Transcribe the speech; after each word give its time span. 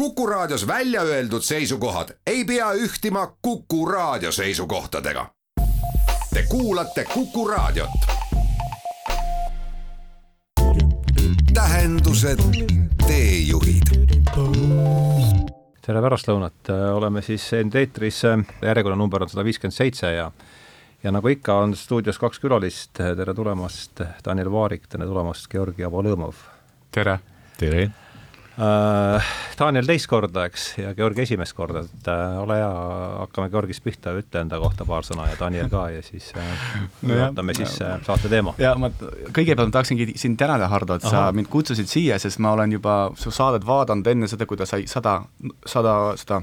Kuku 0.00 0.26
Raadios 0.26 0.66
välja 0.66 1.02
öeldud 1.02 1.42
seisukohad 1.42 2.08
ei 2.26 2.44
pea 2.44 2.72
ühtima 2.72 3.36
Kuku 3.42 3.86
Raadio 3.86 4.32
seisukohtadega. 4.32 5.26
Te 6.34 6.44
kuulate 6.48 7.04
Kuku 7.04 7.48
Raadiot. 7.48 7.90
tähendused, 11.54 12.40
teejuhid 13.06 13.92
tere 15.86 16.00
pärastlõunat, 16.00 16.72
oleme 16.94 17.20
siis 17.22 17.52
end 17.60 17.76
eetris, 17.76 18.22
järjekorranumber 18.62 19.28
on 19.28 19.28
sada 19.28 19.44
viiskümmend 19.44 19.76
seitse 19.76 20.14
ja 20.16 20.30
ja 21.02 21.12
nagu 21.12 21.28
ikka, 21.28 21.54
on 21.54 21.76
stuudios 21.76 22.18
kaks 22.18 22.40
külalist, 22.40 22.96
tere 22.96 23.34
tulemast, 23.34 24.00
Daniel 24.24 24.48
Vaarik, 24.52 24.88
tere 24.88 25.04
tulemast, 25.04 25.50
Georgi 25.52 25.84
Avolõmov. 25.84 26.46
tere! 26.90 27.20
tere! 27.58 27.90
Äh, 28.58 29.28
Daniel 29.58 29.86
teist 29.86 30.08
korda, 30.10 30.42
eks, 30.50 30.64
ja 30.80 30.90
Georgi 30.98 31.22
esimest 31.22 31.54
korda, 31.56 31.84
et 31.86 32.08
äh, 32.10 32.38
ole 32.42 32.56
hea, 32.58 32.70
hakkame 33.22 33.50
Georgist 33.52 33.84
pihta, 33.84 34.12
ütle 34.18 34.42
enda 34.42 34.58
kohta 34.60 34.84
paar 34.88 35.06
sõna 35.06 35.28
ja 35.30 35.36
Daniel 35.38 35.70
ka 35.70 35.84
ja 35.94 36.02
siis 36.02 36.32
äh, 36.34 36.64
no 37.06 37.18
vaatame 37.22 37.54
siis 37.56 37.76
äh, 37.86 37.94
saate 38.06 38.28
teema. 38.32 38.56
ja 38.60 38.74
ma 38.80 38.90
kõigepealt 38.90 39.70
tahaksingi 39.76 40.12
sind 40.20 40.40
tänada, 40.40 40.68
Hardo, 40.72 40.98
et 40.98 41.06
Aha. 41.06 41.12
sa 41.30 41.36
mind 41.36 41.48
kutsusid 41.52 41.88
siia, 41.88 42.18
sest 42.18 42.42
ma 42.42 42.52
olen 42.56 42.74
juba 42.74 42.96
su 43.20 43.32
saadet 43.32 43.66
vaadanud 43.66 44.10
enne 44.12 44.28
seda, 44.28 44.48
kui 44.50 44.58
ta 44.58 44.66
sai 44.68 44.88
sada, 44.90 45.20
sada, 45.64 45.96
sada 46.20 46.42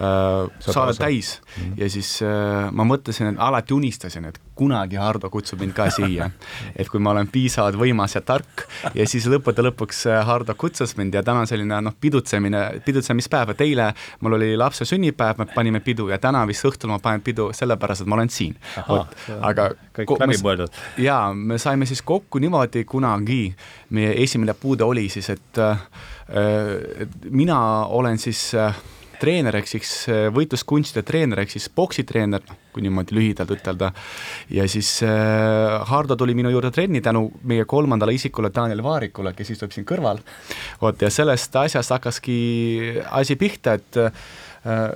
äh, 0.00 0.50
saada 0.60 0.94
täis 0.94 1.40
mm 1.40 1.62
-hmm. 1.62 1.80
ja 1.82 1.90
siis 1.90 2.22
äh, 2.22 2.72
ma 2.72 2.84
mõtlesin, 2.84 3.32
et 3.32 3.36
alati 3.38 3.74
unistasin, 3.74 4.24
et 4.24 4.40
kunagi 4.54 4.96
Hardo 4.96 5.30
kutsub 5.30 5.60
mind 5.60 5.72
ka 5.72 5.90
siia. 5.90 6.30
et 6.78 6.88
kui 6.88 7.00
ma 7.00 7.10
olen 7.10 7.28
piisavalt 7.28 7.76
võimas 7.78 8.14
ja 8.14 8.20
tark 8.20 8.66
ja 8.94 9.06
siis 9.06 9.26
lõppude 9.26 9.62
lõpuks 9.62 10.06
äh, 10.06 10.26
Hardo 10.26 10.54
kutsus 10.54 10.96
mind 10.96 11.14
ja 11.14 11.22
täna 11.22 11.46
selline 11.46 11.80
noh, 11.80 11.94
pidutsemine, 12.00 12.80
pidutsemispäev, 12.84 13.50
et 13.50 13.60
eile 13.60 13.92
mul 14.20 14.38
oli 14.38 14.56
lapse 14.56 14.84
sünnipäev, 14.84 15.38
me 15.38 15.46
panime 15.54 15.80
pidu 15.80 16.08
ja 16.08 16.18
täna 16.18 16.46
vist 16.46 16.64
õhtul 16.64 16.90
ma 16.90 16.98
panen 16.98 17.20
pidu 17.20 17.50
sellepärast, 17.52 18.02
et 18.02 18.10
ma 18.10 18.18
olen 18.18 18.30
siin. 18.30 18.56
aga 19.40 19.70
kõik 19.96 20.18
läbi 20.20 20.38
mõeldud. 20.42 20.82
jaa, 20.98 21.32
me 21.34 21.58
saime 21.58 21.86
siis 21.86 22.02
kokku 22.02 22.38
niimoodi 22.38 22.84
kunagi, 22.84 23.54
meie 23.90 24.14
esimene 24.22 24.54
puude 24.54 24.84
oli 24.84 25.08
siis, 25.08 25.30
et 25.30 25.58
äh, 25.58 25.78
mina 27.30 27.58
olen 27.86 28.18
siis 28.18 28.54
äh, 28.54 28.74
treener 29.20 29.58
ehk 29.60 29.68
siis 29.70 29.92
äh, 30.10 30.26
võitluskunstide 30.34 31.04
treener 31.06 31.42
ehk 31.42 31.52
siis 31.54 31.68
poksitreener, 31.74 32.44
kui 32.72 32.84
niimoodi 32.84 33.16
lühidalt 33.16 33.52
ütelda. 33.54 33.92
ja 34.54 34.66
siis 34.68 35.02
äh, 35.06 35.78
Hardo 35.90 36.16
tuli 36.16 36.34
minu 36.38 36.52
juurde 36.54 36.70
trenni 36.74 37.02
tänu 37.04 37.28
meie 37.42 37.64
kolmandale 37.64 38.14
isikule 38.14 38.52
Daniel 38.54 38.82
Vaarikule, 38.82 39.34
kes 39.36 39.54
istub 39.56 39.72
siin 39.74 39.86
kõrval. 39.88 40.22
vot 40.82 41.02
ja 41.02 41.10
sellest 41.10 41.56
asjast 41.56 41.96
hakkaski 41.96 42.38
asi 43.10 43.36
pihta, 43.36 43.78
et 43.78 43.96
äh, 44.02 44.12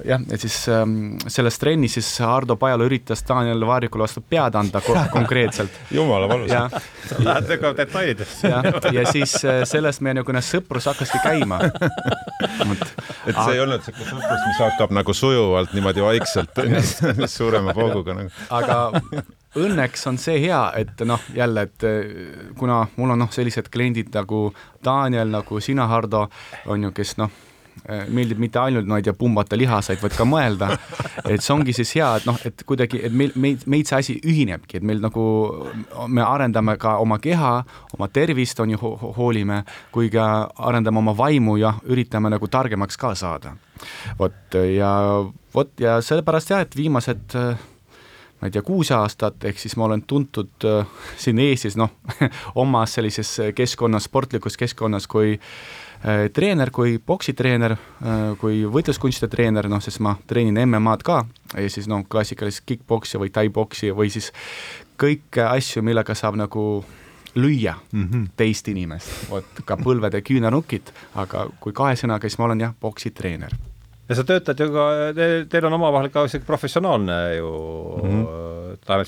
jah, 0.04 0.22
et 0.30 0.40
siis 0.40 0.56
ähm, 0.68 1.16
selles 1.30 1.58
trennis 1.58 1.96
siis 1.98 2.08
Hardo 2.22 2.56
Pajala 2.60 2.86
üritas 2.86 3.24
Daniel 3.28 3.66
Vaarikule 3.66 4.06
vastu 4.06 4.22
pead 4.22 4.54
anda 4.58 4.82
konkreetselt. 5.16 5.80
jumala 5.90 6.28
valus. 6.28 6.50
Lähed 7.26 7.48
väga 7.48 7.74
detailidesse. 7.76 8.48
ja, 8.48 8.62
ja 8.92 9.06
siis 9.12 9.34
sellest 9.68 10.02
meie 10.04 10.18
niisugune 10.18 10.42
sõprus 10.44 10.90
hakkaski 10.90 11.22
käima. 11.24 11.60
et 13.26 13.36
see 13.36 13.54
ei 13.56 13.62
olnud 13.62 13.82
niisugune 13.82 14.08
sõprus, 14.10 14.42
mis 14.48 14.62
hakkab 14.64 14.96
nagu 14.96 15.14
sujuvalt 15.16 15.76
niimoodi 15.76 16.04
vaikselt 16.04 16.62
suurema 17.36 17.74
pauguga 17.76 18.16
nagu. 18.18 18.34
aga 18.50 18.78
õnneks 19.62 20.08
on 20.08 20.18
see 20.20 20.40
hea, 20.46 20.62
et 20.80 21.04
noh, 21.08 21.22
jälle, 21.36 21.66
et 21.68 21.86
äh, 21.88 22.50
kuna 22.58 22.82
mul 22.96 23.14
on 23.14 23.24
noh, 23.24 23.32
sellised 23.32 23.70
kliendid 23.72 24.12
nagu 24.16 24.48
Daniel, 24.84 25.32
nagu 25.32 25.60
sina, 25.60 25.86
Hardo, 25.90 26.26
on 26.66 26.88
ju, 26.88 26.92
kes 26.96 27.16
noh 27.20 27.40
meeldib 28.14 28.38
mitte 28.38 28.60
ainult, 28.62 28.86
ma 28.86 28.98
ei 29.00 29.06
tea, 29.06 29.14
pumbata 29.18 29.56
lihaseid, 29.58 29.98
vaid 30.02 30.14
ka 30.16 30.26
mõelda. 30.28 30.68
et 31.24 31.42
see 31.42 31.54
ongi 31.54 31.74
siis 31.74 31.94
hea, 31.96 32.10
et 32.20 32.28
noh, 32.28 32.38
et 32.46 32.62
kuidagi, 32.68 33.00
et 33.08 33.16
meil, 33.16 33.32
meid, 33.34 33.66
meid 33.70 33.90
see 33.90 33.98
asi 33.98 34.16
ühinebki, 34.20 34.78
et 34.78 34.86
meil 34.86 35.02
nagu, 35.02 35.24
me 36.06 36.22
arendame 36.22 36.76
ka 36.80 36.96
oma 37.02 37.18
keha, 37.22 37.54
oma 37.98 38.08
tervist 38.12 38.62
on 38.62 38.74
ju 38.74 38.80
ho, 38.82 38.92
hoolime, 39.18 39.62
kui 39.94 40.12
ka 40.14 40.28
arendame 40.70 41.02
oma 41.02 41.16
vaimu 41.18 41.58
ja 41.60 41.74
üritame 41.90 42.30
nagu 42.32 42.48
targemaks 42.48 43.00
ka 43.00 43.14
saada. 43.18 43.56
vot 44.18 44.54
ja 44.54 44.92
vot 45.54 45.80
ja 45.80 46.00
sellepärast 46.00 46.54
jah, 46.54 46.62
et 46.62 46.76
viimased 46.76 47.34
ma 47.34 48.48
ei 48.48 48.50
tea, 48.54 48.62
kuus 48.66 48.90
aastat, 48.94 49.42
ehk 49.46 49.58
siis 49.58 49.74
ma 49.78 49.88
olen 49.88 50.02
tuntud 50.06 50.66
äh, 50.66 50.86
siin 51.18 51.38
Eestis 51.38 51.76
noh 51.78 51.90
omas 52.62 52.94
sellises 52.98 53.54
keskkonnas, 53.54 54.06
sportlikus 54.10 54.58
keskkonnas 54.58 55.06
kui 55.10 55.36
Äh, 55.36 55.91
treener 56.32 56.70
kui 56.74 56.96
poksitreener, 56.98 57.76
äh, 58.02 58.22
kui 58.40 58.62
võitluskunstide 58.66 59.30
treener, 59.30 59.68
noh, 59.70 59.82
sest 59.82 60.00
ma 60.02 60.16
treenin 60.26 60.58
MM-ad 60.64 61.04
ka 61.06 61.22
ja 61.54 61.70
siis 61.70 61.86
noh, 61.90 62.02
klassikalist 62.10 62.64
kick-poksi 62.66 63.20
või 63.22 63.30
tai-poksi 63.34 63.92
või 63.94 64.10
siis 64.10 64.32
kõiki 64.98 65.44
asju, 65.46 65.82
millega 65.86 66.14
saab 66.18 66.38
nagu 66.40 66.84
lüüa 67.34 67.74
mm 67.92 68.08
-hmm. 68.08 68.30
teist 68.36 68.68
inimest, 68.68 69.30
vot 69.30 69.62
ka 69.64 69.76
põlved 69.76 70.14
ja 70.14 70.20
küünarnukid, 70.20 70.92
aga 71.14 71.46
kui 71.60 71.72
kahe 71.72 71.94
sõnaga, 71.96 72.28
siis 72.28 72.38
ma 72.38 72.44
olen 72.44 72.60
jah, 72.60 72.74
poksitreener 72.80 73.54
ja 74.08 74.16
sa 74.18 74.24
töötad 74.24 74.58
ju 74.60 74.68
ka 74.74 74.88
te,, 75.16 75.28
teil 75.48 75.66
on 75.68 75.78
omavahel 75.78 76.10
ka 76.12 76.26
sihuke 76.28 76.46
professionaalne 76.46 77.36
ju 77.36 77.52
mm 78.02 78.10
-hmm. 78.10 78.61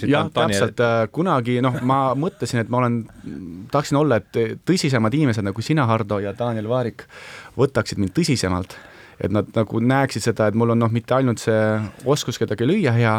Jah, 0.08 0.30
täpselt, 0.34 0.80
äh, 0.80 1.04
kunagi 1.14 1.58
noh, 1.64 1.80
ma 1.82 2.00
mõtlesin, 2.24 2.62
et 2.62 2.72
ma 2.72 2.82
olen, 2.82 3.02
tahaksin 3.72 4.00
olla, 4.00 4.20
et 4.22 4.60
tõsisemad 4.66 5.14
inimesed 5.14 5.46
nagu 5.46 5.64
sina, 5.64 5.86
Hardo, 5.90 6.20
ja 6.22 6.34
Daniel 6.38 6.70
Vaarik 6.70 7.06
võtaksid 7.58 8.02
mind 8.02 8.14
tõsisemalt 8.16 8.76
et 9.20 9.32
nad 9.32 9.48
nagu 9.56 9.80
näeksid 9.80 10.24
seda, 10.24 10.48
et 10.48 10.58
mul 10.58 10.74
on 10.74 10.80
noh, 10.84 10.92
mitte 10.92 11.14
ainult 11.16 11.42
see 11.42 11.58
oskus 12.10 12.38
kedagi 12.40 12.66
lüüa 12.68 12.94
hea, 12.96 13.14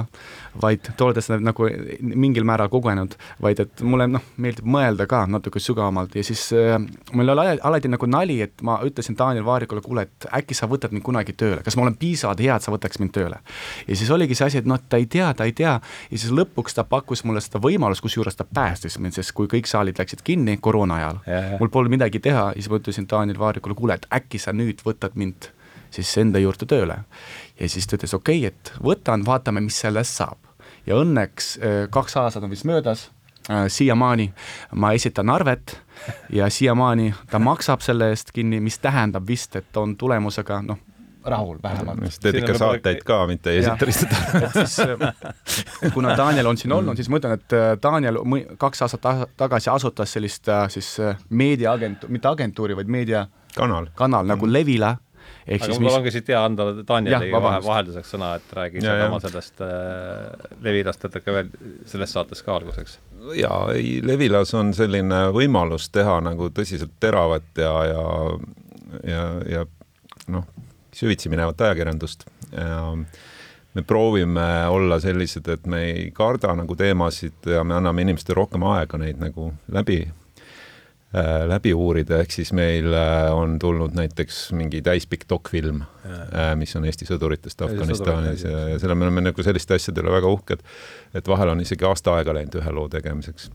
vaid 0.61 0.87
olete 1.01 1.23
seda 1.23 1.39
nagu 1.43 1.67
mingil 2.01 2.45
määral 2.47 2.69
kogenud, 2.71 3.15
vaid 3.43 3.59
et 3.63 3.83
mulle 3.85 4.07
noh, 4.09 4.23
meeldib 4.41 4.67
mõelda 4.67 5.07
ka 5.09 5.23
natuke 5.29 5.61
sügavamalt. 5.63 6.15
Ja 6.15 6.23
siis 6.25 6.47
äh, 6.55 6.77
mul 7.13 7.33
oli 7.33 7.55
alati 7.55 7.91
nagu 7.91 8.09
nali, 8.09 8.39
et 8.45 8.63
ma 8.65 8.77
ütlesin 8.85 9.17
Daniel 9.19 9.45
Vaarikule, 9.47 9.83
kuule, 9.85 10.07
et 10.07 10.27
äkki 10.39 10.57
sa 10.57 10.69
võtad 10.71 10.95
mind 10.95 11.05
kunagi 11.05 11.35
tööle, 11.37 11.61
kas 11.65 11.77
ma 11.77 11.85
olen 11.85 11.97
piisavalt 11.99 12.43
hea, 12.43 12.55
et 12.55 12.65
sa 12.65 12.73
võtaks 12.73 13.01
mind 13.01 13.13
tööle. 13.15 13.41
ja 13.87 13.99
siis 13.99 14.11
oligi 14.11 14.37
see 14.37 14.49
asi, 14.49 14.61
et 14.63 14.69
noh, 14.69 14.79
ta 14.79 14.99
ei 15.01 15.09
tea, 15.11 15.31
ta 15.33 15.47
ei 15.47 15.55
tea. 15.55 15.77
Ja 16.11 16.17
siis 16.17 16.33
lõpuks 16.35 16.77
ta 16.77 16.85
pakkus 16.87 17.23
mulle 17.27 17.43
seda 17.43 17.61
võimalust, 17.63 18.03
kusjuures 18.05 18.37
ta 18.39 18.47
päästis 18.47 18.99
mind, 18.99 19.17
sest 19.17 19.35
kui 19.35 19.49
kõik 19.51 19.69
saalid 19.69 19.99
läksid 19.99 20.23
kinni 20.25 20.57
koroona 20.61 20.99
ajal, 21.01 21.21
mul 21.59 21.71
polnud 21.73 21.95
midagi 21.97 22.21
teha. 22.23 22.51
Ja 22.53 22.59
siis 22.59 22.71
ma 22.71 22.79
ütlesin 22.81 23.09
Daniel 23.11 23.39
Vaarikule, 23.39 23.77
kuule, 23.77 23.99
et 23.99 24.07
äkki 24.13 24.41
sa 24.41 24.53
nüüd 24.55 24.83
võtad 24.85 25.17
mind 25.19 25.51
siis 25.95 26.17
enda 26.21 26.39
juurde 26.41 26.67
tööle. 26.69 26.97
ja 27.59 27.69
siis 27.69 27.87
ta 27.87 27.97
ütles, 27.99 28.13
okei 28.13 28.45
okay,, 28.45 28.53
et 28.53 28.73
võtan, 28.83 29.25
vaatame, 29.25 29.63
mis 29.65 29.79
sellest 29.79 30.21
saab. 30.21 30.39
ja 30.85 30.97
õnneks 31.01 31.51
äh, 31.59 31.77
kaks 31.89 32.17
aastat 32.21 32.43
on 32.43 32.53
vist 32.53 32.65
möödas, 32.65 33.09
äh, 33.49 33.67
siiamaani 33.67 34.31
ma 34.75 34.93
esitan 34.93 35.29
arvet 35.29 35.77
ja 36.29 36.49
siiamaani 36.49 37.13
ta 37.31 37.39
maksab 37.39 37.81
selle 37.81 38.09
eest 38.13 38.31
kinni, 38.35 38.59
mis 38.59 38.79
tähendab 38.79 39.27
vist, 39.27 39.55
et 39.55 39.77
on 39.77 39.95
tulemusega 39.97 40.61
noh, 40.61 40.81
rahul 41.25 41.57
vähemalt. 41.63 42.19
teed 42.21 42.35
ikka 42.41 42.57
saateid 42.57 43.01
ka, 43.05 43.23
mitte 43.27 43.49
ei 43.51 43.63
esita 43.63 43.87
lihtsalt 43.89 44.11
äh, 44.99 45.93
kuna 45.93 46.17
Daniel 46.17 46.51
on 46.51 46.57
siin 46.57 46.75
olnud, 46.75 46.99
siis 46.99 47.09
ma 47.09 47.21
ütlen, 47.21 47.39
et 47.39 47.57
Daniel 47.81 48.19
kaks 48.61 48.85
aastat 48.85 49.09
tagasi 49.37 49.69
asutas 49.73 50.13
sellist 50.13 50.51
siis 50.69 50.91
meediaagentuuri, 51.29 52.13
mitte 52.13 52.29
agentuuri, 52.29 52.77
vaid 52.77 52.91
meedia 52.91 53.25
kanal, 53.55 53.89
kanal 53.95 54.27
nagu 54.27 54.47
Levila 54.51 54.95
aga 55.45 55.77
mul 55.77 55.87
mis... 55.87 55.97
ongi 55.99 56.13
siit 56.15 56.29
hea 56.33 56.41
anda 56.41 56.67
Danielile 56.79 57.41
vahe, 57.43 57.59
vahelduseks 57.65 58.13
sõna, 58.15 58.31
et 58.39 58.55
räägi 58.57 58.81
ja, 58.83 58.95
oma 59.05 59.19
sellest 59.23 59.61
äh, 59.61 60.49
Levilast 60.65 61.05
natuke 61.05 61.35
veel 61.35 61.51
selles 61.89 62.15
saates 62.17 62.41
ka 62.45 62.55
alguseks. 62.57 62.97
jaa, 63.37 63.59
ei, 63.75 63.99
Levilas 64.05 64.53
on 64.57 64.73
selline 64.77 65.25
võimalus 65.35 65.91
teha 65.93 66.17
nagu 66.25 66.49
tõsiselt 66.55 66.97
teravat 67.03 67.61
ja, 67.61 67.75
ja, 67.91 68.03
ja, 69.11 69.23
ja 69.57 69.63
noh, 70.33 70.49
süvitsi 70.95 71.29
minevat 71.29 71.61
ajakirjandust. 71.61 72.25
Ja 72.55 72.81
me 73.75 73.83
proovime 73.83 74.67
olla 74.71 74.99
sellised, 75.03 75.47
et 75.51 75.65
me 75.67 75.81
ei 75.89 76.11
karda 76.15 76.53
nagu 76.55 76.77
teemasid 76.79 77.49
ja 77.51 77.63
me 77.67 77.75
anname 77.75 78.05
inimestele 78.05 78.37
rohkem 78.39 78.63
aega 78.71 78.97
neid 79.01 79.19
nagu 79.19 79.51
läbi 79.75 80.05
läbi 81.47 81.73
uurida, 81.73 82.19
ehk 82.23 82.33
siis 82.33 82.51
meil 82.55 82.93
äh, 82.93 83.29
on 83.33 83.59
tulnud 83.61 83.95
näiteks 83.95 84.49
mingi 84.57 84.81
täispikk 84.85 85.27
dokfilm, 85.29 85.83
äh, 86.05 86.53
mis 86.59 86.75
on 86.75 86.85
Eesti 86.85 87.07
sõduritest 87.07 87.61
Afganistanis 87.65 88.43
ja, 88.43 88.65
ja 88.73 88.79
selle 88.81 88.97
me 88.97 89.07
oleme 89.07 89.27
nagu 89.29 89.45
selliste 89.45 89.77
asjade 89.77 90.03
üle 90.03 90.13
väga 90.15 90.31
uhked, 90.31 90.65
et 91.15 91.29
vahel 91.31 91.53
on 91.53 91.63
isegi 91.63 91.87
aasta 91.87 92.17
aega 92.17 92.35
läinud 92.35 92.59
ühe 92.59 92.75
loo 92.75 92.89
tegemiseks. 92.91 93.51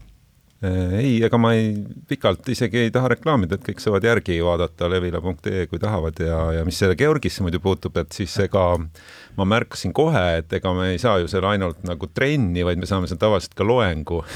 Äh, 0.61 0.99
ei, 0.99 1.13
ega 1.25 1.39
ma 1.41 1.55
ei, 1.57 1.71
pikalt 2.09 2.49
isegi 2.53 2.83
ei 2.85 2.91
taha 2.93 3.15
reklaamida, 3.15 3.57
et 3.57 3.65
kõik 3.65 3.79
saavad 3.81 4.05
järgi 4.05 4.35
vaadata 4.45 4.91
levila.ee, 4.93 5.65
kui 5.71 5.81
tahavad 5.81 6.21
ja, 6.21 6.41
ja 6.59 6.67
mis 6.69 6.77
selle 6.77 6.99
Georgisse 7.01 7.41
muidu 7.41 7.63
puutub, 7.65 7.97
et 7.97 8.13
siis 8.13 8.35
ega 8.45 8.65
ma 9.39 9.47
märkasin 9.49 9.95
kohe, 9.97 10.21
et 10.43 10.53
ega 10.53 10.73
me 10.77 10.91
ei 10.93 10.99
saa 11.01 11.17
ju 11.23 11.31
seal 11.33 11.47
ainult 11.49 11.81
nagu 11.89 12.11
trenni, 12.13 12.61
vaid 12.67 12.83
me 12.83 12.89
saame 12.91 13.09
seal 13.09 13.21
tavaliselt 13.23 13.57
ka 13.57 13.65
loengu. 13.65 14.21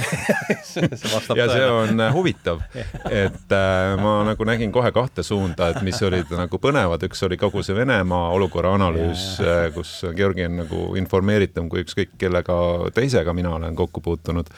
Ja 1.35 1.47
see 1.51 1.67
on 1.67 2.01
äh, 2.01 2.13
huvitav, 2.15 2.63
et 3.25 3.53
äh, 3.55 3.93
ma 4.01 4.15
nagu 4.27 4.47
nägin 4.49 4.73
kohe 4.75 4.91
kahte 4.95 5.23
suunda, 5.27 5.69
et 5.71 5.83
mis 5.87 6.01
olid 6.07 6.33
nagu 6.35 6.59
põnevad, 6.63 7.05
üks 7.07 7.21
oli 7.27 7.37
kogu 7.41 7.63
see 7.67 7.77
Venemaa 7.77 8.33
olukorra 8.35 8.75
analüüs, 8.79 9.27
äh, 9.45 9.69
kus 9.75 9.93
Georgi 10.17 10.49
on 10.49 10.59
nagu 10.63 10.83
informeeritum 10.99 11.69
kui 11.73 11.85
ükskõik 11.85 12.17
kellega 12.21 12.57
teisega 12.97 13.37
mina 13.37 13.55
olen 13.59 13.77
kokku 13.79 14.03
puutunud 14.05 14.51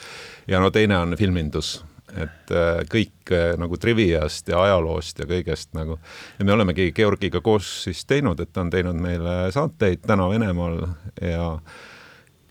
ja 0.48 0.60
no 0.62 0.70
teine 0.70 0.98
on 0.98 1.16
filmindus, 1.18 1.80
et 2.14 2.52
äh, 2.54 2.82
kõik 2.90 3.32
äh, 3.34 3.54
nagu 3.60 3.78
triviast 3.80 4.48
ja 4.48 4.62
ajaloost 4.62 5.20
ja 5.22 5.28
kõigest 5.28 5.74
nagu. 5.76 5.98
Ja 6.38 6.46
me 6.46 6.54
olemegi 6.56 6.92
Georgiga 6.96 7.42
koos 7.44 7.68
siis 7.86 8.04
teinud, 8.08 8.40
et 8.40 8.52
ta 8.52 8.64
on 8.64 8.72
teinud 8.72 8.98
meile 9.00 9.36
saateid 9.54 10.06
Täna 10.06 10.28
Venemaal 10.30 10.80
ja 11.20 11.50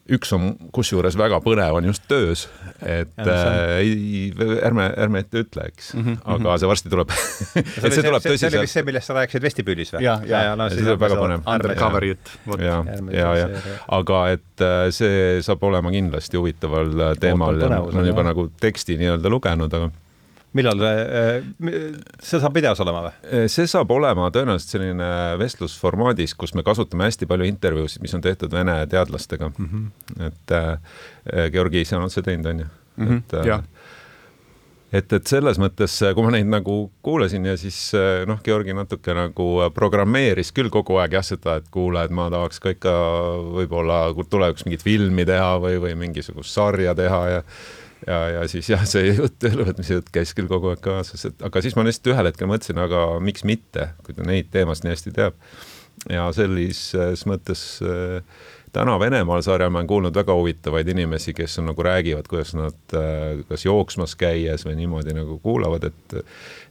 üks 0.05 0.29
on 0.35 0.51
kusjuures 0.75 1.15
väga 1.17 1.39
põnev, 1.41 1.79
on 1.79 1.87
just 1.87 2.03
töös, 2.09 2.45
et 2.85 3.21
äh, 3.21 3.47
ei, 3.79 4.27
ärme, 4.65 4.85
ärme 5.01 5.23
ette 5.23 5.41
ütle, 5.41 5.65
eks 5.71 5.93
mm, 5.95 6.03
-hmm. 6.05 6.19
aga 6.35 6.57
see 6.61 6.69
varsti 6.69 6.91
tuleb 6.93 7.13
et 7.15 7.87
see 7.89 8.03
tuleb 8.05 8.21
tõsiselt. 8.21 8.37
see 8.37 8.51
oli 8.51 8.61
vist 8.67 8.77
see, 8.77 8.85
millest 8.85 9.09
sa 9.09 9.17
rääkisid 9.17 9.47
vestibüülis 9.47 9.93
või? 9.95 10.05
ja, 10.05 10.19
ja, 10.29 10.43
ja, 10.51 10.55
no, 10.59 10.69
see 10.69 10.85
tuleb 10.85 11.01
väga 11.01 11.17
põnev. 11.19 11.43
Undercover 11.55 12.05
jutt. 12.11 12.33
ja, 12.61 12.77
ja, 13.17 13.33
ja, 13.41 13.49
aga 13.97 14.21
et 14.35 14.65
äh, 14.65 14.87
see 14.93 15.41
saab 15.45 15.65
olema 15.65 15.93
kindlasti 15.95 16.37
huvitaval 16.37 16.93
äh, 17.09 17.13
teemal 17.19 17.61
ja 17.61 17.71
ma 17.73 17.83
olen 17.89 18.11
juba 18.11 18.29
nagu 18.29 18.49
teksti 18.61 18.99
nii-öelda 19.01 19.33
lugenud, 19.33 19.73
aga 19.73 19.89
millal 20.55 20.81
see 22.23 22.39
saab 22.39 22.55
videos 22.55 22.79
olema 22.83 23.05
või? 23.07 23.13
Äh, 23.29 23.45
see 23.51 23.67
saab 23.69 23.91
olema 23.95 24.29
tõenäoliselt 24.33 24.77
selline 24.77 25.09
vestlusformaadis, 25.41 26.35
kus 26.39 26.55
me 26.57 26.65
kasutame 26.67 27.09
hästi 27.09 27.29
palju 27.29 27.49
intervjuusid, 27.49 28.03
mis 28.05 28.15
on 28.17 28.23
tehtud 28.25 28.53
Vene 28.55 28.77
teadlastega 28.91 29.51
mm. 29.51 29.69
-hmm. 29.69 30.25
et 30.29 30.55
äh, 30.55 31.51
Georgi 31.51 31.85
ise 31.85 31.97
on 31.97 32.07
otse 32.09 32.21
teinud, 32.21 32.45
on 32.45 32.59
ju 32.59 32.65
mm. 32.65 33.07
-hmm. 33.07 33.17
et 33.17 33.33
äh, 33.33 33.61
et, 34.95 35.13
et 35.13 35.27
selles 35.27 35.59
mõttes, 35.61 35.95
kui 36.15 36.25
ma 36.25 36.31
neid 36.35 36.49
nagu 36.49 36.75
kuulasin 37.05 37.45
ja 37.49 37.55
siis 37.59 37.77
äh, 37.97 38.23
noh, 38.29 38.41
Georgi 38.43 38.75
natuke 38.75 39.15
nagu 39.17 39.47
programmeeris 39.75 40.53
küll 40.55 40.71
kogu 40.73 40.99
aeg 41.01 41.17
jah, 41.17 41.25
seda, 41.25 41.57
et 41.59 41.69
kuule, 41.73 42.03
et 42.05 42.13
ma 42.15 42.29
tahaks 42.33 42.61
ka 42.63 42.75
ikka 42.75 42.93
võib-olla 43.57 43.99
tulevikus 44.29 44.67
mingit 44.67 44.85
filmi 44.85 45.25
teha 45.27 45.55
või, 45.63 45.79
või 45.83 45.95
mingisugust 46.05 46.53
sarja 46.55 46.95
teha 46.97 47.21
ja 47.33 47.41
ja, 48.07 48.19
ja 48.37 48.47
siis 48.51 48.69
jah, 48.69 48.83
see 48.89 49.13
jutt, 49.13 49.43
ülevõtmise 49.49 49.99
jutt 49.99 50.11
käis 50.13 50.33
küll 50.37 50.49
kogu 50.51 50.71
aeg 50.73 50.83
kaasas, 50.85 51.27
et 51.29 51.45
aga 51.45 51.63
siis 51.63 51.77
ma 51.77 51.85
lihtsalt 51.87 52.11
ühel 52.13 52.29
hetkel 52.29 52.49
mõtlesin, 52.51 52.81
aga 52.81 53.05
miks 53.23 53.45
mitte, 53.47 53.89
kui 54.05 54.17
ta 54.17 54.27
neid 54.27 54.51
teemasid 54.53 54.87
nii 54.87 54.95
hästi 54.95 55.15
teab. 55.15 55.39
ja 56.11 56.27
sellises 56.35 57.25
mõttes 57.29 57.65
äh, 57.85 58.21
täna 58.75 58.97
Venemaal 58.99 59.43
sarjal 59.45 59.71
ma 59.71 59.79
olen 59.79 59.87
kuulnud 59.89 60.15
väga 60.15 60.35
huvitavaid 60.35 60.89
inimesi, 60.91 61.33
kes 61.35 61.59
on 61.61 61.69
nagu 61.71 61.83
räägivad, 61.85 62.27
kuidas 62.29 62.53
nad 62.57 62.95
äh, 62.97 63.43
kas 63.49 63.65
jooksmas 63.65 64.15
käies 64.19 64.65
või 64.67 64.75
niimoodi 64.81 65.15
nagu 65.15 65.39
kuulavad, 65.43 65.87
et 65.87 66.17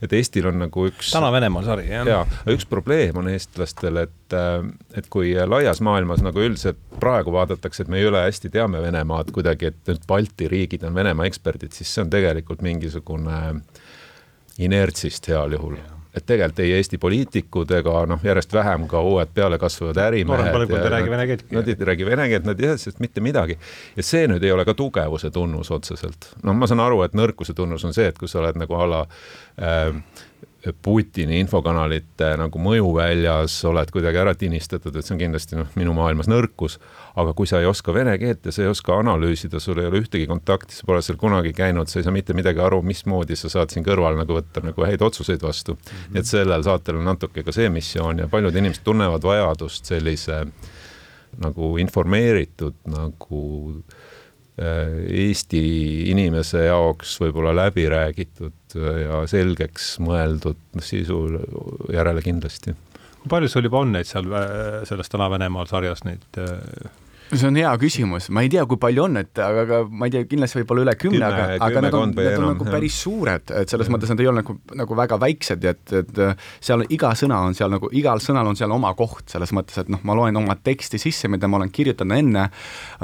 et 0.05 0.13
Eestil 0.13 0.51
on 0.51 0.61
nagu 0.67 0.87
üks 0.91 1.15
täna 1.15 1.31
Venemaal 1.33 1.65
sari, 1.67 1.87
jah. 1.89 2.09
jaa, 2.09 2.27
üks 2.53 2.69
probleem 2.69 3.17
on 3.21 3.31
eestlastel, 3.33 4.03
et 4.05 4.37
äh, 4.37 4.67
et 4.99 5.09
kui 5.13 5.33
laias 5.49 5.81
maailmas 5.85 6.23
nagu 6.25 6.45
üldiselt 6.45 6.81
praegu 7.01 7.33
vaadatakse, 7.35 7.85
et 7.85 7.93
me 7.93 8.03
üle 8.05 8.27
hästi 8.27 8.53
teame 8.53 8.83
Venemaad 8.85 9.33
kuidagi, 9.35 9.73
et 9.73 9.91
nüüd 9.91 10.05
Balti 10.09 10.51
riigid 10.51 10.85
on 10.85 10.95
Venemaa 10.95 11.31
eksperdid, 11.31 11.73
siis 11.73 11.95
see 11.95 12.05
on 12.05 12.13
tegelikult 12.13 12.63
mingisugune 12.65 13.41
inertsist 14.61 15.33
heal 15.33 15.57
juhul 15.57 15.81
ja 15.81 15.94
et 16.15 16.27
tegelikult 16.27 16.61
ei 16.63 16.73
Eesti 16.77 16.99
poliitikud 17.03 17.71
ega 17.79 18.05
noh, 18.07 18.21
järjest 18.25 18.53
vähem 18.55 18.87
ka 18.91 19.01
uued 19.03 19.33
pealekasvavad 19.35 19.99
ärimehed. 20.07 20.45
Nad. 20.45 20.53
Nad 21.55 21.69
ei 21.69 21.89
räägi 21.91 22.07
vene 22.07 22.29
keelt, 22.31 22.47
nad 22.47 22.61
ei 22.61 22.69
tea 22.69 22.77
sellest 22.79 23.01
mitte 23.03 23.25
midagi. 23.25 23.59
ja 23.97 24.03
see 24.03 24.29
nüüd 24.31 24.45
ei 24.45 24.53
ole 24.55 24.65
ka 24.65 24.75
tugevuse 24.79 25.31
tunnus 25.35 25.71
otseselt. 25.75 26.31
noh, 26.43 26.55
ma 26.55 26.71
saan 26.71 26.85
aru, 26.85 27.03
et 27.07 27.19
nõrkuse 27.19 27.55
tunnus 27.55 27.85
on 27.85 27.95
see, 27.97 28.07
et 28.13 28.19
kui 28.19 28.31
sa 28.31 28.41
oled 28.43 28.61
nagu 28.63 28.79
a 28.79 28.87
la 28.91 29.03
äh, 29.59 29.91
Putini 30.83 31.39
infokanalite 31.43 32.31
nagu 32.41 32.61
mõjuväljas 32.63 33.57
oled 33.69 33.91
kuidagi 33.93 34.21
ära 34.21 34.33
tinistatud, 34.39 34.95
et 34.97 35.05
see 35.05 35.15
on 35.17 35.21
kindlasti 35.21 35.59
noh, 35.59 35.69
minu 35.77 35.93
maailmas 35.97 36.31
nõrkus. 36.31 36.79
aga 37.15 37.35
kui 37.37 37.47
sa 37.47 37.61
ei 37.61 37.67
oska 37.67 37.93
vene 37.95 38.17
keelt 38.19 38.47
ja 38.47 38.53
sa 38.53 38.63
ei 38.63 38.69
oska 38.69 38.97
analüüsida, 38.99 39.61
sul 39.61 39.79
ei 39.79 39.87
ole 39.87 40.01
ühtegi 40.03 40.27
kontakti, 40.27 40.75
sa 40.75 40.87
pole 40.87 41.03
seal 41.03 41.19
kunagi 41.21 41.53
käinud, 41.53 41.89
sa 41.89 42.01
ei 42.01 42.07
saa 42.07 42.15
mitte 42.15 42.35
midagi 42.35 42.61
aru, 42.65 42.81
mismoodi 42.83 43.37
sa 43.37 43.53
saad 43.53 43.71
siin 43.71 43.85
kõrval 43.87 44.17
nagu 44.19 44.39
võtta 44.39 44.65
nagu 44.65 44.87
häid 44.87 45.03
otsuseid 45.03 45.43
vastu 45.43 45.75
mm. 45.75 45.85
-hmm. 45.85 46.19
et 46.19 46.27
sellel 46.27 46.65
saatel 46.65 47.03
on 47.03 47.05
natuke 47.13 47.43
ka 47.43 47.53
see 47.53 47.69
missioon 47.69 48.25
ja 48.25 48.29
paljud 48.29 48.57
inimesed 48.57 48.83
tunnevad 48.85 49.23
vajadust 49.23 49.85
sellise 49.85 50.47
nagu 51.39 51.77
informeeritud 51.79 52.75
nagu 52.87 53.45
Äh, 53.85 54.14
Eesti 54.55 55.61
inimese 56.13 56.61
jaoks 56.69 57.17
võib-olla 57.19 57.51
läbi 57.59 57.89
räägitud 57.91 58.77
ja 58.79 59.25
selgeks 59.27 59.97
mõeldud 60.03 60.61
sisu 60.83 61.17
järele 61.91 62.23
kindlasti. 62.23 62.75
kui 63.19 63.33
palju 63.33 63.51
sul 63.51 63.67
juba 63.67 63.81
on 63.83 63.97
neid 63.97 64.07
seal 64.07 64.31
äh, 64.31 64.85
selles 64.87 65.11
Täna 65.11 65.27
Venemaal 65.33 65.67
sarjas 65.67 66.05
neid 66.07 66.39
äh, 66.39 66.87
see 67.33 67.49
on 67.49 67.57
hea 67.59 67.71
küsimus, 67.81 68.29
ma 68.35 68.45
ei 68.45 68.51
tea, 68.53 68.65
kui 68.69 68.79
palju 68.81 69.05
on, 69.07 69.19
et 69.23 69.41
aga, 69.43 69.65
aga 69.65 69.81
ma 69.89 70.09
ei 70.09 70.15
tea, 70.15 70.25
kindlasti 70.29 70.61
võib-olla 70.61 70.85
üle 70.85 70.95
kümne, 71.01 71.23
aga, 71.27 71.47
aga 71.67 71.83
nad 71.87 71.97
on, 71.99 72.13
need 72.17 72.37
on 72.39 72.47
nagu 72.53 72.67
päris 72.69 72.99
suured, 73.05 73.53
et 73.63 73.73
selles 73.73 73.89
ja. 73.89 73.95
mõttes 73.95 74.13
nad 74.13 74.23
ei 74.23 74.29
ole 74.31 74.43
nagu, 74.43 74.57
nagu 74.77 74.99
väga 74.99 75.19
väiksed, 75.23 75.65
et, 75.71 75.95
et 76.01 76.21
seal 76.65 76.85
iga 76.95 77.15
sõna 77.19 77.41
on 77.49 77.57
seal 77.57 77.73
nagu, 77.73 77.91
igal 77.97 78.23
sõnal 78.23 78.51
on 78.51 78.59
seal 78.59 78.75
oma 78.75 78.93
koht, 78.99 79.27
selles 79.33 79.55
mõttes, 79.57 79.79
et 79.81 79.91
noh, 79.93 80.03
ma 80.07 80.17
loen 80.19 80.37
oma 80.41 80.57
teksti 80.57 81.01
sisse, 81.01 81.31
mida 81.33 81.49
ma 81.51 81.61
olen 81.61 81.73
kirjutanud 81.75 82.19
enne, 82.19 82.47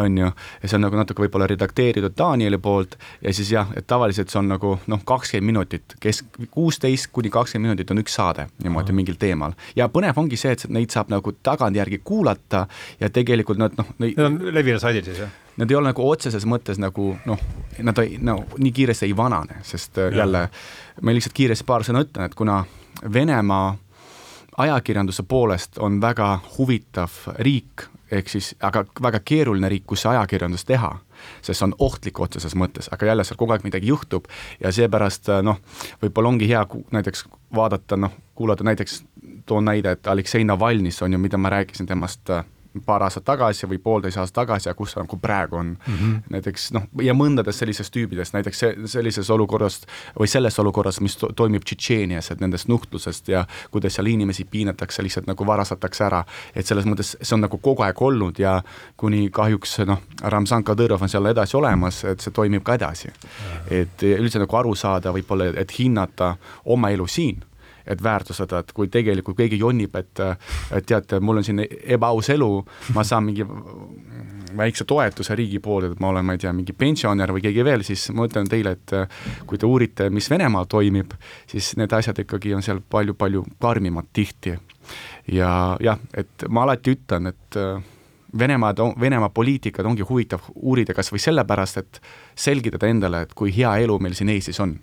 on 0.00 0.20
ju, 0.20 0.30
ja 0.62 0.70
see 0.70 0.78
on 0.78 0.86
nagu 0.86 1.00
natuke 1.00 1.24
võib-olla 1.24 1.48
redakteeritud 1.50 2.16
Danieli 2.18 2.60
poolt 2.62 2.98
ja 3.24 3.34
siis 3.36 3.52
jah, 3.54 3.72
et 3.76 3.88
tavaliselt 3.90 4.32
see 4.32 4.40
on 4.42 4.52
nagu 4.52 4.76
noh, 4.90 5.04
kakskümmend 5.06 5.50
minutit, 5.50 5.96
kes 6.02 6.22
kuusteist 6.52 7.10
kuni 7.14 7.32
kakskümmend 7.32 7.70
minutit 7.72 7.90
on 7.94 8.02
üks 8.02 8.14
saade 8.18 8.46
niimoodi 8.62 8.94
mingil 8.96 9.18
teemal. 9.20 9.56
ja 9.76 9.88
põnev 9.92 10.18
ongi 10.20 10.38
see, 10.40 10.54
et 10.54 10.66
neid 10.72 10.92
saab 10.92 11.10
nagu 11.12 11.32
tagantjärgi 11.42 12.00
kuulata 12.04 12.66
ja 13.00 13.10
tegelikult 13.10 13.60
nad 13.60 13.76
noh, 13.78 13.88
Need 14.16 14.26
on 14.26 14.54
Levila 14.54 14.80
saidil 14.82 15.04
siis, 15.04 15.22
jah? 15.24 15.30
Nad 15.60 15.70
ei 15.70 15.76
ole 15.76 15.90
nagu 15.90 16.04
otseses 16.08 16.46
mõttes 16.48 16.78
nagu 16.80 17.12
noh, 17.28 17.40
nad 17.84 17.98
ei, 18.00 18.16
no 18.22 18.38
nii 18.58 18.72
kiiresti 18.72 19.08
ei 19.08 19.16
vanane, 19.16 19.60
sest 19.66 19.98
äh, 19.98 20.10
ja. 20.10 20.22
jälle 20.22 20.46
ma 21.00 21.14
lihtsalt 21.14 21.36
kiiresti 21.36 21.66
paar 21.68 21.84
sõna 21.86 22.04
ütlen, 22.06 22.30
et 22.30 22.36
kuna 22.38 22.62
Venemaa 23.12 23.76
ajakirjanduse 24.60 25.22
poolest 25.22 25.78
on 25.78 26.00
väga 26.00 26.38
huvitav 26.58 27.10
riik, 27.38 27.86
ehk 28.10 28.28
siis 28.28 28.54
aga 28.60 28.84
väga 29.02 29.20
keeruline 29.24 29.68
riik, 29.68 29.86
kus 29.86 30.04
ajakirjandust 30.06 30.66
teha, 30.68 30.90
sest 31.40 31.60
see 31.60 31.66
on 31.68 31.74
ohtlik 31.78 32.20
otseses 32.20 32.56
mõttes, 32.58 32.90
aga 32.92 33.12
jälle 33.12 33.24
seal 33.24 33.38
kogu 33.40 33.54
aeg 33.54 33.64
midagi 33.64 33.92
juhtub 33.92 34.28
ja 34.60 34.72
seepärast 34.74 35.30
äh, 35.32 35.42
noh, 35.46 35.60
võib-olla 36.02 36.34
ongi 36.34 36.48
hea 36.50 36.64
näiteks 36.92 37.24
vaadata 37.54 37.96
noh, 37.96 38.16
kuulata 38.34 38.66
näiteks, 38.66 39.02
toon 39.46 39.64
näide, 39.68 39.96
et 39.96 40.06
Aleksei 40.06 40.44
Navalnõis 40.44 41.00
on 41.04 41.12
ju, 41.12 41.18
mida 41.18 41.38
ma 41.38 41.52
rääkisin 41.56 41.88
temast 41.88 42.30
äh, 42.30 42.44
paar 42.86 43.02
aastat 43.02 43.24
tagasi 43.26 43.66
või 43.70 43.78
poolteist 43.82 44.20
aastat 44.20 44.44
tagasi 44.44 44.68
ja 44.68 44.74
kus 44.78 44.94
ta 44.94 45.02
nagu 45.02 45.16
praegu 45.18 45.56
on 45.56 45.66
mm. 45.66 45.96
-hmm. 45.96 46.22
näiteks 46.30 46.70
noh, 46.72 46.86
ja 47.02 47.14
mõndades 47.14 47.58
sellisest 47.58 47.92
tüübidest, 47.94 48.34
näiteks 48.34 48.58
see, 48.58 48.76
sellises 48.86 49.30
olukorras 49.30 49.80
või 50.18 50.28
selles 50.30 50.58
olukorras, 50.58 51.00
mis 51.00 51.16
to 51.16 51.32
toimub 51.36 51.64
Tšetšeenias, 51.64 52.30
et 52.30 52.40
nendest 52.40 52.68
nuhtlusest 52.68 53.28
ja 53.28 53.44
kuidas 53.70 53.94
seal 53.94 54.06
inimesi 54.06 54.44
piinatakse, 54.44 55.02
lihtsalt 55.02 55.26
nagu 55.26 55.46
varastatakse 55.46 56.04
ära. 56.04 56.24
et 56.54 56.66
selles 56.66 56.86
mõttes 56.86 57.16
see 57.22 57.34
on 57.34 57.40
nagu 57.40 57.58
kogu 57.58 57.82
aeg 57.82 58.02
olnud 58.02 58.38
ja 58.38 58.62
kuni 58.96 59.30
kahjuks 59.30 59.78
noh, 59.86 60.02
Ramzan 60.22 60.64
Kadõrov 60.64 61.02
on 61.02 61.08
seal 61.08 61.26
edasi 61.26 61.56
olemas, 61.56 62.04
et 62.04 62.20
see 62.20 62.30
toimib 62.30 62.62
ka 62.62 62.74
edasi. 62.74 63.10
et 63.70 64.02
üldse 64.02 64.38
nagu 64.38 64.56
aru 64.56 64.74
saada 64.74 65.12
võib-olla, 65.12 65.52
et 65.56 65.78
hinnata 65.78 66.36
oma 66.64 66.90
elu 66.90 67.06
siin 67.06 67.49
et 67.90 68.02
väärtustada, 68.02 68.62
et 68.62 68.72
kui 68.76 68.88
tegelikult 68.92 69.38
keegi 69.38 69.58
jonnib, 69.60 69.96
et 69.98 70.22
et 70.76 70.86
teate, 70.86 71.20
mul 71.20 71.40
on 71.40 71.46
siin 71.46 71.62
ebaaus 71.64 72.30
elu, 72.32 72.50
ma 72.94 73.04
saan 73.06 73.26
mingi 73.28 73.46
väikse 74.56 74.84
toetuse 74.88 75.34
riigi 75.38 75.60
poolt, 75.62 75.90
et 75.90 76.00
ma 76.02 76.10
olen, 76.10 76.26
ma 76.26 76.34
ei 76.34 76.42
tea, 76.42 76.52
mingi 76.56 76.74
pensionär 76.76 77.32
või 77.34 77.44
keegi 77.44 77.64
veel, 77.66 77.84
siis 77.86 78.08
ma 78.16 78.26
ütlen 78.28 78.48
teile, 78.50 78.74
et 78.78 79.46
kui 79.46 79.58
te 79.58 79.68
uurite, 79.68 80.10
mis 80.10 80.30
Venemaal 80.30 80.68
toimib, 80.70 81.14
siis 81.50 81.74
need 81.80 81.92
asjad 81.96 82.18
ikkagi 82.24 82.54
on 82.56 82.66
seal 82.66 82.82
palju-palju 82.82 83.44
karmimad 83.62 84.10
tihti. 84.12 84.56
ja 85.30 85.76
jah, 85.80 85.98
et 86.14 86.48
ma 86.48 86.66
alati 86.66 86.96
ütlen, 86.96 87.30
et 87.30 87.62
Venemaad, 88.38 88.78
Venemaa 89.00 89.28
poliitikat 89.28 89.86
ongi 89.86 90.04
huvitav 90.06 90.40
uurida 90.54 90.94
kas 90.94 91.10
või 91.12 91.18
sellepärast, 91.22 91.80
et 91.82 92.00
selgitada 92.38 92.86
endale, 92.86 93.24
et 93.26 93.34
kui 93.34 93.50
hea 93.54 93.72
elu 93.84 93.98
meil 93.98 94.14
siin 94.14 94.30
Eestis 94.30 94.60
on 94.62 94.76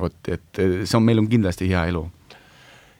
vot, 0.00 0.16
et 0.28 0.60
see 0.60 0.96
on, 0.98 1.04
meil 1.04 1.22
on 1.22 1.28
kindlasti 1.30 1.68
hea 1.70 1.86
elu. 1.92 2.04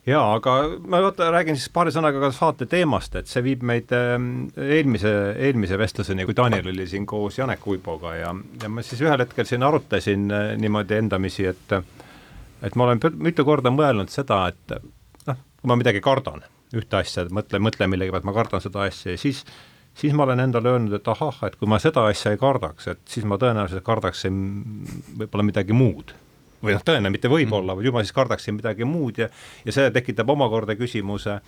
Jaa, 0.07 0.37
aga 0.37 0.53
ma 0.87 1.01
vaata, 1.03 1.33
räägin 1.35 1.57
siis 1.59 1.71
paari 1.75 1.91
sõnaga 1.91 2.21
ka 2.23 2.29
saate 2.31 2.69
teemast, 2.71 3.17
et 3.19 3.27
see 3.27 3.43
viib 3.43 3.65
meid 3.67 3.91
ähm, 3.97 4.47
eelmise, 4.55 5.11
eelmise 5.49 5.79
vestluseni, 5.81 6.23
kui 6.29 6.37
Daniel 6.39 6.69
oli 6.71 6.85
siin 6.87 7.09
koos 7.11 7.41
Janek 7.41 7.65
Uiboga 7.67 8.13
ja, 8.15 8.29
ja 8.63 8.71
ma 8.71 8.85
siis 8.87 9.03
ühel 9.03 9.25
hetkel 9.25 9.49
siin 9.49 9.67
arutasin 9.67 10.29
äh, 10.31 10.53
niimoodi 10.63 11.01
endamisi, 11.01 11.49
et 11.51 11.75
et 12.63 12.79
ma 12.79 12.87
olen 12.87 13.03
mitu 13.19 13.43
korda 13.45 13.73
mõelnud 13.75 14.13
seda, 14.15 14.45
et 14.53 14.77
noh, 15.27 15.41
kui 15.59 15.73
ma 15.73 15.77
midagi 15.81 16.03
kardan, 16.05 16.47
ühte 16.79 17.01
asja, 17.01 17.27
mõtle, 17.35 17.59
mõtle 17.67 17.89
millegi 17.91 18.15
pealt, 18.15 18.29
ma 18.31 18.35
kardan 18.37 18.63
seda 18.63 18.87
asja 18.87 19.17
ja 19.17 19.19
siis 19.19 19.43
siis 19.97 20.15
ma 20.15 20.23
olen 20.23 20.45
endale 20.45 20.71
öelnud, 20.71 20.95
et 21.01 21.11
ahah, 21.11 21.43
et 21.49 21.59
kui 21.59 21.67
ma 21.67 21.81
seda 21.83 22.07
asja 22.07 22.31
ei 22.31 22.39
kardaks, 22.39 22.87
et 22.95 23.03
siis 23.11 23.27
ma 23.27 23.41
tõenäoliselt 23.43 23.83
kardaksin 23.83 24.39
võib-olla 25.19 25.49
midagi 25.51 25.75
muud 25.75 26.15
või 26.67 26.77
noh, 26.77 26.85
tõenäoliselt 26.85 27.17
mitte 27.17 27.33
võib-olla 27.33 27.73
mm., 27.73 27.81
vaid 27.81 27.89
ju 27.89 27.95
ma 27.95 28.05
siis 28.05 28.17
kardaksin 28.17 28.59
midagi 28.59 28.89
muud 28.89 29.23
ja 29.23 29.31
ja 29.65 29.75
see 29.75 29.91
tekitab 29.95 30.31
omakorda 30.35 30.77
küsimuse, 30.79 31.39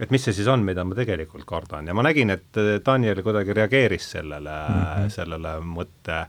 et 0.00 0.12
mis 0.12 0.24
see 0.26 0.36
siis 0.36 0.48
on, 0.52 0.64
mida 0.66 0.84
ma 0.84 0.96
tegelikult 0.98 1.46
kardan 1.48 1.88
ja 1.88 1.96
ma 1.96 2.04
nägin, 2.06 2.34
et 2.34 2.62
Daniel 2.86 3.22
kuidagi 3.26 3.56
reageeris 3.56 4.10
sellele 4.16 4.56
mm, 4.68 4.82
-hmm. 4.82 5.12
sellele 5.18 5.58
mõtte, 5.64 6.24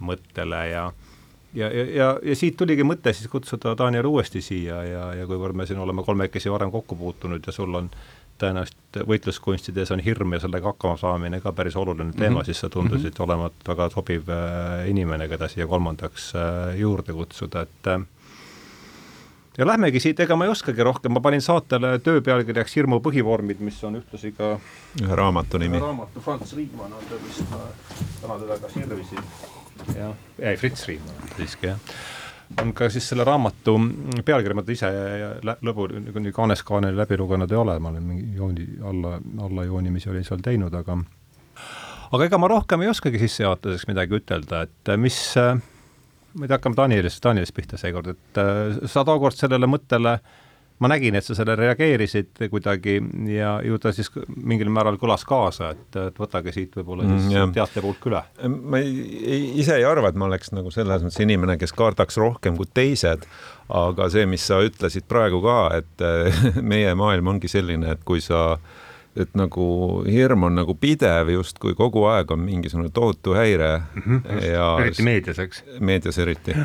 mõttele 0.00 0.66
ja 0.70 0.90
ja, 1.54 1.68
ja, 1.68 1.84
ja, 1.84 2.08
ja 2.22 2.36
siit 2.36 2.56
tuligi 2.56 2.84
mõte 2.86 3.12
siis 3.12 3.28
kutsuda 3.30 3.74
Daniel 3.78 4.08
uuesti 4.08 4.40
siia 4.40 4.82
ja, 4.84 5.04
ja 5.14 5.26
kuivõrd 5.28 5.56
me 5.56 5.66
siin 5.68 5.80
oleme 5.82 6.04
kolmekesi 6.04 6.50
varem 6.50 6.70
kokku 6.72 6.96
puutunud 6.96 7.44
ja 7.46 7.52
sul 7.52 7.74
on 7.74 7.90
tõenäoliselt 8.42 9.02
võitluskunstides 9.08 9.92
on 9.94 10.02
hirm 10.04 10.34
ja 10.36 10.42
sellega 10.42 10.72
hakkama 10.72 10.96
saamine 11.00 11.40
ka 11.40 11.52
päris 11.56 11.76
oluline 11.76 12.12
teema 12.12 12.30
mm, 12.30 12.40
-hmm. 12.40 12.44
siis 12.44 12.60
sa 12.60 12.68
tundusid 12.68 13.12
mm 13.12 13.16
-hmm. 13.18 13.24
olevat 13.24 13.68
väga 13.68 13.90
sobiv 13.90 14.28
äh, 14.28 14.88
inimene, 14.90 15.28
keda 15.28 15.48
siia 15.48 15.66
kolmandaks 15.66 16.32
äh, 16.34 16.78
juurde 16.78 17.12
kutsuda, 17.12 17.62
et 17.62 17.86
äh, 17.86 18.00
ja 19.58 19.66
lähmegi 19.66 20.00
siit, 20.00 20.20
ega 20.20 20.36
ma 20.36 20.44
ei 20.44 20.50
oskagi 20.50 20.82
rohkem, 20.82 21.12
ma 21.12 21.20
panin 21.20 21.40
saatele 21.40 21.98
töö 21.98 22.20
pealkirjaks 22.20 22.76
Hirmu 22.76 23.00
põhivormid, 23.00 23.60
mis 23.60 23.84
on 23.84 24.00
ühtlasi 24.00 24.32
ka 24.32 24.58
ühe 25.02 25.16
raamatu 25.16 25.58
nimi. 25.58 25.78
raamatu, 25.78 26.20
Franz 26.20 26.56
Riimann 26.56 26.92
on 26.92 27.04
ta 27.08 27.20
vist, 27.26 27.44
täna 28.22 28.38
teda 28.38 28.58
ka 28.58 28.68
sirvisin. 28.68 29.18
jah, 29.96 30.14
ei 30.38 30.56
Fritz 30.56 30.88
Riimann 30.88 31.36
siiski 31.36 31.66
jah 31.66 31.78
on 32.60 32.72
ka 32.76 32.88
siis 32.92 33.08
selle 33.08 33.24
raamatu 33.24 33.76
pealkiri, 34.24 34.56
ma 34.56 34.64
ise 34.74 34.90
lõbu 35.64 35.88
nii 35.94 36.34
kaaneskaanel 36.36 36.96
läbi 36.98 37.18
lugenud 37.20 37.50
ei 37.52 37.60
ole, 37.60 37.78
ma 37.80 37.92
olen 37.92 38.06
mingi 38.06 38.36
jooni, 38.36 38.66
alla, 38.88 39.16
allajoonimisi 39.48 40.10
olin 40.12 40.26
seal 40.26 40.44
teinud, 40.44 40.74
aga 40.74 40.98
aga 42.12 42.28
ega 42.28 42.40
ma 42.40 42.50
rohkem 42.52 42.84
ei 42.84 42.92
oskagi 42.92 43.20
sissejuhatuseks 43.22 43.88
midagi 43.88 44.18
ütelda, 44.20 44.66
et 44.68 44.94
mis, 45.00 45.18
ma 45.36 46.44
ei 46.44 46.48
tea, 46.48 46.56
hakkame 46.58 46.78
Danielist, 46.78 47.22
Danielist 47.24 47.56
pihta 47.56 47.80
seekord, 47.80 48.12
et 48.14 48.42
sa 48.90 49.04
tookord 49.08 49.38
sellele 49.38 49.70
mõttele 49.70 50.18
äh, 50.18 50.40
ma 50.82 50.90
nägin, 50.90 51.16
et 51.18 51.26
sa 51.26 51.36
sellele 51.38 51.68
reageerisid 51.68 52.42
kuidagi 52.50 52.98
ja 53.30 53.54
ju 53.64 53.78
ta 53.82 53.92
siis 53.94 54.10
mingil 54.34 54.70
määral 54.72 54.98
kõlas 55.00 55.24
kaasa, 55.28 55.72
et, 55.76 55.98
et 56.08 56.18
võtage 56.18 56.54
siit 56.54 56.74
võib-olla 56.78 57.06
siis 57.06 57.30
mm, 57.30 57.54
teatepulk 57.56 58.08
üle. 58.10 58.22
ma 58.50 58.82
ei, 58.82 58.92
ei, 59.22 59.40
ise 59.62 59.78
ei 59.78 59.86
arva, 59.88 60.10
et 60.10 60.18
ma 60.18 60.26
oleks 60.30 60.52
nagu 60.56 60.72
selles 60.74 61.04
mõttes 61.04 61.22
inimene, 61.22 61.58
kes 61.60 61.74
kardaks 61.76 62.18
rohkem 62.20 62.58
kui 62.58 62.70
teised, 62.74 63.26
aga 63.72 64.08
see, 64.12 64.26
mis 64.30 64.46
sa 64.48 64.62
ütlesid 64.64 65.06
praegu 65.10 65.42
ka, 65.44 65.58
et 65.78 66.06
meie 66.74 66.94
maailm 66.98 67.34
ongi 67.36 67.50
selline, 67.52 67.94
et 67.96 68.06
kui 68.08 68.24
sa 68.24 68.56
et 69.12 69.34
nagu 69.36 69.64
hirm 70.08 70.46
on 70.48 70.54
nagu 70.56 70.72
pidev 70.80 71.28
justkui 71.34 71.74
kogu 71.76 72.06
aeg 72.08 72.30
on 72.32 72.40
mingisugune 72.46 72.88
tohutu 72.96 73.34
häire 73.36 73.74
mm. 73.78 74.02
-hmm, 74.06 74.44
ja 74.46 74.68
eriti 74.80 75.04
meedias, 75.04 75.38
eks? 75.38 75.64
meedias 75.80 76.18
eriti 76.18 76.56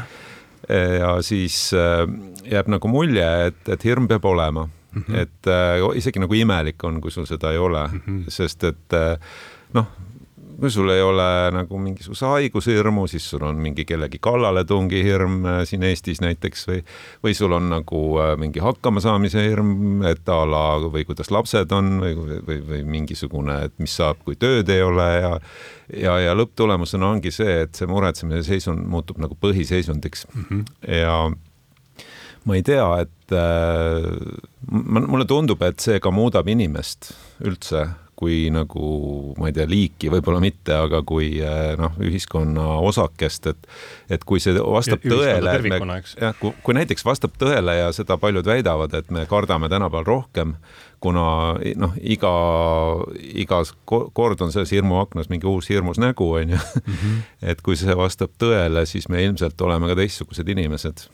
ja 0.76 1.14
siis 1.22 1.72
äh, 1.74 2.04
jääb 2.52 2.68
nagu 2.72 2.90
mulje, 2.92 3.28
et, 3.48 3.62
et 3.72 3.86
hirm 3.88 4.08
peab 4.08 4.26
olema 4.26 4.66
mm. 4.66 5.04
-hmm. 5.08 5.16
et 5.16 5.48
äh, 5.48 5.98
isegi 5.98 6.20
nagu 6.20 6.34
imelik 6.34 6.84
on, 6.84 7.02
kui 7.02 7.12
sul 7.12 7.26
seda 7.26 7.52
ei 7.52 7.58
ole 7.58 7.88
mm, 7.88 8.02
-hmm. 8.08 8.24
sest 8.28 8.64
et 8.64 8.94
äh, 8.94 9.20
noh, 9.74 9.88
kui 10.60 10.72
sul 10.74 10.90
ei 10.90 11.02
ole 11.06 11.28
nagu 11.54 11.80
mingisuguse 11.82 12.26
haiguse 12.32 12.74
hirmu, 12.74 13.06
siis 13.08 13.28
sul 13.30 13.44
on 13.46 13.60
mingi 13.62 13.86
kellegi 13.86 14.20
kallaletungi 14.24 15.04
hirm 15.06 15.46
äh, 15.46 15.62
siin 15.70 15.86
Eestis 15.86 16.22
näiteks 16.24 16.68
või, 16.70 16.82
või 17.24 17.36
sul 17.38 17.54
on 17.58 17.70
nagu 17.72 18.02
äh, 18.24 18.34
mingi 18.42 18.64
hakkamasaamise 18.64 19.44
hirm, 19.50 20.04
et 20.10 20.30
a 20.34 20.40
la 20.50 20.66
või 20.84 21.06
kuidas 21.08 21.32
lapsed 21.34 21.74
on 21.78 21.98
või, 22.02 22.16
või, 22.48 22.62
või 22.72 22.84
mingisugune, 22.98 23.60
et 23.68 23.76
mis 23.82 23.98
saab, 24.00 24.24
kui 24.26 24.40
tööd 24.40 24.70
ei 24.74 24.86
ole 24.86 25.10
ja 25.18 25.34
ja, 25.94 26.18
ja 26.20 26.34
lõpptulemusena 26.36 27.08
ongi 27.14 27.32
see, 27.32 27.62
et 27.64 27.78
see 27.78 27.88
muretsemise 27.88 28.44
seisund 28.50 28.84
muutub 28.92 29.22
nagu 29.24 29.38
põhiseisundiks 29.40 30.26
mm 30.34 30.48
-hmm. 30.50 30.66
ja 30.98 31.20
ma 32.48 32.56
ei 32.56 32.64
tea, 32.64 32.88
et 33.04 33.36
äh, 33.36 34.10
mulle 34.72 35.26
tundub, 35.26 35.62
et 35.62 35.80
see 35.84 36.00
ka 36.00 36.12
muudab 36.12 36.48
inimest 36.48 37.12
üldse 37.44 37.88
kui 38.18 38.48
nagu, 38.50 38.88
ma 39.38 39.52
ei 39.52 39.54
tea, 39.54 39.68
liiki 39.70 40.10
võib-olla 40.10 40.40
mitte, 40.42 40.74
aga 40.74 41.04
kui 41.06 41.30
eh, 41.38 41.76
noh, 41.78 41.94
ühiskonna 42.02 42.66
osakest, 42.88 43.52
et 43.52 43.68
et 44.10 44.24
kui 44.26 44.42
see 44.42 44.56
vastab 44.58 45.04
tõele, 45.06 45.54
jah, 46.18 46.34
kui, 46.40 46.54
kui 46.66 46.78
näiteks 46.78 47.06
vastab 47.06 47.36
tõele 47.38 47.78
ja 47.78 47.92
seda 47.94 48.18
paljud 48.22 48.48
väidavad, 48.50 48.96
et 48.98 49.12
me 49.14 49.28
kardame 49.30 49.70
tänapäeval 49.70 50.08
rohkem, 50.08 50.56
kuna 51.04 51.28
noh, 51.78 51.94
iga, 52.02 52.34
igas 53.38 53.76
kord 53.86 54.42
on 54.42 54.54
selles 54.56 54.74
hirmuaknas 54.74 55.30
mingi 55.30 55.46
uus 55.50 55.70
hirmus 55.70 56.02
nägu, 56.02 56.32
on 56.40 56.56
ju. 56.56 56.64
Mhm. 56.86 57.22
et 57.54 57.62
kui 57.62 57.78
see 57.78 57.94
vastab 57.98 58.34
tõele, 58.42 58.86
siis 58.90 59.10
me 59.14 59.22
ilmselt 59.28 59.62
oleme 59.62 59.92
ka 59.92 60.00
teistsugused 60.02 60.50
inimesed 60.58 61.06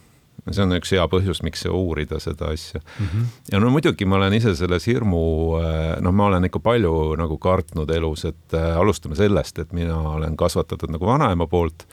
see 0.51 0.63
on 0.65 0.75
üks 0.75 0.91
hea 0.95 1.03
põhjus, 1.07 1.43
miks 1.45 1.63
uurida 1.69 2.19
seda 2.23 2.51
asja 2.51 2.81
mm. 2.81 3.05
-hmm. 3.05 3.29
ja 3.51 3.61
no 3.63 3.69
muidugi 3.71 4.05
ma 4.05 4.19
olen 4.19 4.35
ise 4.39 4.55
selles 4.59 4.87
hirmu, 4.89 5.23
äh, 5.61 6.01
noh, 6.03 6.11
ma 6.11 6.27
olen 6.31 6.49
ikka 6.49 6.59
palju 6.59 7.15
nagu 7.19 7.37
kartnud 7.37 7.89
elus, 7.95 8.25
et 8.25 8.57
äh, 8.57 8.73
alustame 8.77 9.15
sellest, 9.15 9.59
et 9.59 9.73
mina 9.73 9.97
olen 10.17 10.37
kasvatatud 10.37 10.91
nagu 10.91 11.07
vanaema 11.07 11.47
poolt 11.47 11.87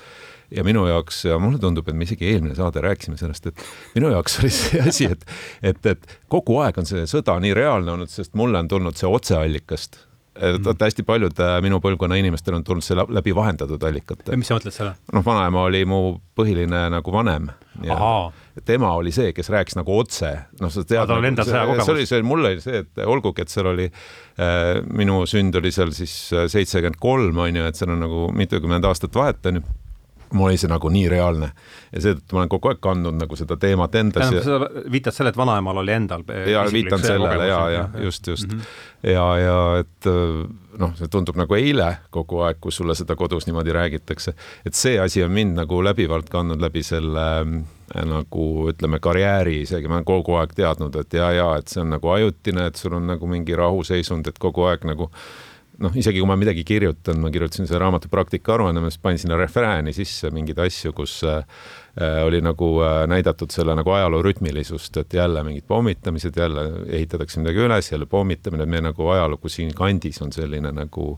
ja 0.51 0.65
minu 0.67 0.87
jaoks 0.87 1.25
ja 1.25 1.39
mulle 1.39 1.59
tundub, 1.63 1.89
et 1.89 1.97
me 1.97 2.05
isegi 2.05 2.27
eelmine 2.33 2.55
saade 2.59 2.83
rääkisime 2.83 3.17
sellest, 3.17 3.47
et 3.47 3.67
minu 3.95 4.11
jaoks 4.11 4.41
oli 4.43 4.51
see 4.51 4.83
asi, 4.89 5.11
et, 5.15 5.25
et, 5.63 5.87
et 5.87 6.19
kogu 6.29 6.59
aeg 6.65 6.79
on 6.79 6.89
see 6.89 7.07
sõda 7.07 7.39
nii 7.41 7.55
reaalne 7.55 7.95
olnud, 7.95 8.11
sest 8.11 8.35
mulle 8.35 8.59
on 8.59 8.69
tulnud 8.69 8.99
see 8.99 9.11
otseallikast 9.11 10.03
et 10.37 10.65
vaata 10.65 10.87
hästi 10.87 11.03
paljud 11.07 11.41
äh, 11.43 11.57
minu 11.65 11.81
põlvkonna 11.83 12.19
inimestel 12.21 12.55
on 12.59 12.65
tulnud 12.67 12.85
see 12.87 12.97
läbi 12.99 13.35
vahendatud 13.35 13.83
allikate. 13.87 14.37
mis 14.39 14.51
sa 14.51 14.59
mõtled 14.59 14.75
selle? 14.75 14.93
noh, 15.13 15.25
vanaema 15.27 15.65
oli 15.67 15.83
mu 15.89 16.01
põhiline 16.39 16.87
nagu 16.95 17.13
vanem. 17.15 17.51
tema 18.65 18.93
oli 18.99 19.13
see, 19.15 19.33
kes 19.35 19.51
rääkis 19.51 19.79
nagu 19.79 19.99
otse, 19.99 20.33
noh, 20.61 20.71
sa 20.73 20.85
tead. 20.85 21.09
tal 21.09 21.19
oli 21.19 21.33
endal 21.33 21.49
sõjakogemus. 21.49 21.89
see 21.89 21.97
oli 21.97 22.07
see, 22.13 22.23
mul 22.27 22.47
oli 22.47 22.63
see, 22.63 22.85
et 22.85 23.03
olgugi, 23.07 23.43
et 23.43 23.53
seal 23.53 23.73
oli 23.73 23.89
äh,, 23.91 24.81
minu 24.87 25.23
sünd 25.31 25.59
oli 25.59 25.75
seal 25.75 25.95
siis 25.97 26.15
äh, 26.37 26.47
seitsekümmend 26.53 27.01
kolm, 27.03 27.43
on 27.47 27.61
ju, 27.61 27.67
et 27.67 27.81
seal 27.81 27.95
on 27.95 28.05
nagu 28.07 28.27
mitukümmend 28.37 28.87
aastat 28.87 29.17
vahet, 29.17 29.43
on 29.51 29.61
ju 29.61 29.67
mul 30.33 30.51
oli 30.51 30.61
see 30.61 30.71
nagu 30.71 30.91
nii 30.93 31.09
reaalne 31.11 31.51
ja 31.91 32.03
seetõttu 32.05 32.37
ma 32.37 32.43
olen 32.43 32.53
kogu 32.53 32.71
aeg 32.71 32.81
kandnud 32.85 33.19
nagu 33.19 33.39
seda 33.39 33.57
teemat 33.61 33.95
endas. 33.99 34.31
tähendab, 34.31 34.45
sa 34.47 34.91
viitad 34.93 35.17
sellele, 35.17 35.35
et 35.35 35.41
vanaemal 35.41 35.83
oli 35.83 35.95
endal 35.97 36.25
ja 36.47 36.65
viitan 36.73 37.03
sellele 37.05 37.49
ja, 37.51 37.61
ja 37.71 37.89
just, 38.05 38.27
just 38.27 38.53
mm. 38.53 38.59
-hmm. 38.59 39.11
ja, 39.15 39.27
ja 39.39 39.61
et 39.81 40.11
noh, 40.79 40.95
see 40.99 41.11
tundub 41.11 41.39
nagu 41.41 41.57
eile 41.59 41.91
kogu 42.15 42.45
aeg, 42.47 42.61
kui 42.61 42.73
sulle 42.73 42.95
seda 42.99 43.17
kodus 43.19 43.47
niimoodi 43.49 43.75
räägitakse, 43.75 44.35
et 44.67 44.75
see 44.75 45.01
asi 45.01 45.25
on 45.25 45.35
mind 45.35 45.59
nagu 45.59 45.83
läbivalt 45.85 46.31
kandnud 46.31 46.63
läbi 46.63 46.83
selle 46.87 47.27
äh, 47.41 48.05
nagu 48.07 48.47
ütleme, 48.71 49.01
karjääri 49.03 49.61
isegi, 49.65 49.89
ma 49.89 49.99
olen 49.99 50.09
kogu 50.09 50.39
aeg 50.41 50.55
teadnud, 50.57 50.97
et 51.03 51.15
ja, 51.19 51.31
ja 51.35 51.49
et 51.59 51.69
see 51.73 51.83
on 51.83 51.91
nagu 51.97 52.15
ajutine, 52.15 52.69
et 52.71 52.81
sul 52.81 52.95
on 52.99 53.09
nagu 53.11 53.31
mingi 53.31 53.57
rahuseisund, 53.59 54.31
et 54.31 54.39
kogu 54.39 54.69
aeg 54.71 54.87
nagu 54.89 55.11
noh, 55.81 55.95
isegi 55.97 56.21
kui 56.21 56.29
ma 56.29 56.37
midagi 56.39 56.65
kirjutan, 56.67 57.21
ma 57.23 57.31
kirjutasin 57.33 57.69
selle 57.69 57.81
raamatu 57.83 58.11
praktika 58.13 58.55
aruanne, 58.57 58.83
ma 58.83 58.91
siis 58.93 59.03
panin 59.03 59.21
sinna 59.23 59.39
refrääni 59.41 59.95
sisse 59.97 60.31
mingeid 60.35 60.61
asju, 60.67 60.93
kus 60.97 61.17
äh, 61.29 61.41
oli 62.25 62.43
nagu 62.45 62.73
äh, 62.85 63.05
näidatud 63.11 63.53
selle 63.55 63.75
nagu 63.79 63.95
ajaloo 63.97 64.23
rütmilisust, 64.27 65.01
et 65.03 65.17
jälle 65.17 65.45
mingid 65.47 65.67
pommitamised, 65.71 66.37
jälle 66.37 66.67
ehitatakse 66.89 67.41
midagi 67.41 67.65
üles, 67.65 67.93
jälle 67.93 68.09
pommitamine, 68.11 68.69
meie 68.69 68.85
nagu 68.91 69.09
ajalugu 69.15 69.53
siin 69.53 69.73
kandis 69.77 70.21
on 70.25 70.33
selline 70.37 70.73
nagu 70.77 71.17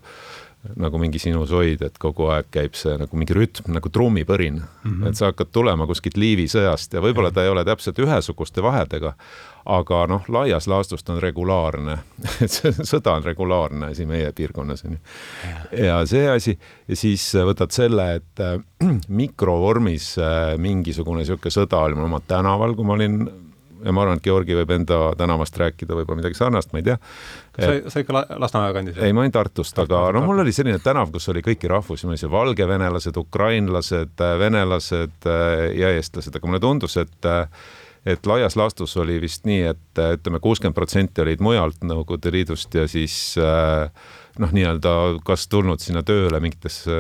nagu 0.79 0.99
mingi 1.03 1.19
sinusoid, 1.19 1.81
et 1.83 1.97
kogu 1.99 2.29
aeg 2.31 2.47
käib 2.55 2.77
see 2.79 2.95
nagu 3.01 3.19
mingi 3.19 3.35
rütm 3.35 3.73
nagu 3.75 3.91
trummipõrin 3.91 4.61
mm, 4.61 4.85
-hmm. 4.85 5.09
et 5.09 5.19
sa 5.19 5.33
hakkad 5.33 5.51
tulema 5.53 5.89
kuskilt 5.91 6.17
Liivi 6.17 6.47
sõjast 6.51 6.95
ja 6.95 7.03
võib-olla 7.03 7.33
ta 7.35 7.43
ei 7.43 7.51
ole 7.51 7.65
täpselt 7.67 7.99
ühesuguste 7.99 8.63
vahedega, 8.63 9.15
aga 9.67 10.07
noh, 10.07 10.23
laias 10.29 10.69
laastus 10.71 11.03
ta 11.03 11.17
on 11.17 11.23
regulaarne 11.23 11.99
et 12.45 12.51
see 12.51 12.73
sõda 12.79 13.17
on 13.19 13.27
regulaarne 13.27 13.91
asi 13.91 14.07
meie 14.07 14.31
piirkonnas 14.33 14.85
on 14.87 14.97
ju. 14.97 15.01
ja 15.85 15.99
see 16.07 16.29
asi 16.31 16.59
ja 16.89 16.97
siis 16.97 17.27
võtad 17.35 17.75
selle, 17.75 18.15
et 18.23 18.41
äh, 18.41 18.61
mikrovormis 19.23 20.15
äh, 20.19 20.55
mingisugune 20.59 21.23
niisugune 21.23 21.51
sõda 21.59 21.83
oli 21.83 21.99
mul 21.99 22.07
oma 22.07 22.23
tänaval, 22.23 22.77
kui 22.79 22.87
ma 22.87 22.95
olin 23.01 23.25
ja 23.85 23.95
ma 23.95 24.05
arvan, 24.05 24.21
et 24.21 24.25
Georgi 24.25 24.57
võib 24.57 24.73
enda 24.77 24.99
tänavast 25.19 25.57
rääkida 25.61 25.97
võib-olla 25.99 26.23
midagi 26.23 26.39
sarnast, 26.39 26.73
ma 26.73 26.81
ei 26.81 26.87
tea. 26.87 26.97
sa, 27.57 27.75
sa 27.93 28.03
ikka 28.03 28.25
Lasnamäe 28.43 28.75
kandis? 28.77 28.99
ei, 29.03 29.15
ma 29.15 29.25
olin 29.25 29.35
Tartust, 29.35 29.79
aga 29.83 30.05
noh, 30.15 30.27
mul 30.29 30.43
oli 30.45 30.55
selline 30.55 30.81
tänav, 30.83 31.13
kus 31.15 31.29
oli 31.33 31.45
kõiki 31.45 31.71
rahvusi, 31.71 32.07
meil 32.07 32.17
oli 32.17 32.23
seal 32.25 32.35
valgevenelased, 32.35 33.21
ukrainlased, 33.23 34.27
venelased 34.43 35.31
äh, 35.31 35.69
ja 35.79 35.93
eestlased, 35.97 36.37
aga 36.37 36.51
mulle 36.51 36.63
tundus, 36.63 36.99
et 37.03 37.33
et 38.03 38.27
laias 38.27 38.57
laastus 38.59 38.97
oli 38.99 39.21
vist 39.23 39.45
nii, 39.47 39.61
et 39.71 40.01
ütleme, 40.03 40.41
kuuskümmend 40.43 40.75
protsenti 40.75 41.23
olid 41.23 41.43
mujalt 41.45 41.85
Nõukogude 41.87 42.33
Liidust 42.35 42.75
ja 42.75 42.89
siis 42.91 43.37
noh, 43.39 44.55
nii-öelda 44.59 44.95
kas 45.23 45.47
tulnud 45.47 45.79
sinna 45.79 46.03
tööle 46.03 46.41
mingitesse 46.43 46.97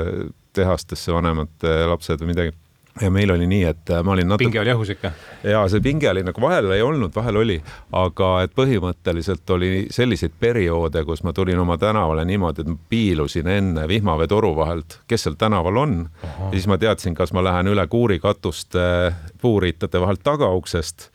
tehastesse 0.54 1.10
vanemate 1.14 1.74
lapsed 1.90 2.22
või 2.22 2.30
midagi 2.30 2.54
ja 3.00 3.10
meil 3.10 3.30
oli 3.30 3.46
nii, 3.46 3.62
et 3.64 3.90
äh, 3.90 4.02
ma 4.04 4.12
olin 4.12 4.28
natuke. 4.28 4.44
pinge 4.44 4.60
oli 4.60 4.72
õhus 4.74 4.92
ikka? 4.92 5.12
ja 5.48 5.62
see 5.72 5.80
pinge 5.84 6.10
oli 6.10 6.24
nagu 6.26 6.42
vahel 6.44 6.70
ei 6.76 6.82
olnud, 6.84 7.12
vahel 7.14 7.40
oli, 7.40 7.56
aga 7.96 8.30
et 8.44 8.52
põhimõtteliselt 8.56 9.54
oli 9.54 9.70
selliseid 9.90 10.34
perioode, 10.40 11.04
kus 11.08 11.24
ma 11.24 11.32
tulin 11.36 11.58
oma 11.62 11.78
tänavale 11.80 12.24
niimoodi, 12.28 12.64
et 12.64 12.72
ma 12.72 12.76
piilusin 12.92 13.48
enne 13.48 13.86
vihmaveetoru 13.88 14.52
vahelt, 14.56 14.98
kes 15.08 15.26
seal 15.26 15.38
tänaval 15.40 15.80
on. 15.84 15.96
ja 16.22 16.50
siis 16.52 16.68
ma 16.68 16.78
teadsin, 16.78 17.16
kas 17.16 17.32
ma 17.32 17.44
lähen 17.44 17.72
üle 17.72 17.86
kuurikatuste 17.88 19.14
puuriitate 19.40 20.00
vahelt 20.00 20.22
tagauksest. 20.24 21.08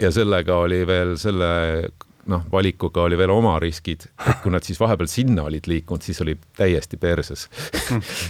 ja 0.00 0.10
sellega 0.14 0.62
oli 0.62 0.86
veel 0.86 1.16
selle 1.18 1.50
noh, 2.26 2.44
valikuga 2.52 3.02
oli 3.02 3.16
veel 3.18 3.30
oma 3.32 3.58
riskid, 3.62 4.04
et 4.26 4.42
kui 4.42 4.52
nad 4.52 4.64
siis 4.66 4.80
vahepeal 4.80 5.08
sinna 5.10 5.44
olid 5.48 5.66
liikunud, 5.70 6.02
siis 6.04 6.20
oli 6.24 6.36
täiesti 6.56 6.96
perses. 7.00 7.46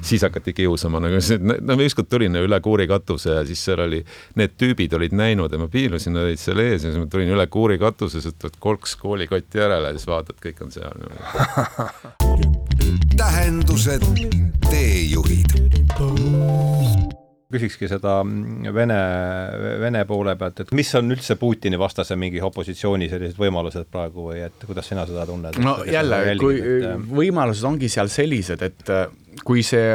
Siis 0.02 0.22
hakati 0.22 0.52
kiusama 0.56 1.00
nagu 1.02 1.20
see, 1.24 1.38
no 1.42 1.76
ma 1.76 1.84
ükskord 1.84 2.10
tulin 2.10 2.36
üle 2.40 2.60
kuuri 2.64 2.86
katuse 2.90 3.34
ja 3.38 3.44
siis 3.48 3.62
seal 3.64 3.84
oli, 3.86 4.00
need 4.40 4.56
tüübid 4.60 4.94
olid 4.96 5.14
näinud 5.16 5.52
ja 5.52 5.60
ma 5.60 5.68
piilusin, 5.72 6.14
nad 6.16 6.28
olid 6.28 6.40
seal 6.40 6.62
ees 6.64 6.84
ja 6.84 6.90
siis 6.90 7.00
ma 7.00 7.06
tulin 7.10 7.32
üle 7.34 7.46
kuuri 7.52 7.78
katuse, 7.82 8.20
siis 8.20 8.34
võtad 8.34 8.58
kolks 8.62 8.96
koolikotti 9.00 9.62
järele 9.62 9.92
ja 9.92 9.98
siis 9.98 10.08
vaatad, 10.10 10.38
kõik 10.42 10.64
on 10.64 10.74
seal 10.74 10.94
tähendused, 13.20 14.06
teejuhid 14.70 15.58
küsikski 17.50 17.88
seda 17.90 18.20
Vene, 18.74 18.98
Vene 19.82 20.04
poole 20.08 20.36
pealt, 20.38 20.64
et 20.64 20.72
mis 20.76 20.90
on 20.98 21.10
üldse 21.14 21.36
Putini 21.40 21.78
vastase 21.80 22.16
mingi 22.20 22.42
opositsiooni 22.46 23.10
sellised 23.10 23.38
võimalused 23.40 23.90
praegu 23.90 24.30
või 24.30 24.44
et 24.46 24.66
kuidas 24.66 24.90
sina 24.90 25.06
seda 25.08 25.26
tunned? 25.28 25.58
no 25.62 25.80
jälle, 25.88 26.22
kui 26.40 26.60
et... 26.60 27.06
võimalused 27.10 27.66
ongi 27.66 27.90
seal 27.92 28.10
sellised, 28.12 28.62
et 28.66 28.92
äh, 28.94 29.06
kui 29.46 29.64
see 29.66 29.86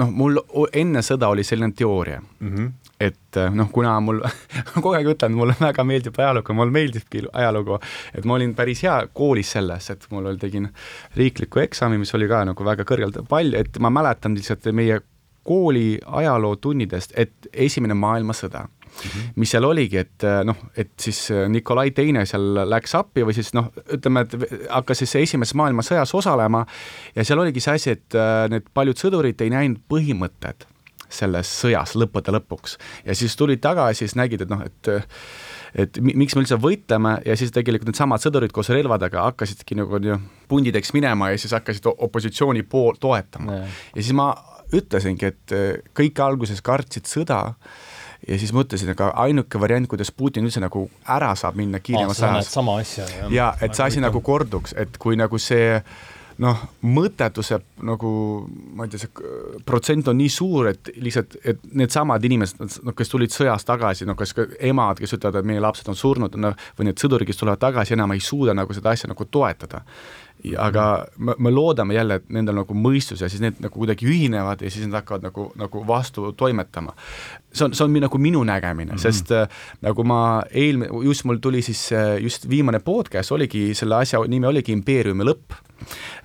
noh, 0.00 0.10
mul 0.10 0.40
enne 0.76 1.02
sõda 1.04 1.30
oli 1.32 1.44
selline 1.46 1.74
teooria 1.76 2.20
mm, 2.20 2.50
-hmm. 2.50 2.70
et 3.06 3.38
äh, 3.38 3.52
noh, 3.54 3.70
kuna 3.72 3.94
mul 4.04 4.22
kogu 4.74 4.94
aeg 4.96 5.12
ütlen, 5.14 5.36
mulle 5.36 5.54
väga 5.60 5.84
meeldib 5.84 6.18
ajalugu, 6.18 6.56
mulle 6.56 6.74
meeldibki 6.74 7.24
ajalugu, 7.32 7.78
et 8.14 8.24
ma 8.24 8.38
olin 8.38 8.54
päris 8.58 8.82
hea 8.86 8.96
koolis 9.12 9.52
selles, 9.56 9.90
et 9.90 10.06
mul 10.10 10.26
oli, 10.32 10.40
tegin 10.42 10.68
riikliku 11.16 11.62
eksami, 11.66 12.00
mis 12.02 12.14
oli 12.18 12.28
ka 12.30 12.44
nagu 12.50 12.66
väga 12.66 12.86
kõrgelt 12.88 13.22
palju, 13.28 13.58
et 13.60 13.78
ma 13.78 13.92
mäletan 13.94 14.36
lihtsalt 14.38 14.72
meie 14.72 15.00
kooli 15.42 15.98
ajalootunnidest, 16.06 17.16
et 17.16 17.32
Esimene 17.52 17.94
maailmasõda 17.94 18.66
Mm 18.90 19.10
-hmm. 19.10 19.32
mis 19.36 19.50
seal 19.50 19.64
oligi, 19.64 19.96
et 19.96 20.22
noh, 20.44 20.56
et 20.76 20.90
siis 21.00 21.28
Nikolai 21.48 21.90
Teine 21.90 22.26
seal 22.26 22.58
läks 22.70 22.94
appi 22.94 23.22
või 23.22 23.32
siis 23.32 23.54
noh, 23.54 23.70
ütleme, 23.92 24.20
et 24.20 24.34
hakkas 24.68 24.98
siis 24.98 25.14
esimeses 25.16 25.54
maailmasõjas 25.54 26.14
osalema 26.14 26.66
ja 27.14 27.24
seal 27.24 27.38
oligi 27.38 27.60
see 27.60 27.74
asi, 27.74 27.90
et 27.90 28.14
äh, 28.14 28.50
need 28.50 28.66
paljud 28.74 28.98
sõdurid 28.98 29.40
ei 29.40 29.50
näinud 29.50 29.78
põhimõtted 29.88 30.66
selles 31.08 31.50
sõjas 31.62 31.94
lõppude 31.98 32.34
lõpuks 32.34 32.76
ja 33.06 33.14
siis 33.14 33.36
tulid 33.36 33.60
tagasi, 33.62 34.04
siis 34.04 34.16
nägid, 34.18 34.42
et 34.42 34.50
noh, 34.50 34.62
et 34.66 34.92
et 35.74 36.00
miks 36.02 36.34
me 36.34 36.42
üldse 36.42 36.58
võitleme 36.58 37.12
ja 37.26 37.36
siis 37.38 37.52
tegelikult 37.54 37.92
needsamad 37.92 38.22
sõdurid 38.22 38.50
koos 38.54 38.72
relvadega 38.74 39.22
hakkasidki 39.28 39.76
nagu 39.78 40.00
pundideks 40.50 40.92
minema 40.96 41.30
ja 41.30 41.38
siis 41.38 41.54
hakkasid 41.54 41.86
opositsiooni 41.92 42.62
pool 42.62 42.98
toetama. 43.00 43.60
ja 43.94 44.02
siis 44.02 44.12
ma 44.12 44.32
ütlesingi, 44.76 45.32
et 45.32 45.56
äh, 45.56 45.80
kõik 45.96 46.20
alguses 46.24 46.62
kartsid 46.64 47.08
sõda 47.10 47.40
ja 48.28 48.38
siis 48.38 48.52
mõtlesin, 48.56 48.92
aga 48.94 49.10
ainuke 49.24 49.60
variant, 49.60 49.88
kuidas 49.90 50.12
Putin 50.12 50.46
üldse 50.48 50.62
nagu 50.62 50.86
ära 51.08 51.32
saab 51.38 51.58
minna 51.60 51.80
kiiremas 51.82 52.22
ajas. 52.22 52.52
sama 52.52 52.78
asja. 52.82 53.08
ja 53.32 53.52
et 53.60 53.74
see 53.74 53.86
asi 53.86 54.04
nagu 54.04 54.20
korduks, 54.24 54.76
et 54.78 54.98
kui 55.00 55.18
nagu 55.18 55.40
see 55.40 55.78
noh, 56.40 56.60
mõttetuse 56.88 57.58
nagu 57.84 58.10
ma 58.76 58.86
ei 58.86 58.92
tea, 58.92 59.02
see 59.02 59.60
protsent 59.66 60.08
on 60.08 60.16
nii 60.20 60.30
suur, 60.32 60.70
et 60.70 60.88
lihtsalt, 60.96 61.36
et 61.44 61.60
needsamad 61.76 62.24
inimesed, 62.24 62.62
noh, 62.86 62.96
kes 62.96 63.12
tulid 63.12 63.34
sõjast 63.34 63.68
tagasi, 63.68 64.08
no 64.08 64.16
kas 64.18 64.32
emad, 64.56 65.00
kes 65.02 65.18
ütlevad, 65.18 65.40
et 65.42 65.50
meie 65.50 65.60
lapsed 65.60 65.90
on 65.92 65.98
surnud, 65.98 66.38
noh, 66.40 66.56
või 66.78 66.88
need 66.88 67.02
sõdurid, 67.02 67.28
kes 67.28 67.42
tulevad 67.42 67.60
tagasi, 67.60 67.96
enam 67.96 68.16
ei 68.16 68.24
suuda 68.24 68.56
nagu 68.56 68.76
seda 68.76 68.94
asja 68.94 69.10
nagu 69.12 69.28
toetada 69.28 69.84
aga 70.58 71.06
me, 71.18 71.34
me 71.38 71.50
loodame 71.50 71.94
jälle, 71.94 72.20
et 72.20 72.28
nendel 72.32 72.60
nagu 72.60 72.76
mõistus 72.76 73.22
ja 73.22 73.28
siis 73.28 73.42
need 73.44 73.60
nagu 73.60 73.76
kuidagi 73.76 74.08
ühinevad 74.08 74.62
ja 74.64 74.70
siis 74.70 74.86
nad 74.88 75.00
hakkavad 75.00 75.26
nagu, 75.28 75.50
nagu 75.60 75.84
vastu 75.86 76.32
toimetama. 76.32 76.94
see 77.52 77.64
on, 77.64 77.74
see 77.74 77.84
on 77.84 77.98
nagu 78.00 78.18
minu 78.18 78.44
nägemine 78.44 78.92
mm, 78.92 78.96
-hmm. 78.96 79.02
sest 79.02 79.32
äh, 79.32 79.48
nagu 79.80 80.04
ma 80.04 80.42
eelmine, 80.50 80.90
just 81.04 81.24
mul 81.24 81.36
tuli 81.36 81.62
siis 81.62 81.92
äh, 81.92 82.22
just 82.22 82.48
viimane 82.48 82.78
podcast 82.78 83.32
oligi, 83.32 83.74
selle 83.74 83.96
asja 83.96 84.20
nimi 84.28 84.46
oligi 84.46 84.72
impeeriumi 84.72 85.24
lõpp 85.24 85.70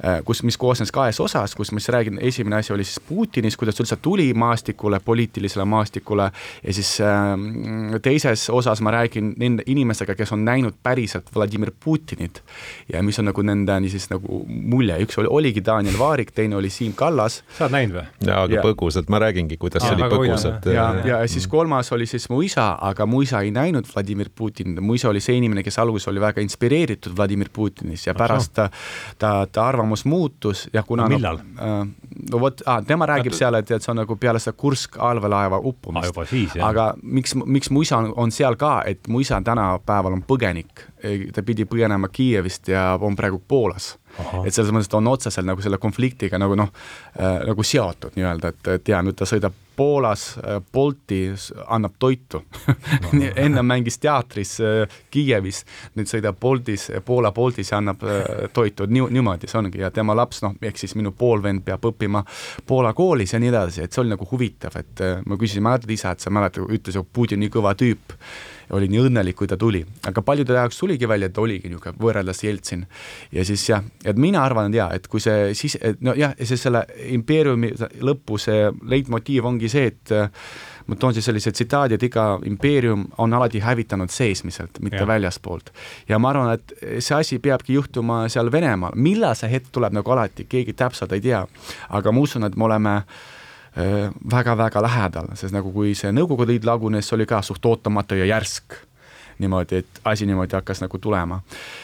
Äh, 0.04 0.20
kus, 0.26 0.44
mis 0.44 0.58
koosnes 0.60 0.92
kahes 0.92 1.20
osas, 1.24 1.56
kus 1.56 1.72
ma 1.72 1.80
siis 1.80 1.94
räägin, 1.96 2.20
esimene 2.22 2.60
asi 2.60 2.74
oli 2.74 2.84
siis 2.84 3.00
Putinist, 3.08 3.58
kuidas 3.58 3.80
üldse 3.80 3.96
tuli 4.02 4.28
maastikule, 4.34 5.00
poliitilisele 5.00 5.66
maastikule 5.66 6.28
ja 6.64 6.74
siis 6.74 6.98
äh, 7.02 7.98
teises 8.04 8.50
osas 8.50 8.82
ma 8.84 8.92
räägin 8.92 9.34
nende 9.40 9.64
inimestega, 9.72 10.16
kes 10.16 10.36
on 10.36 10.44
näinud 10.46 10.76
päriselt 10.84 11.32
Vladimir 11.36 11.72
Putinit 11.84 12.44
ja 12.92 13.04
mis 13.04 13.20
on 13.20 13.30
nagu 13.32 13.46
nende 13.48 13.80
niisiis 13.86 14.05
nagu 14.12 14.44
mulje, 14.48 14.98
üks 15.06 15.20
oli, 15.22 15.32
oligi 15.40 15.64
Daniel 15.66 15.98
Vaarik, 16.00 16.32
teine 16.36 16.60
oli 16.60 16.70
Siim 16.74 16.94
Kallas. 16.98 17.42
sa 17.58 17.66
oled 17.68 17.78
näinud 17.78 18.00
või? 18.00 18.06
jaa, 18.30 18.42
aga 18.44 18.60
ja. 18.60 18.66
põgusalt, 18.66 19.10
ma 19.14 19.22
räägingi, 19.24 19.58
kuidas 19.62 19.86
see 19.86 19.96
oli 19.98 20.10
põgusalt. 20.12 20.70
ja, 20.72 20.90
ja, 21.02 21.22
ja 21.24 21.32
siis 21.32 21.48
kolmas 21.52 21.92
oli 21.96 22.08
siis 22.10 22.30
mu 22.30 22.42
isa, 22.46 22.72
aga 22.82 23.08
mu 23.10 23.22
isa 23.26 23.42
ei 23.46 23.54
näinud 23.56 23.88
Vladimir 23.92 24.32
Putinit, 24.36 24.82
mu 24.84 24.98
isa 24.98 25.10
oli 25.10 25.24
see 25.24 25.38
inimene, 25.40 25.64
kes 25.66 25.80
alguses 25.84 26.10
oli 26.12 26.24
väga 26.24 26.44
inspireeritud 26.46 27.16
Vladimir 27.18 27.52
Putinist 27.54 28.08
ja 28.10 28.16
pärast 28.18 28.56
ta, 28.56 28.70
ta 29.18 29.36
ta 29.52 29.68
arvamus 29.68 30.06
muutus 30.06 30.70
ja 30.74 30.84
kuna 30.84 31.04
no, 31.04 31.10
millal 31.10 31.38
no,? 31.38 31.88
no 32.32 32.40
vot 32.40 32.62
ah,, 32.66 32.84
tema 32.86 33.06
räägib 33.06 33.34
Ätu... 33.34 33.38
seal, 33.38 33.58
et, 33.60 33.72
et 33.72 33.84
see 33.84 33.92
on 33.92 34.02
nagu 34.02 34.18
peale 34.20 34.40
seda 34.44 34.56
Kursk 34.58 35.00
allveelaeva 35.00 35.60
uppumist 35.64 36.18
ah,. 36.18 36.68
aga 36.70 36.90
miks, 37.02 37.36
miks 37.46 37.72
mu 37.72 37.86
isa 37.86 38.00
on, 38.02 38.12
on 38.26 38.34
seal 38.36 38.58
ka, 38.60 38.78
et 38.86 39.08
mu 39.12 39.22
isa 39.24 39.40
tänapäeval 39.46 40.18
on 40.18 40.24
põgenik, 40.28 40.86
ta 41.34 41.44
pidi 41.44 41.66
põgenema 41.70 42.10
Kiievist 42.12 42.72
ja 42.72 42.94
on 43.02 43.16
praegu 43.16 43.42
Poolas. 43.48 43.96
Et 44.46 44.54
selles 44.56 44.72
mõttes 44.72 44.88
ta 44.88 45.02
on 45.02 45.12
otseselt 45.12 45.48
nagu 45.48 45.60
selle 45.64 45.80
konfliktiga 45.82 46.40
nagu 46.40 46.56
noh 46.56 46.70
äh,, 47.20 47.42
nagu 47.50 47.64
seotud 47.68 48.16
nii-öelda, 48.16 48.54
et, 48.54 48.70
et 48.78 48.92
ja 48.94 49.02
nüüd 49.04 49.18
ta 49.20 49.28
sõidab 49.28 49.58
Poolas 49.76 50.38
äh, 50.40 50.62
Bolti, 50.74 51.34
annab 51.68 51.98
toitu. 52.00 52.40
No. 53.04 53.12
enne 53.44 53.64
mängis 53.68 54.00
teatris 54.00 54.56
äh, 54.64 54.96
Kiievis, 55.12 55.66
nüüd 56.00 56.08
sõidab 56.08 56.40
Boltis, 56.40 56.88
Poola 57.06 57.34
Boltis 57.36 57.74
ja 57.74 57.82
annab 57.82 58.08
äh, 58.08 58.48
toitu, 58.56 58.88
nii, 58.88 59.10
niimoodi 59.18 59.52
see 59.52 59.60
ongi. 59.60 59.84
Ja 59.84 59.92
tema 59.92 60.16
laps, 60.16 60.40
noh, 60.46 60.56
ehk 60.64 60.80
siis 60.80 60.96
minu 60.96 61.12
poolvend 61.12 61.66
peab 61.68 61.84
õppima 61.92 62.24
Poola 62.68 62.96
koolis 62.96 63.36
ja 63.36 63.44
nii 63.44 63.52
edasi, 63.52 63.84
et 63.84 63.92
see 63.92 64.06
oli 64.06 64.16
nagu 64.16 64.32
huvitav, 64.32 64.80
et 64.80 65.04
äh, 65.04 65.20
ma 65.28 65.36
küsisin, 65.42 65.66
mäletad 65.68 65.92
isa, 65.92 66.16
et 66.16 66.24
sa 66.24 66.32
mäletad, 66.32 66.72
ütles, 66.72 66.96
et 66.96 67.16
Putin 67.16 67.44
nii 67.44 67.52
kõva 67.52 67.76
tüüp 67.76 68.16
oli 68.74 68.88
nii 68.90 69.02
õnnelik, 69.08 69.38
kui 69.38 69.48
ta 69.48 69.58
tuli. 69.58 69.84
aga 70.08 70.22
paljude 70.22 70.54
jaoks 70.54 70.80
tuligi 70.80 71.08
välja, 71.08 71.30
et 71.30 71.38
oligi 71.38 71.70
niisugune 71.70 71.98
võrreldes 72.02 72.44
Jeltsin. 72.44 72.86
ja 73.32 73.46
siis 73.46 73.70
jah, 73.70 73.84
et 74.06 74.18
mina 74.18 74.44
arvan, 74.44 74.72
et 74.72 74.80
jaa, 74.80 74.90
et 74.94 75.08
kui 75.08 75.20
see 75.24 75.54
siis, 75.54 75.78
nojah, 76.02 76.36
see 76.42 76.58
selle 76.58 76.86
impeeriumi 77.18 77.74
lõpu 78.02 78.40
see 78.42 78.72
leitmotiiv 78.90 79.46
ongi 79.46 79.70
see, 79.70 79.92
et 79.94 80.16
ma 80.86 80.98
toon 81.00 81.14
siis 81.14 81.26
sellise 81.26 81.52
tsitaadi, 81.52 81.98
et 81.98 82.04
iga 82.04 82.26
impeerium 82.46 83.08
on 83.22 83.34
alati 83.34 83.62
hävitanud 83.64 84.12
seesmiselt, 84.14 84.80
mitte 84.86 85.04
ja. 85.04 85.08
väljaspoolt. 85.08 85.72
ja 86.10 86.20
ma 86.20 86.34
arvan, 86.34 86.54
et 86.58 86.76
see 87.00 87.16
asi 87.18 87.40
peabki 87.40 87.78
juhtuma 87.78 88.26
seal 88.30 88.52
Venemaal, 88.52 88.96
millal 88.96 89.36
see 89.38 89.50
hetk 89.52 89.72
tuleb, 89.72 89.94
nagu 89.94 90.12
alati, 90.12 90.46
keegi 90.50 90.74
täpselt 90.74 91.14
ei 91.14 91.22
tea. 91.22 91.46
aga 91.90 92.12
ma 92.12 92.22
usun, 92.22 92.46
et 92.46 92.56
me 92.56 92.70
oleme 92.70 92.96
äh, 92.96 93.34
väga-väga 94.32 94.82
lähedal, 94.82 95.28
sest 95.36 95.54
nagu 95.54 95.72
kui 95.76 95.96
see 95.96 96.12
Nõukogude 96.16 96.54
Liit 96.54 96.66
lagunes, 96.68 97.08
see 97.10 97.16
oli 97.18 97.26
ka 97.28 97.42
suht 97.44 97.66
ootamatu 97.66 98.16
ja 98.16 98.26
järsk. 98.26 98.78
niimoodi, 99.40 99.76
et 99.76 100.00
asi 100.06 100.26
niimoodi 100.26 100.56
hakkas 100.56 100.82
nagu 100.82 100.98
tulema. 100.98 101.42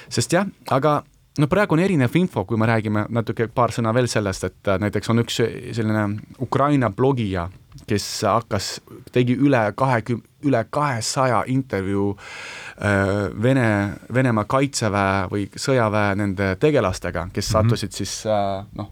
sest 0.10 0.34
jah, 0.34 0.48
aga 0.70 1.04
no 1.40 1.48
praegu 1.48 1.76
on 1.76 1.80
erinev 1.84 2.16
info, 2.16 2.46
kui 2.46 2.58
me 2.58 2.68
räägime 2.68 3.06
natuke 3.10 3.48
paar 3.48 3.72
sõna 3.76 3.94
veel 3.94 4.08
sellest, 4.08 4.44
et 4.44 4.68
äh, 4.68 4.80
näiteks 4.80 5.10
on 5.10 5.24
üks 5.24 5.42
selline 5.76 6.06
Ukraina 6.40 6.90
blogija, 6.90 7.50
kes 7.88 8.08
hakkas, 8.28 8.74
tegi 9.12 9.36
üle 9.36 9.62
kahekümne, 9.76 10.24
üle 10.48 10.64
kahesaja 10.70 11.44
intervjuu 11.54 12.16
äh, 12.16 13.30
Vene, 13.44 13.68
Venemaa 14.14 14.48
kaitseväe 14.50 15.28
või 15.32 15.48
sõjaväe 15.56 16.16
nende 16.18 16.56
tegelastega, 16.60 17.28
kes 17.34 17.48
mhm. 17.48 17.52
sattusid 17.52 17.90
mm 17.90 17.94
-hmm. 17.94 17.98
siis 17.98 18.26
äh, 18.26 18.66
noh, 18.76 18.92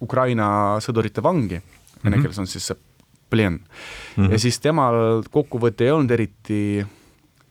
Ukraina 0.00 0.48
sõdurite 0.80 1.22
vangi 1.22 1.60
vene 2.06 2.22
keeles 2.22 2.38
on 2.42 2.50
siis 2.50 2.70
see 2.72 2.78
plen 3.30 3.52
mm. 3.52 3.60
-hmm. 4.16 4.32
ja 4.32 4.38
siis 4.38 4.60
temal 4.62 5.22
kokkuvõte 5.30 5.84
ei 5.84 5.94
olnud 5.94 6.10
eriti, 6.14 6.86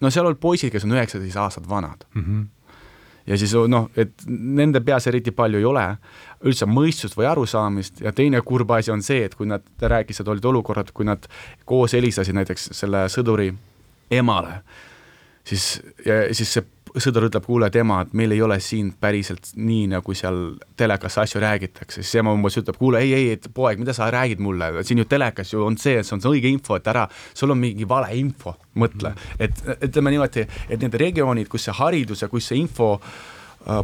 no 0.02 0.10
seal 0.10 0.30
olid 0.30 0.40
poisid, 0.42 0.72
kes 0.72 0.88
on 0.88 0.96
üheksateist 0.96 1.42
aastat 1.42 1.70
vanad 1.70 2.08
mm. 2.14 2.22
-hmm 2.24 2.44
ja 3.28 3.38
siis 3.38 3.54
noh, 3.68 3.90
et 3.98 4.14
nende 4.28 4.82
peas 4.86 5.08
eriti 5.08 5.32
palju 5.32 5.58
ei 5.58 5.66
ole 5.66 5.86
üldse 6.46 6.68
mõistust 6.70 7.18
või 7.18 7.26
arusaamist 7.26 8.02
ja 8.06 8.12
teine 8.14 8.42
kurb 8.46 8.72
asi 8.72 8.92
on 8.94 9.02
see, 9.02 9.24
et 9.26 9.36
kui 9.36 9.48
nad 9.50 9.66
rääkisid, 9.82 10.28
olid 10.28 10.46
olukorrad, 10.46 10.92
kui 10.94 11.06
nad 11.06 11.26
koos 11.66 11.94
helistasid 11.98 12.38
näiteks 12.38 12.70
selle 12.78 13.08
sõduri 13.10 13.50
emale 14.12 14.60
siis, 15.44 15.82
ja 16.06 16.34
siis 16.34 16.54
see 16.54 16.66
sõdur 17.02 17.28
ütleb, 17.28 17.46
kuule 17.46 17.70
tema, 17.74 18.00
et 18.06 18.14
meil 18.18 18.32
ei 18.36 18.42
ole 18.46 18.58
siin 18.64 18.92
päriselt 19.02 19.52
nii, 19.56 19.90
nagu 19.92 20.16
seal 20.16 20.40
telekas 20.80 21.18
asju 21.24 21.42
räägitakse, 21.44 22.02
siis 22.02 22.22
ema 22.22 22.34
umbes 22.36 22.58
ütleb, 22.62 22.78
kuule 22.80 23.02
ei, 23.04 23.14
ei, 23.18 23.30
et 23.36 23.48
poeg, 23.54 23.82
mida 23.82 23.96
sa 23.96 24.10
räägid 24.14 24.44
mulle, 24.44 24.72
siin 24.88 25.04
ju 25.04 25.08
telekas 25.10 25.54
ju 25.54 25.64
on 25.66 25.78
see, 25.82 26.02
see 26.04 26.16
on 26.16 26.24
see 26.24 26.34
õige 26.38 26.52
info, 26.52 26.80
et 26.80 26.88
ära, 26.92 27.08
sul 27.34 27.54
on 27.56 27.62
mingi 27.62 27.88
valeinfo, 27.90 28.56
mõtle, 28.82 29.16
et 29.40 29.64
ütleme 29.76 30.16
niimoodi, 30.16 30.48
et 30.70 30.82
need 30.82 31.00
regioonid, 31.02 31.52
kus 31.52 31.68
see 31.68 31.80
haridus 31.80 32.26
ja 32.26 32.32
kus 32.32 32.52
see 32.52 32.62
info 32.64 32.96
Äh, 32.96 33.35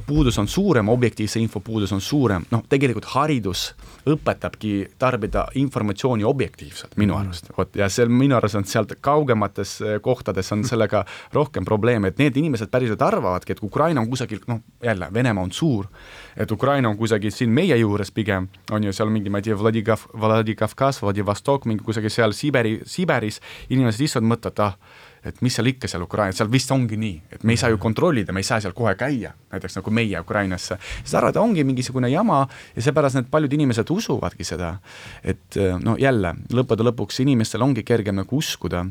puudus 0.05 0.37
on 0.37 0.47
suurem, 0.47 0.89
objektiivse 0.89 1.39
info 1.39 1.59
puudus 1.59 1.91
on 1.91 2.01
suurem, 2.01 2.43
noh, 2.51 2.61
tegelikult 2.69 3.07
haridus 3.15 3.71
õpetabki 4.09 4.73
tarbida 5.01 5.47
informatsiooni 5.57 6.25
objektiivselt 6.27 6.93
minu 7.01 7.15
mm. 7.15 7.21
arust, 7.21 7.49
vot 7.57 7.79
ja 7.79 7.89
seal 7.89 8.11
minu 8.13 8.37
arust 8.37 8.59
on 8.59 8.67
sealt 8.69 8.93
kaugemates 9.01 9.75
äh, 9.81 9.97
kohtades 10.03 10.51
on 10.53 10.63
sellega 10.67 11.03
rohkem 11.37 11.65
probleeme, 11.65 12.11
et 12.11 12.21
need 12.21 12.37
inimesed 12.37 12.69
päriselt 12.73 13.01
arvavadki, 13.01 13.55
et 13.55 13.63
Ukraina 13.65 14.03
on 14.03 14.09
kusagil, 14.11 14.43
noh, 14.51 14.61
jälle, 14.85 15.09
Venemaa 15.13 15.49
on 15.49 15.53
suur, 15.55 15.89
et 16.37 16.51
Ukraina 16.51 16.89
on 16.89 16.97
kusagil 16.97 17.33
siin 17.33 17.53
meie 17.53 17.77
juures 17.81 18.13
pigem, 18.13 18.51
on 18.71 18.85
ju 18.85 18.93
seal 18.93 19.09
mingi, 19.09 19.33
ma 19.33 19.41
ei 19.41 19.49
tea, 19.49 19.57
Vladikav-, 19.57 20.09
Vladikavkaz, 20.13 21.01
Vladivostok, 21.01 21.65
mingi 21.69 21.85
kusagil 21.85 22.13
seal 22.13 22.37
Siberi, 22.37 22.79
Siberis, 22.85 23.41
inimesed 23.69 24.05
lihtsalt 24.05 24.29
mõtlevad, 24.29 24.61
ah, 24.61 25.09
et 25.25 25.41
mis 25.41 25.53
seal 25.53 25.69
ikka 25.71 25.89
seal 25.91 26.05
Ukrainas, 26.05 26.39
seal 26.39 26.49
vist 26.51 26.71
ongi 26.73 26.97
nii, 26.97 27.21
et 27.37 27.43
me 27.43 27.53
ei 27.53 27.59
saa 27.61 27.69
ju 27.69 27.77
kontrollida, 27.81 28.33
me 28.33 28.41
ei 28.41 28.47
saa 28.47 28.61
seal 28.63 28.73
kohe 28.77 28.95
käia, 28.99 29.33
näiteks 29.51 29.77
nagu 29.77 29.93
meie 29.93 30.19
Ukrainasse. 30.19 30.77
siis 31.03 31.15
arvad, 31.15 31.37
ongi 31.37 31.63
mingisugune 31.63 32.09
jama 32.09 32.47
ja 32.75 32.81
seepärast 32.81 33.19
need 33.19 33.29
paljud 33.31 33.53
inimesed 33.53 33.89
usuvadki 33.89 34.43
seda. 34.43 34.77
et 35.23 35.59
no 35.83 35.95
jälle, 35.99 36.35
lõppude 36.53 36.87
lõpuks 36.89 37.21
inimestel 37.21 37.61
ongi 37.61 37.83
kergem 37.83 38.15
nagu 38.15 38.37
uskuda, 38.37 38.85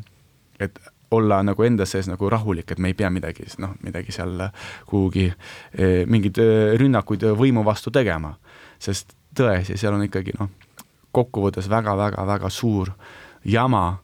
et 0.61 0.79
olla 1.11 1.43
nagu 1.43 1.64
enda 1.66 1.87
sees 1.87 2.09
nagu 2.09 2.31
rahulik, 2.31 2.71
et 2.71 2.79
me 2.79 2.90
ei 2.90 2.95
pea 2.95 3.11
midagi, 3.11 3.47
noh, 3.62 3.75
midagi 3.83 4.14
seal 4.14 4.47
kuhugi 4.88 5.27
eh, 5.31 6.05
mingeid 6.07 6.38
eh, 6.43 6.75
rünnakuid 6.79 7.27
võimu 7.38 7.64
vastu 7.66 7.90
tegema. 7.90 8.37
sest 8.79 9.12
tõesti, 9.37 9.77
seal 9.77 9.95
on 9.95 10.07
ikkagi 10.07 10.33
noh, 10.38 10.49
kokkuvõttes 11.12 11.69
väga-väga-väga 11.69 12.51
suur 12.51 12.93
jama 13.45 14.01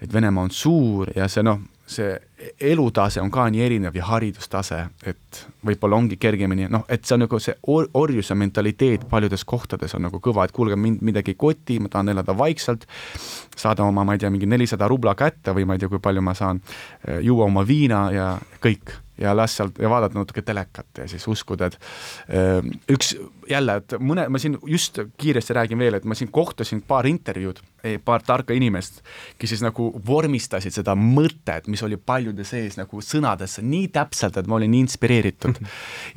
et 0.00 0.12
Venemaa 0.12 0.44
on 0.48 0.50
suur 0.54 1.12
ja 1.16 1.28
see 1.28 1.44
noh, 1.46 1.60
see 1.86 2.14
elutase 2.60 3.20
on 3.20 3.30
ka 3.30 3.46
nii 3.50 3.62
erinev 3.64 3.96
ja 3.96 4.04
haridustase, 4.08 4.80
et 5.06 5.40
võib-olla 5.66 5.98
ongi 6.00 6.16
kergemini 6.20 6.68
noh, 6.72 6.86
et 6.88 7.04
see 7.04 7.16
on 7.16 7.24
nagu 7.26 7.40
see 7.42 7.54
or 7.68 7.88
orjuse 8.00 8.34
mentaliteet 8.38 9.06
paljudes 9.10 9.44
kohtades 9.44 9.94
on 9.96 10.06
nagu 10.08 10.20
kõva, 10.24 10.46
et 10.46 10.54
kuulge, 10.56 10.78
mind 10.80 11.04
midagi 11.04 11.34
ei 11.34 11.40
koti, 11.40 11.78
ma 11.82 11.92
tahan 11.92 12.14
elada 12.14 12.36
vaikselt, 12.36 12.86
saada 13.56 13.84
oma, 13.84 14.04
ma 14.04 14.16
ei 14.16 14.22
tea, 14.22 14.32
mingi 14.32 14.48
nelisada 14.48 14.88
rubla 14.88 15.14
kätte 15.18 15.54
või 15.56 15.68
ma 15.68 15.76
ei 15.76 15.82
tea, 15.82 15.92
kui 15.92 16.02
palju 16.02 16.24
ma 16.24 16.36
saan 16.38 16.62
eh, 16.64 17.20
juua 17.26 17.48
oma 17.50 17.66
viina 17.66 18.08
ja 18.14 18.32
kõik. 18.62 18.96
Ja 19.20 19.34
las 19.36 19.52
sealt 19.52 19.76
ja 19.76 19.84
vaadata 19.92 20.16
natuke 20.16 20.40
telekat 20.40 20.96
ja 21.02 21.04
siis 21.04 21.26
uskuda, 21.28 21.66
et 21.68 21.74
äh, 22.32 22.64
üks 22.88 23.10
jälle, 23.50 23.74
et 23.82 23.94
mõne, 24.00 24.24
ma 24.32 24.40
siin 24.40 24.56
just 24.64 24.96
kiiresti 25.20 25.56
räägin 25.58 25.76
veel, 25.76 25.98
et 25.98 26.06
ma 26.08 26.16
siin 26.16 26.30
kohtasin 26.32 26.80
paar 26.88 27.04
intervjuud, 27.04 27.60
paar 28.04 28.24
tarka 28.24 28.56
inimest, 28.56 29.02
kes 29.36 29.52
siis 29.52 29.64
nagu 29.64 29.90
vormistasid 30.06 30.72
seda 30.72 30.94
mõtet, 30.96 31.68
mis 31.68 31.84
oli 31.84 32.00
paljude 32.30 32.46
sees 32.46 32.78
nagu 32.78 33.02
sõnadesse 33.02 33.64
nii 33.66 33.90
täpselt, 33.94 34.38
et 34.38 34.46
ma 34.46 34.58
olin 34.58 34.70
nii 34.70 34.84
inspireeritud. 34.86 35.58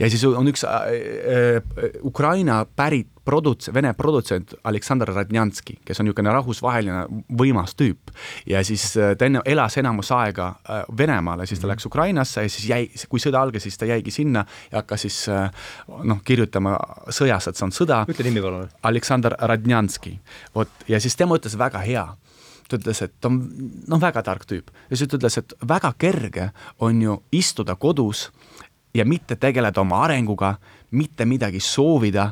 ja 0.01 0.09
siis 0.09 0.23
on 0.29 0.47
üks 0.51 0.65
äh, 0.67 0.93
äh, 0.93 1.97
Ukraina 2.03 2.63
pärit 2.65 3.09
produts-, 3.25 3.71
Vene 3.73 3.93
produtsent 3.93 4.53
Aleksandr 4.63 5.13
Radnjanski, 5.13 5.79
kes 5.85 5.99
on 5.99 6.07
niisugune 6.07 6.33
rahvusvaheline 6.33 7.05
võimas 7.39 7.75
tüüp 7.79 8.13
ja 8.49 8.63
siis 8.67 8.91
äh, 8.97 9.15
ta 9.17 9.27
enne 9.29 9.43
elas 9.45 9.77
enamus 9.79 10.11
aega 10.15 10.49
äh, 10.69 10.83
Venemaale, 10.97 11.47
siis 11.49 11.61
ta 11.61 11.71
läks 11.71 11.87
Ukrainasse 11.89 12.45
ja 12.45 12.51
siis 12.51 12.67
jäi, 12.69 12.89
kui 13.09 13.21
sõda 13.23 13.41
algas, 13.41 13.65
siis 13.65 13.79
ta 13.79 13.89
jäigi 13.89 14.11
sinna 14.13 14.45
ja 14.71 14.81
hakkas 14.81 15.07
siis 15.07 15.21
äh, 15.31 15.47
noh, 16.03 16.21
kirjutama 16.25 16.77
sõjas, 17.09 17.49
et 17.49 17.59
see 17.59 17.67
on 17.67 17.75
sõda. 17.75 18.03
ütle 18.09 18.27
nimi 18.27 18.43
palun. 18.43 18.69
Aleksandr 18.83 19.37
Radnjanski, 19.39 20.17
vot, 20.55 20.83
ja 20.87 20.99
siis 21.03 21.15
tema 21.19 21.39
ütles 21.39 21.57
väga 21.59 21.81
hea 21.85 22.05
ta 22.73 22.81
ütles, 22.81 23.01
et 23.05 23.13
ta 23.21 23.29
on 23.29 23.39
noh, 23.87 24.01
väga 24.01 24.23
tark 24.25 24.47
tüüp. 24.49 24.71
Ja 24.89 24.97
siis 24.97 25.09
ta 25.09 25.19
ütles, 25.19 25.37
et 25.39 25.53
väga 25.69 25.93
kerge 25.99 26.49
on 26.83 27.01
ju 27.01 27.19
istuda 27.31 27.75
kodus 27.79 28.27
ja 28.93 29.05
mitte 29.05 29.37
tegeleda 29.41 29.81
oma 29.81 30.03
arenguga, 30.07 30.55
mitte 30.91 31.25
midagi 31.29 31.61
soovida 31.63 32.31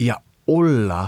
ja 0.00 0.16
olla 0.46 1.06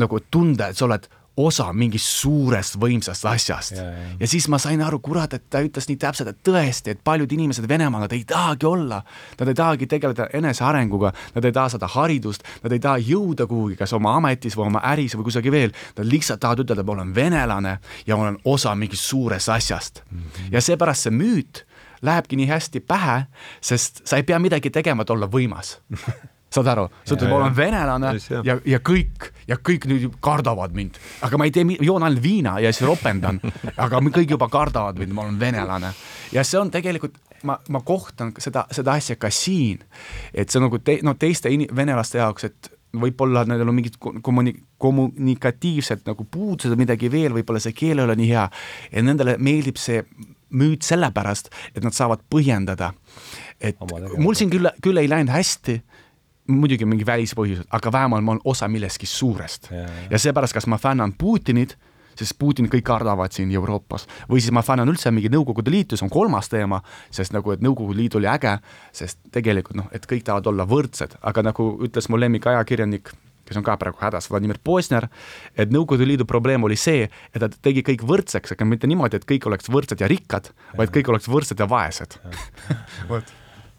nagu 0.00 0.20
tunda, 0.30 0.68
et 0.68 0.76
sa 0.76 0.88
oled 0.88 1.06
osa 1.36 1.66
mingist 1.74 2.06
suurest 2.20 2.76
võimsast 2.80 3.26
asjast. 3.26 3.78
ja 4.20 4.28
siis 4.28 4.46
ma 4.48 4.58
sain 4.62 4.82
aru, 4.82 5.00
kurat, 5.02 5.34
et 5.34 5.48
ta 5.50 5.62
ütles 5.64 5.88
nii 5.88 5.98
täpselt, 6.00 6.30
et 6.30 6.40
tõesti, 6.46 6.94
et 6.94 7.00
paljud 7.04 7.32
inimesed 7.32 7.66
Venemaal, 7.68 8.04
nad 8.06 8.12
ei 8.14 8.22
tahagi 8.28 8.66
olla, 8.66 9.00
nad 9.40 9.50
ei 9.50 9.58
tahagi 9.58 9.88
tegeleda 9.90 10.28
enesearenguga, 10.32 11.12
nad 11.34 11.44
ei 11.44 11.52
taha 11.52 11.74
saada 11.74 11.90
haridust, 11.90 12.46
nad 12.62 12.72
ei 12.72 12.82
taha 12.82 13.02
jõuda 13.02 13.48
kuhugi, 13.50 13.78
kas 13.80 13.92
oma 13.96 14.14
ametis 14.20 14.56
või 14.58 14.68
oma 14.68 14.82
äris 14.92 15.16
või 15.18 15.28
kusagil 15.30 15.54
veel, 15.54 15.74
nad 15.98 16.10
lihtsalt 16.10 16.42
tahavad 16.44 16.64
ütelda, 16.64 16.86
ma 16.86 16.98
olen 16.98 17.14
venelane 17.14 17.78
ja 18.06 18.16
ma 18.16 18.28
olen 18.28 18.38
osa 18.44 18.74
mingist 18.78 19.02
suurest 19.02 19.48
asjast 19.48 20.04
mm. 20.04 20.18
-hmm. 20.18 20.52
ja 20.54 20.60
seepärast 20.60 21.08
see 21.08 21.14
müüt 21.14 21.64
lähebki 22.02 22.36
nii 22.36 22.46
hästi 22.46 22.80
pähe, 22.80 23.24
sest 23.60 24.06
sa 24.06 24.16
ei 24.16 24.22
pea 24.22 24.38
midagi 24.38 24.70
tegema, 24.70 25.02
et 25.02 25.10
olla 25.10 25.26
võimas 25.26 25.78
saad 26.54 26.70
aru, 26.70 26.86
sa 27.02 27.16
ütled, 27.16 27.30
ma 27.30 27.40
olen 27.40 27.56
venelane 27.56 28.12
ja, 28.46 28.56
ja 28.68 28.80
kõik 28.84 29.30
ja 29.50 29.58
kõik 29.58 29.88
nüüd 29.90 30.18
kardavad 30.24 30.74
mind, 30.76 30.98
aga 31.26 31.40
ma 31.40 31.48
ei 31.48 31.54
tee, 31.54 31.66
joon 31.84 32.06
ainult 32.06 32.22
viina 32.24 32.56
ja 32.62 32.72
siis 32.72 32.86
ropendan, 32.88 33.40
aga 33.84 34.02
kõik 34.04 34.36
juba 34.36 34.48
kardavad 34.52 35.00
mind, 35.00 35.16
ma 35.16 35.26
olen 35.26 35.40
venelane. 35.40 35.92
ja 36.32 36.44
see 36.46 36.60
on 36.60 36.70
tegelikult, 36.74 37.18
ma, 37.48 37.58
ma 37.68 37.82
kohtan 37.84 38.32
seda, 38.38 38.66
seda 38.74 38.96
asja 38.98 39.18
ka 39.20 39.30
siin, 39.34 39.82
et 40.32 40.50
see 40.50 40.62
nagu 40.62 40.80
te, 40.80 41.00
no 41.06 41.16
teiste 41.18 41.52
in, 41.52 41.66
venelaste 41.74 42.22
jaoks, 42.22 42.48
et 42.50 42.72
võib-olla 42.94 43.42
nendel 43.48 43.70
on 43.70 43.76
mingid 43.76 43.98
kommuni-, 43.98 44.54
kommunikatiivsed 44.78 46.04
nagu 46.06 46.26
puudused 46.30 46.72
või 46.72 46.84
midagi 46.84 47.10
veel, 47.12 47.34
võib-olla 47.34 47.62
see 47.62 47.74
keel 47.76 48.00
ei 48.00 48.06
ole 48.06 48.16
nii 48.20 48.30
hea. 48.30 48.44
Ja 48.92 49.02
nendele 49.02 49.34
meeldib 49.42 49.80
see 49.82 50.04
müüt 50.54 50.86
sellepärast, 50.86 51.50
et 51.74 51.82
nad 51.82 51.96
saavad 51.96 52.22
põhjendada. 52.30 52.92
et 53.60 53.78
mul 54.18 54.34
siin 54.38 54.50
küll, 54.52 54.68
küll 54.82 55.00
ei 55.00 55.08
läinud 55.10 55.32
hästi 55.32 55.80
muidugi 56.50 56.86
mingi 56.88 57.06
välispõhjused, 57.06 57.68
aga 57.72 57.92
vähemalt 57.92 58.24
ma 58.24 58.34
olen 58.34 58.44
osa 58.44 58.68
millestki 58.68 59.08
suurest. 59.08 59.70
ja, 59.72 59.88
ja. 60.10 60.18
seepärast, 60.18 60.54
kas 60.56 60.66
ma 60.68 60.78
fännan 60.78 61.14
Putinit, 61.18 61.76
sest 62.18 62.36
Putinit 62.38 62.72
kõik 62.72 62.84
kardavad 62.86 63.32
siin 63.34 63.52
Euroopas, 63.54 64.06
või 64.30 64.42
siis 64.42 64.52
ma 64.54 64.62
fännan 64.62 64.90
üldse 64.90 65.10
mingi 65.14 65.32
Nõukogude 65.32 65.72
Liitu, 65.72 65.96
see 65.96 66.06
on 66.06 66.12
kolmas 66.12 66.50
teema, 66.52 66.82
sest 67.14 67.34
nagu, 67.34 67.54
et 67.54 67.64
Nõukogude 67.64 67.98
Liit 67.98 68.16
oli 68.20 68.28
äge, 68.30 68.58
sest 68.92 69.22
tegelikult 69.34 69.80
noh, 69.80 69.92
et 69.92 70.04
kõik 70.10 70.26
tahavad 70.26 70.50
olla 70.52 70.66
võrdsed, 70.68 71.16
aga 71.22 71.46
nagu 71.48 71.70
ütles 71.86 72.10
mu 72.12 72.20
lemmikajakirjanik, 72.20 73.12
kes 73.44 73.60
on 73.60 73.64
ka 73.64 73.76
praegu 73.80 74.00
hädas, 74.00 74.28
Vladimir 74.32 74.60
Posner, 74.64 75.08
et 75.56 75.72
Nõukogude 75.72 76.06
Liidu 76.08 76.28
probleem 76.28 76.64
oli 76.68 76.76
see, 76.80 77.08
et 77.08 77.40
ta 77.40 77.48
tegi 77.48 77.84
kõik 77.86 78.04
võrdseks, 78.04 78.52
aga 78.52 78.68
mitte 78.68 78.90
niimoodi, 78.90 79.20
et 79.20 79.28
kõik 79.28 79.48
oleks 79.48 79.72
võrdsed 79.72 80.04
ja 80.04 80.12
rikkad, 80.12 80.52
vaid 80.76 80.92
kõik 80.92 81.08
oleks 81.12 81.30
võrdsed 81.32 81.64
ja 81.64 81.70
vaesed 81.72 82.20
vot 83.10 83.32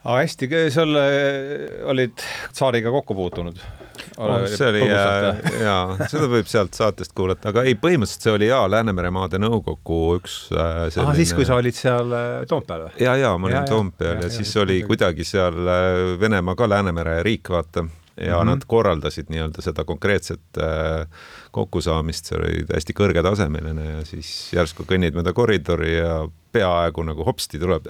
aga 0.06 0.22
hästi, 0.22 0.50
sul 0.74 0.96
olid 1.92 2.22
tsaariga 2.54 2.94
kokku 2.94 3.18
puutunud? 3.18 3.60
Oh, 4.18 4.46
see 4.48 4.68
oli 4.70 4.82
äh, 4.82 5.40
jaa, 5.68 6.08
seda 6.08 6.28
võib 6.32 6.48
sealt 6.48 6.76
saatest 6.78 7.12
kuulata, 7.18 7.52
aga 7.52 7.66
ei, 7.68 7.76
põhimõtteliselt 7.80 8.28
see 8.28 8.36
oli 8.36 8.48
jaa, 8.48 8.64
Läänemere 8.72 9.12
maade 9.14 9.40
nõukogu 9.42 10.00
üks 10.20 10.38
äh, 10.56 10.86
selline... 10.94 11.12
ah, 11.12 11.18
siis, 11.18 11.34
kui 11.36 11.48
sa 11.48 11.58
olid 11.60 11.76
seal 11.76 12.16
äh, 12.16 12.46
Toompeal 12.50 12.88
või? 12.88 12.96
ja, 13.04 13.18
ja 13.20 13.34
ma 13.36 13.50
olin 13.50 13.60
ja, 13.60 13.66
Toompeal 13.68 14.14
ja, 14.14 14.22
ja, 14.24 14.30
ja 14.30 14.38
siis 14.38 14.56
ja, 14.56 14.64
oli 14.64 14.80
ja, 14.80 14.88
kuidagi 14.88 15.28
seal 15.28 15.60
Venemaa 16.22 16.56
ka 16.60 16.70
Läänemere 16.72 17.18
riik, 17.28 17.52
vaata, 17.52 17.84
ja 18.16 18.38
mm 18.38 18.42
-hmm. 18.42 18.46
nad 18.46 18.68
korraldasid 18.68 19.32
nii-öelda 19.34 19.62
seda 19.62 19.84
konkreetset 19.84 20.60
äh, 20.64 21.08
kokkusaamist, 21.52 22.32
see 22.32 22.40
oli 22.40 22.64
hästi 22.74 22.96
kõrgetasemeline 22.96 23.90
ja 23.90 24.06
siis 24.08 24.54
järsku 24.56 24.88
kõnnid 24.88 25.16
mööda 25.16 25.34
koridori 25.34 25.98
ja 25.98 26.24
peaaegu 26.56 27.04
nagu 27.06 27.26
hopsti 27.28 27.60
tuleb 27.62 27.90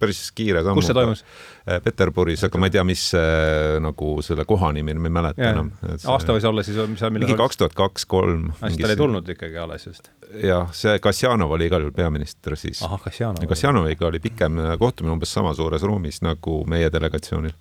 päris 0.00 0.20
kiire 0.36 0.62
sammuga. 0.62 0.80
kus 0.80 0.90
see 0.90 0.96
toimus? 0.96 1.22
Äh, 1.64 1.80
Peterburis, 1.84 2.44
aga 2.46 2.60
ma 2.60 2.68
ei 2.68 2.74
tea, 2.74 2.84
mis 2.86 3.04
äh, 3.18 3.76
nagu 3.82 4.16
selle 4.26 4.46
koha 4.48 4.70
nimi 4.76 4.94
ma 4.98 5.10
ei 5.10 5.16
mäleta 5.18 5.50
enam. 5.50 5.72
aasta 5.82 6.36
võis 6.36 6.46
olla 6.48 6.64
siis, 6.66 6.78
mis 6.90 7.02
ajal 7.02 7.14
mingi 7.16 7.38
kaks 7.38 7.60
tuhat 7.60 7.76
kaks, 7.78 8.06
kolm. 8.10 8.50
siis 8.60 8.78
ta 8.80 8.90
oli 8.90 8.98
tulnud 9.00 9.32
ikkagi 9.36 9.60
alles 9.62 9.88
just? 9.88 10.10
jah, 10.42 10.68
see 10.76 10.98
Kasjanov 11.02 11.56
oli 11.56 11.70
igal 11.70 11.84
juhul 11.84 11.96
peaminister 11.96 12.58
siis. 12.60 12.82
ahah, 12.86 13.00
Kasjanov. 13.06 13.48
Kasjanoviga 13.50 14.08
oli 14.10 14.22
pikem 14.24 14.60
kohtumine 14.80 15.16
umbes 15.16 15.34
sama 15.34 15.54
suures 15.56 15.82
ruumis 15.82 16.22
nagu 16.26 16.62
meie 16.70 16.92
delegatsioonil. 16.92 17.56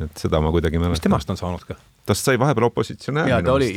et 0.00 0.24
seda 0.24 0.42
ma 0.42 0.52
kuidagi 0.54 0.78
mäletan. 0.78 0.98
mis 0.98 1.08
temast 1.08 1.30
on 1.30 1.40
saanud 1.40 1.66
ka? 1.68 1.78
Tast 2.06 2.26
sai 2.26 2.38
vahepeal 2.40 2.66
opositsionäär. 2.70 3.28
ja 3.28 3.40
ta 3.42 3.52
oli, 3.52 3.70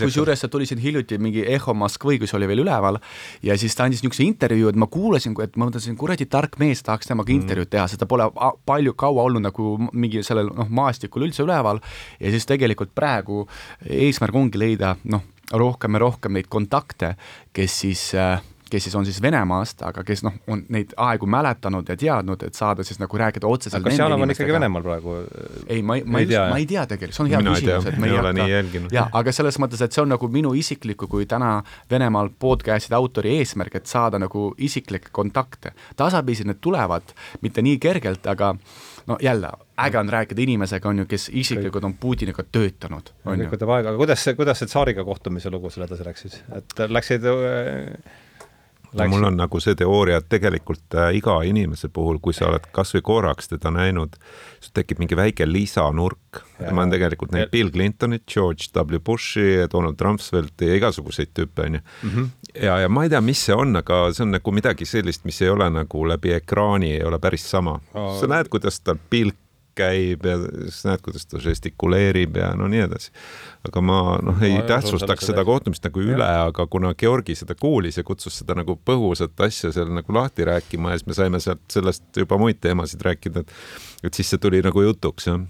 kusjuures 0.00 0.40
ta 0.44 0.48
tuli 0.48 0.66
siin 0.66 0.80
hiljuti 0.82 1.18
mingi 1.22 1.44
Eho 1.54 1.74
Moskvõi, 1.74 2.18
kus 2.22 2.34
oli 2.38 2.48
veel 2.50 2.64
üleval 2.64 2.98
ja 3.42 3.56
siis 3.60 3.76
ta 3.76 3.86
andis 3.86 4.02
niisuguse 4.02 4.26
intervjuu, 4.26 4.72
et 4.72 4.80
ma 4.80 4.88
kuulasin, 4.90 5.36
et 5.44 5.56
ma 5.56 5.68
mõtlesin, 5.68 5.96
kuradi 6.00 6.26
tark 6.30 6.58
mees, 6.62 6.82
tahaks 6.86 7.10
temaga 7.10 7.32
mm. 7.32 7.42
intervjuud 7.42 7.72
teha, 7.72 7.86
sest 7.90 8.02
ta 8.02 8.10
pole 8.10 8.26
palju 8.66 8.96
kaua 8.98 9.28
olnud 9.28 9.44
nagu 9.46 9.76
mingi 9.92 10.24
sellel 10.26 10.50
noh, 10.54 10.70
maastikul 10.70 11.28
üldse 11.28 11.44
üleval 11.46 11.82
ja 12.20 12.34
siis 12.34 12.48
tegelikult 12.50 12.94
praegu 12.94 13.44
eesmärk 13.84 14.36
ongi 14.38 14.60
leida 14.60 14.96
noh, 15.04 15.22
rohkem 15.52 15.96
ja 15.96 16.04
rohkem 16.06 16.36
neid 16.38 16.50
kontakte, 16.52 17.14
kes 17.54 17.80
siis 17.84 18.08
äh, 18.18 18.40
kes 18.74 18.88
siis 18.88 18.96
on 18.98 19.06
siis 19.06 19.20
Venemaast, 19.22 19.82
aga 19.86 20.02
kes 20.06 20.24
noh, 20.26 20.34
on 20.50 20.64
neid 20.74 20.94
aegu 21.00 21.28
mäletanud 21.30 21.88
ja 21.88 21.96
teadnud, 21.98 22.42
et 22.46 22.58
saada 22.58 22.84
siis 22.86 22.98
nagu 23.02 23.18
rääkida 23.20 23.48
otseselt 23.48 23.84
kas 23.84 23.98
Janov 23.98 24.24
on 24.24 24.34
ikkagi 24.34 24.54
Venemaal 24.56 24.84
praegu? 24.84 25.16
ei, 25.68 25.82
ma 25.82 25.98
ei, 25.98 26.04
ma 26.04 26.22
ei, 26.22 26.30
ma 26.50 26.58
ei 26.60 26.66
tea 26.70 26.86
tegelikult, 26.90 27.16
see 27.16 27.24
on 27.24 27.30
hea 27.32 27.42
Mina 27.42 27.54
küsimus, 27.54 27.88
et 27.90 28.00
me 28.02 28.10
ei 28.10 28.16
hakka. 28.18 28.82
jaa, 28.96 29.06
aga 29.20 29.34
selles 29.36 29.58
mõttes, 29.62 29.84
et 29.84 29.94
see 29.94 30.02
on 30.02 30.10
nagu 30.14 30.30
minu 30.32 30.54
isikliku 30.58 31.08
kui 31.10 31.28
täna 31.30 31.56
Venemaal 31.90 32.32
podcast'ide 32.40 32.98
autori 32.98 33.36
eesmärk, 33.38 33.78
et 33.78 33.90
saada 33.90 34.18
nagu 34.22 34.50
isiklikke 34.58 35.14
kontakte. 35.14 35.74
tasapisi 35.96 36.48
need 36.48 36.58
tulevad, 36.64 37.14
mitte 37.44 37.62
nii 37.62 37.78
kergelt, 37.82 38.26
aga 38.26 38.54
no 39.06 39.18
jälle, 39.22 39.52
äge 39.86 39.98
on 39.98 40.08
rääkida 40.08 40.42
inimesega, 40.42 40.88
on 40.88 41.04
ju, 41.04 41.06
kes 41.06 41.30
isiklikult 41.32 41.84
on 41.84 41.94
Putiniga 42.00 42.42
töötanud, 42.42 43.14
kõik 43.24 43.54
võtab 43.54 43.72
aega, 43.76 43.92
aga 43.92 44.00
kuidas 44.00 44.24
see, 44.24 44.34
kuidas 44.38 44.60
see 44.62 44.70
tsaariga 44.70 45.04
kohtumise 45.04 45.52
lugu 45.52 45.70
seal 45.70 45.86
edasi 45.86 46.06
läks 46.06 46.26
siis, 46.26 46.38
et 46.56 46.84
läksid 46.88 47.26
äh, 47.30 48.20
no 48.94 49.06
mul 49.10 49.26
on 49.28 49.36
nagu 49.38 49.60
see 49.62 49.76
teooria, 49.78 50.20
et 50.20 50.28
tegelikult 50.32 50.96
äh, 50.98 51.10
iga 51.18 51.36
inimese 51.46 51.90
puhul, 51.92 52.20
kui 52.22 52.36
sa 52.36 52.48
oled 52.48 52.66
kasvõi 52.74 53.02
korraks 53.04 53.50
teda 53.52 53.72
näinud, 53.74 54.16
sul 54.62 54.74
tekib 54.76 55.02
mingi 55.02 55.18
väike 55.18 55.46
lisanurk. 55.48 56.42
ma 56.70 56.82
olen 56.82 56.94
tegelikult 56.94 57.34
näinud 57.34 57.52
Bill 57.52 57.70
Clintonit, 57.74 58.24
George 58.30 58.70
W 58.74 59.00
Bushi, 59.04 59.66
Donald 59.72 60.00
Rumsfeldti 60.00 60.70
ja 60.70 60.80
igasuguseid 60.80 61.34
tüüpe, 61.34 61.68
onju. 61.68 61.80
Mhm. 62.02 62.32
ja, 62.62 62.78
ja 62.84 62.88
ma 62.88 63.04
ei 63.04 63.12
tea, 63.12 63.20
mis 63.24 63.44
see 63.46 63.54
on, 63.54 63.76
aga 63.76 64.06
see 64.12 64.24
on 64.26 64.36
nagu 64.38 64.54
midagi 64.54 64.88
sellist, 64.88 65.24
mis 65.24 65.40
ei 65.42 65.52
ole 65.52 65.68
nagu 65.70 66.06
läbi 66.08 66.34
ekraani 66.38 66.94
ei 66.98 67.04
ole 67.04 67.18
päris 67.18 67.46
sama. 67.50 67.80
sa 67.92 68.30
näed, 68.30 68.48
kuidas 68.52 68.80
tal 68.80 69.00
pilk 69.10 69.38
käib 69.78 70.26
ja 70.28 70.36
siis 70.40 70.82
näed, 70.88 71.02
kuidas 71.04 71.26
ta 71.30 71.40
žestikuleerib 71.42 72.38
ja 72.40 72.52
no 72.58 72.68
nii 72.70 72.84
edasi. 72.86 73.12
aga 73.68 73.82
ma 73.84 73.98
noh, 74.24 74.42
ei 74.44 74.54
jah, 74.54 74.66
tähtsustaks 74.74 75.30
seda 75.30 75.44
kohtumist 75.46 75.84
nagu 75.86 76.04
üle, 76.04 76.28
aga 76.48 76.66
kuna 76.70 76.94
Georgi 76.98 77.36
seda 77.38 77.56
kuulis 77.58 77.98
ja 78.00 78.06
kutsus 78.06 78.40
seda 78.42 78.56
nagu 78.58 78.76
põgusat 78.76 79.46
asja 79.46 79.72
seal 79.74 79.92
nagu 79.94 80.14
lahti 80.14 80.46
rääkima 80.48 80.92
ja 80.92 81.00
siis 81.00 81.10
me 81.10 81.18
saime 81.18 81.42
sealt 81.42 81.64
sellest 81.72 82.06
juba 82.24 82.38
muid 82.40 82.62
teemasid 82.64 83.02
rääkida, 83.04 83.44
et 83.44 84.04
et 84.04 84.14
siis 84.14 84.28
see 84.30 84.40
tuli 84.40 84.60
nagu 84.64 84.82
jutuks, 84.84 85.30
jah 85.30 85.40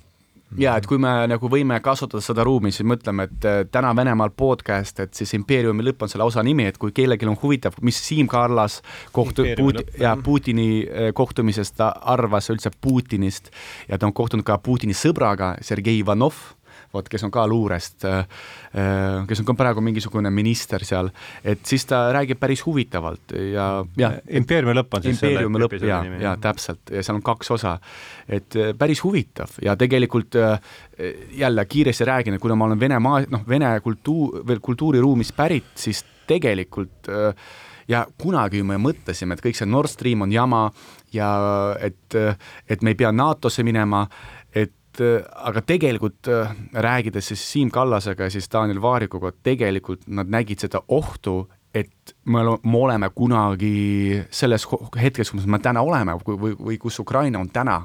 ja 0.58 0.76
et 0.78 0.86
kui 0.86 0.98
me 1.02 1.12
nagu 1.30 1.48
võime 1.50 1.80
kasutada 1.82 2.22
seda 2.22 2.44
ruumi, 2.46 2.70
siis 2.72 2.86
mõtleme, 2.86 3.26
et 3.28 3.44
äh, 3.48 3.60
täna 3.72 3.90
Venemaal 3.96 4.30
podcast, 4.36 5.00
et 5.00 5.14
siis 5.14 5.34
impeeriumi 5.34 5.82
lõpp 5.88 6.02
on 6.06 6.12
selle 6.12 6.24
osa 6.24 6.42
nimi, 6.46 6.66
et 6.70 6.78
kui 6.78 6.92
kellelgi 6.94 7.26
on 7.26 7.36
huvitav, 7.42 7.74
mis 7.82 7.98
Siim 8.06 8.28
Kallas 8.30 8.80
kohtu- 9.12 9.44
Impeeriumi 9.46 9.72
Put- 9.72 9.80
lõpp, 9.82 10.00
ja. 10.00 10.16
Putini 10.16 10.68
äh, 10.86 11.12
kohtumisest 11.14 11.76
ta 11.76 11.88
arvas 12.14 12.50
üldse 12.50 12.70
Putinist 12.80 13.50
ja 13.88 13.98
ta 13.98 14.06
on 14.06 14.12
kohtunud 14.12 14.44
ka 14.46 14.58
Putini 14.58 14.94
sõbraga, 14.94 15.54
Sergei 15.62 15.98
Ivanov, 16.02 16.34
vot 16.94 17.08
kes 17.10 17.26
on 17.26 17.32
ka 17.34 17.44
luurest, 17.50 18.06
kes 19.28 19.42
on 19.42 19.48
ka 19.48 19.56
praegu 19.58 19.82
mingisugune 19.84 20.30
minister 20.34 20.84
seal, 20.86 21.10
et 21.44 21.64
siis 21.66 21.86
ta 21.90 22.06
räägib 22.14 22.40
päris 22.40 22.64
huvitavalt 22.66 23.34
ja, 23.52 23.68
ja 23.98 24.12
impeeriumi 24.40 24.76
lõpp 24.78 24.98
on 24.98 25.06
siis 25.06 25.20
impeeriumi 25.20 25.62
lõpp 25.64 25.76
ja, 25.86 26.00
ja 26.22 26.36
täpselt. 26.40 26.94
Ja 26.94 27.02
seal 27.04 27.18
on 27.18 27.26
kaks 27.26 27.54
osa. 27.56 27.76
et 28.28 28.56
eh, 28.56 28.72
päris 28.78 29.02
huvitav. 29.04 29.58
Ja 29.62 29.76
tegelikult 29.76 30.36
jälle 31.34 31.64
kiiresti 31.66 32.04
räägin, 32.04 32.34
et 32.34 32.42
kuna 32.42 32.54
ma 32.54 32.68
olen 32.70 32.80
Vene 32.80 32.98
maa, 33.02 33.22
noh, 33.30 33.44
Vene 33.48 33.74
kultuur, 33.80 34.42
veel 34.46 34.60
kultuuriruumist 34.62 35.36
pärit, 35.36 35.74
siis 35.74 36.04
tegelikult 36.26 37.10
ja 37.88 38.04
kunagi 38.20 38.62
me 38.66 38.78
mõtlesime, 38.80 39.36
et 39.36 39.44
kõik 39.44 39.58
see 39.58 39.68
Nord 39.68 39.92
Stream 39.92 40.24
on 40.24 40.32
jama 40.32 40.66
ja 41.14 41.30
et, 41.82 42.16
et 42.70 42.82
me 42.82 42.94
ei 42.94 42.98
pea 42.98 43.12
NATO-sse 43.14 43.64
minema, 43.66 44.04
aga 45.00 45.62
tegelikult 45.66 46.28
äh, 46.28 46.54
rääkides 46.72 47.28
siis 47.32 47.52
Siim 47.52 47.70
Kallasega 47.70 48.28
ja 48.28 48.30
siis 48.30 48.48
Daniel 48.52 48.82
Vaarikuga, 48.82 49.32
tegelikult 49.42 50.06
nad 50.06 50.30
nägid 50.30 50.64
seda 50.64 50.82
ohtu, 50.88 51.48
et 51.74 52.14
me 52.24 52.40
ole- 52.40 52.58
me 52.62 52.78
oleme 52.78 53.10
kunagi 53.14 54.22
selles 54.30 54.66
hetkes, 55.02 55.30
kus 55.30 55.46
me 55.46 55.58
täna 55.58 55.82
oleme 55.82 56.14
või, 56.20 56.38
või, 56.38 56.56
või 56.58 56.78
kus 56.78 56.98
Ukraina 57.02 57.40
on 57.40 57.50
täna, 57.50 57.80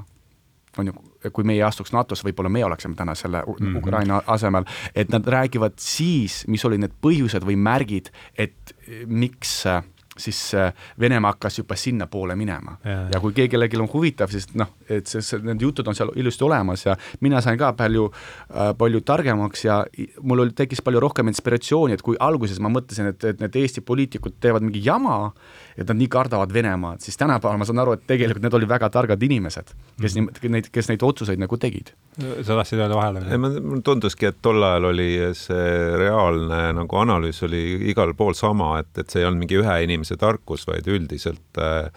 on 0.78 0.92
ju, 0.92 0.94
kui 1.34 1.44
meie 1.44 1.64
astuks 1.64 1.92
NATO-sse, 1.92 2.24
võib-olla 2.28 2.50
me 2.50 2.64
oleksime 2.66 2.96
täna 2.96 3.16
selle 3.16 3.42
mm 3.42 3.54
-hmm. 3.66 3.78
Ukraina 3.78 4.22
asemel, 4.28 4.66
et 4.96 5.10
nad 5.10 5.28
räägivad 5.28 5.74
siis, 5.78 6.44
mis 6.48 6.66
olid 6.66 6.80
need 6.80 6.94
põhjused 7.02 7.44
või 7.46 7.56
märgid, 7.58 8.12
et 8.38 8.76
miks 9.08 9.66
äh, 9.66 9.84
siis 10.20 10.40
äh, 10.58 10.74
Venemaa 11.00 11.34
hakkas 11.34 11.60
juba 11.62 11.76
sinnapoole 11.80 12.36
minema. 12.36 12.78
Ja, 13.14 13.20
kui 13.22 13.34
kellelgi 13.34 13.80
on 13.80 13.90
huvitav, 13.92 14.32
siis 14.34 14.50
noh, 14.60 14.74
et 14.90 15.08
see, 15.10 15.40
need 15.46 15.62
jutud 15.64 15.88
on 15.88 15.98
seal 15.98 16.12
ilusti 16.20 16.46
olemas 16.46 16.86
ja 16.86 16.96
mina 17.24 17.42
sain 17.46 17.58
ka 17.60 17.72
palju 17.78 18.10
äh,, 18.10 18.72
palju 18.78 19.02
targemaks 19.08 19.66
ja 19.66 19.80
mul 20.22 20.46
oli, 20.46 20.56
tekkis 20.58 20.84
palju 20.86 21.02
rohkem 21.04 21.32
inspiratsiooni, 21.32 21.98
et 21.98 22.06
kui 22.06 22.20
alguses 22.20 22.60
ma 22.64 22.72
mõtlesin, 22.74 23.12
et, 23.14 23.24
et 23.32 23.44
need 23.44 23.60
Eesti 23.64 23.84
poliitikud 23.86 24.40
teevad 24.44 24.66
mingi 24.66 24.84
jama, 24.86 25.32
et 25.80 25.88
nad 25.88 26.00
nii 26.00 26.10
kardavad 26.12 26.54
Venemaad, 26.54 27.02
siis 27.04 27.18
tänapäeval 27.18 27.60
ma 27.62 27.68
saan 27.68 27.82
aru, 27.84 27.96
et 27.96 28.06
tegelikult 28.10 28.44
need 28.44 28.58
olid 28.60 28.70
väga 28.72 28.90
targad 28.94 29.24
inimesed, 29.24 29.74
kes 30.02 30.18
mm. 30.20 30.40
neid, 30.56 30.70
kes 30.76 30.92
neid 30.92 31.04
otsuseid 31.06 31.42
nagu 31.42 31.60
tegid. 31.62 31.94
sa 32.20 32.58
tahtsid 32.58 32.82
öelda 32.82 32.98
vahele? 33.00 33.24
ei, 33.30 33.40
mulle 33.40 33.82
tunduski, 33.86 34.30
et 34.30 34.42
tol 34.44 34.64
ajal 34.64 34.90
oli 34.92 35.10
see 35.38 35.98
reaalne 36.02 36.62
nagu 36.82 37.02
analüüs 37.04 37.44
oli 37.48 37.64
igal 37.94 38.14
pool 38.18 38.36
sama, 38.38 38.74
et, 38.84 38.92
et 39.00 39.08
see 39.10 39.24
ei 39.24 39.30
olnud 39.30 39.46
mingi 39.46 39.60
ühe 39.62 39.78
inimese 39.86 40.20
tarkus, 40.20 40.68
vaid 40.68 40.88
üldiselt 40.92 41.62
äh, 41.64 41.88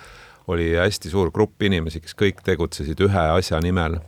oli 0.53 0.73
hästi 0.77 1.11
suur 1.11 1.31
grupp 1.35 1.63
inimesi, 1.63 2.03
kes 2.03 2.17
kõik 2.19 2.43
tegutsesid 2.47 3.01
ühe 3.07 3.27
asja 3.37 3.61
nimel, 3.63 3.99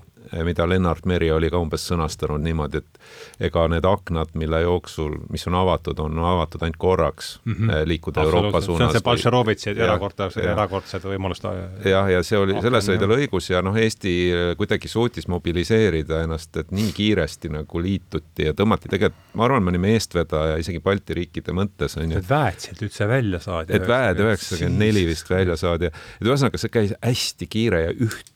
mida 0.45 0.67
Lennart 0.69 1.07
Meri 1.07 1.31
oli 1.33 1.51
ka 1.51 1.61
umbes 1.63 1.85
sõnastanud 1.91 2.43
niimoodi, 2.45 2.81
et 2.83 3.49
ega 3.49 3.67
need 3.71 3.87
aknad, 3.89 4.33
mille 4.39 4.61
jooksul, 4.65 5.17
mis 5.33 5.47
on 5.51 5.59
avatud, 5.59 6.01
on 6.03 6.19
avatud 6.19 6.63
ainult 6.65 6.81
korraks 6.81 7.39
mm 7.45 7.55
-hmm. 7.55 7.89
liikuda 7.89 8.23
Euroopa 8.23 8.61
see 8.61 8.73
on 8.73 8.79
suunas. 8.79 8.93
see 8.93 9.05
Bolšerovitši 9.05 9.71
Jah, 9.71 9.79
erakordsed, 9.89 10.45
erakordsed 10.45 11.07
võimalused. 11.09 11.47
jah, 11.85 12.11
ja 12.11 12.23
see 12.23 12.39
oli, 12.39 12.59
selles 12.61 12.89
oli 12.89 12.99
tal 12.99 13.17
õigus 13.19 13.51
ja 13.51 13.63
noh, 13.63 13.77
Eesti 13.77 14.15
kuidagi 14.57 14.89
suutis 14.89 15.29
mobiliseerida 15.29 16.23
ennast, 16.23 16.57
et 16.57 16.71
nii 16.71 16.93
kiiresti 16.93 17.49
nagu 17.49 17.83
liituti 17.83 18.49
ja 18.49 18.53
tõmmati 18.53 18.89
tegelikult, 18.89 19.35
ma 19.35 19.45
arvan, 19.45 19.63
me 19.63 19.75
olime 19.75 19.95
eestvedaja 19.95 20.57
isegi 20.57 20.81
Balti 20.81 21.15
riikide 21.15 21.53
mõttes 21.53 21.99
onju. 22.01 22.19
et 22.19 22.31
väed 22.31 22.59
sealt 22.59 22.83
üldse 22.83 23.09
välja 23.09 23.41
saadi. 23.41 23.73
et 23.73 23.89
väed 23.89 24.19
üheksakümmend 24.19 24.79
neli 24.79 25.07
vist 25.07 25.31
välja 25.31 25.57
saadi 25.57 25.91
et 25.91 26.27
ühesõnaga 26.27 26.61
see 26.61 26.73
käis 26.73 26.95
hästi 27.03 27.51
kiire 27.51 27.83
ja 27.89 27.93
üht 27.93 28.34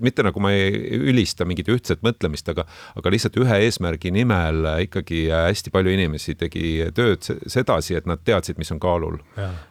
mitte 0.00 0.24
nagu 0.24 0.40
ma 0.40 0.52
ei 0.56 1.00
ülista 1.10 1.44
mingit 1.48 1.68
ühtset 1.72 2.00
mõtlemist, 2.06 2.48
aga, 2.52 2.64
aga 2.96 3.12
lihtsalt 3.12 3.36
ühe 3.42 3.58
eesmärgi 3.66 4.12
nimel 4.14 4.64
ikkagi 4.86 5.26
hästi 5.30 5.72
palju 5.74 5.92
inimesi 5.92 6.34
tegi 6.40 6.86
tööd 6.96 7.22
se- 7.26 7.36
sedasi, 7.52 7.96
et 7.98 8.08
nad 8.08 8.22
teadsid, 8.24 8.58
mis 8.60 8.72
on 8.72 8.80
kaalul. 8.80 9.18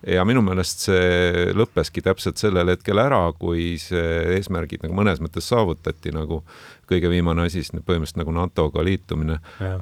Ja 0.05 0.25
minu 0.29 0.43
meelest 0.45 0.85
see 0.89 1.49
lõppeski 1.57 2.03
täpselt 2.05 2.37
sellel 2.41 2.69
hetkel 2.75 3.01
ära, 3.01 3.23
kui 3.39 3.77
see 3.81 4.37
eesmärgid 4.37 4.85
nagu 4.85 4.97
mõnes 4.97 5.21
mõttes 5.23 5.49
saavutati, 5.49 6.13
nagu 6.15 6.43
kõige 6.89 7.09
viimane 7.11 7.45
asi, 7.45 7.61
siis 7.63 7.73
põhimõtteliselt 7.85 8.21
nagu 8.23 8.33
NATO-ga 8.33 8.83
liitumine. 8.85 9.39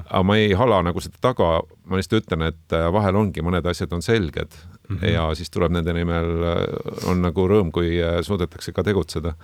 Aga 0.08 0.22
ma 0.28 0.36
ei 0.40 0.52
hala 0.56 0.82
nagu 0.84 1.00
seda 1.00 1.16
taga, 1.24 1.60
ma 1.88 1.96
lihtsalt 2.00 2.24
ütlen, 2.24 2.48
et 2.50 2.76
vahel 2.92 3.16
ongi, 3.16 3.44
mõned 3.44 3.64
asjad 3.68 3.92
on 3.96 4.04
selged 4.04 4.52
mm 4.88 4.96
-hmm. 4.96 5.12
ja 5.12 5.34
siis 5.34 5.50
tuleb 5.50 5.72
nende 5.72 5.92
nimel, 5.92 6.30
äh, 6.42 7.10
on 7.10 7.22
nagu 7.22 7.48
rõõm, 7.48 7.70
kui 7.72 7.96
äh, 8.02 8.20
suudetakse 8.22 8.72
ka 8.72 8.82
tegutseda. 8.82 9.34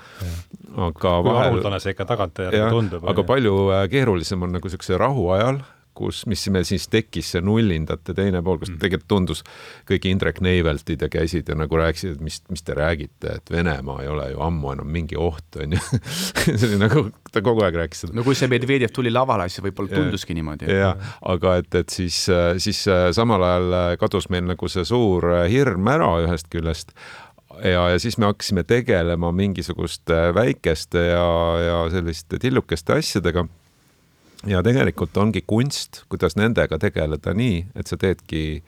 aga 0.77 1.11
vahel 1.25 1.45
haruldane 1.45 1.81
see 1.81 1.95
ikka 1.95 2.05
tagantjärele 2.05 2.65
jah, 2.65 2.71
tundub. 2.71 3.05
aga 3.09 3.23
palju 3.23 3.71
äh, 3.71 3.89
keerulisem 3.91 4.43
on 4.43 4.53
nagu 4.53 4.69
niisuguse 4.69 4.99
rahu 4.99 5.31
ajal, 5.31 5.61
kus, 5.95 6.25
mis 6.31 6.43
meil 6.53 6.67
siis 6.69 6.87
tekkis, 6.93 7.33
see 7.35 7.43
nullindate 7.45 8.15
teine 8.17 8.43
pool, 8.45 8.61
kus 8.63 8.73
tegelikult 8.73 9.09
tundus 9.11 9.43
kõik 9.89 10.09
Indrek 10.11 10.41
Neiveltid 10.45 11.05
ja 11.05 11.11
käisid 11.13 11.51
ja 11.51 11.57
nagu 11.59 11.79
rääkisid, 11.79 12.17
et 12.17 12.25
mis, 12.25 12.41
mis 12.53 12.65
te 12.67 12.77
räägite, 12.77 13.39
et 13.39 13.53
Venemaa 13.55 14.03
ei 14.03 14.11
ole 14.11 14.29
ju 14.33 14.43
ammu 14.45 14.75
enam 14.75 14.91
mingi 14.91 15.19
oht, 15.21 15.61
onju. 15.61 15.81
see 16.45 16.71
oli 16.71 16.81
nagu, 16.83 17.07
ta 17.33 17.43
kogu 17.45 17.65
aeg 17.67 17.81
rääkis 17.85 18.05
seda 18.05 18.17
no 18.19 18.27
kui 18.27 18.39
see 18.39 18.51
Medvedjev 18.53 18.95
tuli 18.95 19.13
lavale, 19.15 19.49
siis 19.51 19.65
võib-olla 19.65 19.95
tunduski 19.95 20.37
niimoodi. 20.37 20.71
jah, 20.71 20.99
aga 21.35 21.59
et, 21.63 21.71
et 21.83 21.99
siis, 21.99 22.25
siis 22.63 22.85
äh, 22.91 23.09
samal 23.17 23.43
ajal 23.45 23.99
kadus 24.01 24.31
meil 24.33 24.47
nagu 24.49 24.71
see 24.71 24.87
suur 24.89 25.31
äh, 25.33 25.47
hirm 25.53 25.89
ära 25.95 26.11
ühest 26.25 26.51
küljest 26.53 26.95
ja, 27.63 27.89
ja 27.93 27.99
siis 27.99 28.19
me 28.19 28.27
hakkasime 28.31 28.65
tegelema 28.67 29.33
mingisuguste 29.33 30.35
väikeste 30.35 31.07
ja, 31.13 31.27
ja 31.61 31.79
selliste 31.91 32.39
tillukeste 32.39 32.99
asjadega. 32.99 33.47
Ja 34.47 34.63
tegelikult 34.65 35.17
ongi 35.17 35.45
kunst, 35.47 36.03
kuidas 36.09 36.37
nendega 36.37 36.79
tegeleda 36.81 37.35
nii, 37.37 37.61
et 37.77 37.91
sa 37.91 37.99
teedki 38.01 38.63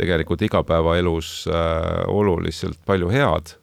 tegelikult 0.00 0.42
igapäevaelus 0.48 1.32
äh, 1.50 2.04
oluliselt 2.10 2.80
palju 2.86 3.10
head. 3.12 3.56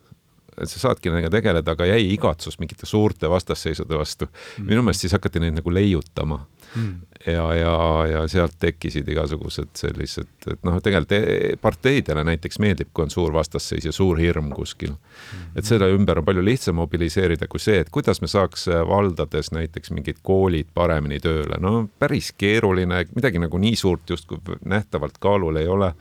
Et 0.60 0.68
sa 0.68 0.82
saadki 0.82 1.12
nendega 1.12 1.32
tegeleda, 1.32 1.76
aga 1.76 1.88
jäi 1.88 2.02
igatsus 2.14 2.60
mingite 2.60 2.88
suurte 2.90 3.30
vastasseisude 3.32 3.98
vastu. 3.98 4.28
Mm.. 4.58 4.72
minu 4.72 4.84
meelest 4.84 5.06
siis 5.06 5.16
hakati 5.16 5.40
neid 5.44 5.56
nagu 5.60 5.74
leiutama 5.74 6.42
mm. 6.76 6.94
ja, 7.28 7.46
ja, 7.56 7.74
ja 8.12 8.24
sealt 8.32 8.56
tekkisid 8.60 9.08
igasugused 9.10 9.72
sellised, 9.80 10.32
et 10.52 10.64
noh, 10.68 10.80
tegelikult 10.84 11.16
e- 11.18 11.58
parteidele 11.62 12.24
näiteks 12.28 12.60
meeldib, 12.64 12.92
kui 12.94 13.06
on 13.06 13.14
suur 13.14 13.34
vastasseis 13.36 13.90
ja 13.90 13.94
suur 13.96 14.20
hirm 14.20 14.52
kuskil. 14.56 14.94
Mm.. 14.94 15.52
et 15.60 15.68
selle 15.68 15.90
ümber 15.94 16.22
on 16.22 16.26
palju 16.26 16.44
lihtsam 16.46 16.80
mobiliseerida 16.80 17.48
kui 17.52 17.62
see, 17.64 17.80
et 17.84 17.92
kuidas 17.94 18.22
me 18.22 18.32
saaks 18.32 18.68
valdades 18.88 19.52
näiteks 19.56 19.92
mingid 19.96 20.24
koolid 20.24 20.72
paremini 20.74 21.20
tööle, 21.24 21.60
no 21.60 21.88
päris 22.00 22.32
keeruline, 22.38 23.06
midagi 23.16 23.42
nagu 23.42 23.62
nii 23.62 23.76
suurt 23.76 24.10
justkui 24.10 24.60
nähtavalt 24.66 25.18
kaalul 25.20 25.60
ei 25.62 25.68
ole 25.68 25.94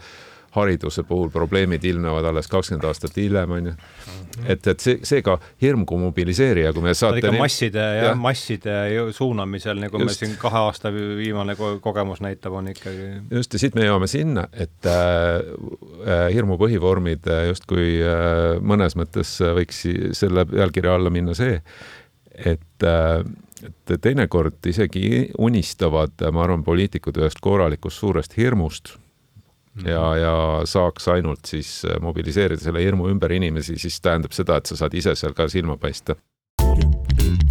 hariduse 0.58 1.04
puhul 1.08 1.30
probleemid 1.32 1.84
ilmnevad 1.84 2.28
alles 2.30 2.48
kakskümmend 2.50 2.86
aastat 2.88 3.16
hiljem, 3.16 3.54
on 3.56 3.70
ju. 3.70 3.74
et, 4.44 4.66
et 4.66 4.84
see, 4.84 4.98
seega 5.06 5.38
hirm 5.62 5.84
kui 5.88 6.00
mobiliseerija, 6.02 6.72
kui 6.76 6.84
me 6.84 6.94
saate 6.98 7.22
ikka 7.22 7.32
masside 7.38 7.82
ja, 7.82 8.10
ja 8.10 8.14
masside 8.18 8.76
suunamisel, 9.16 9.80
nagu 9.82 10.02
just. 10.02 10.10
me 10.10 10.16
siin 10.18 10.36
kahe 10.40 10.62
aasta 10.68 10.92
viimane 10.94 11.56
kogemus 11.58 12.22
näitab, 12.24 12.58
on 12.60 12.70
ikkagi. 12.74 13.10
just, 13.40 13.54
ja 13.54 13.62
siit 13.64 13.78
me 13.78 13.88
jõuame 13.88 14.10
sinna, 14.10 14.48
et 14.52 14.88
äh, 14.90 15.40
äh, 16.04 16.28
hirmu 16.34 16.60
põhivormid 16.60 17.28
äh, 17.30 17.48
justkui 17.52 17.98
äh, 18.04 18.56
mõnes 18.60 18.98
mõttes 18.98 19.38
võiks 19.58 19.84
selle 20.18 20.46
pealkirja 20.48 20.96
alla 20.98 21.12
minna 21.14 21.36
see, 21.38 21.60
et 22.38 22.86
äh, 22.86 23.22
et 23.66 23.92
teinekord 24.02 24.66
isegi 24.70 25.28
unistavad, 25.38 26.14
ma 26.32 26.44
arvan, 26.44 26.64
poliitikud 26.66 27.16
ühest 27.18 27.40
korralikust 27.42 27.98
suurest 27.98 28.36
hirmust 28.38 28.94
ja, 29.84 30.00
mhm. 30.10 30.20
ja 30.22 30.34
saaks 30.64 31.08
ainult 31.08 31.44
siis 31.46 31.82
äh, 31.84 32.00
mobiliseerida 32.00 32.62
selle 32.62 32.82
hirmu 32.82 33.08
ümber 33.12 33.32
inimesi, 33.32 33.78
siis 33.78 34.00
tähendab 34.00 34.34
seda, 34.36 34.58
et 34.58 34.66
sa 34.66 34.76
saad 34.76 34.94
ise 34.94 35.14
seal 35.18 35.36
ka 35.36 35.48
silma 35.48 35.76
paista. 35.76 36.16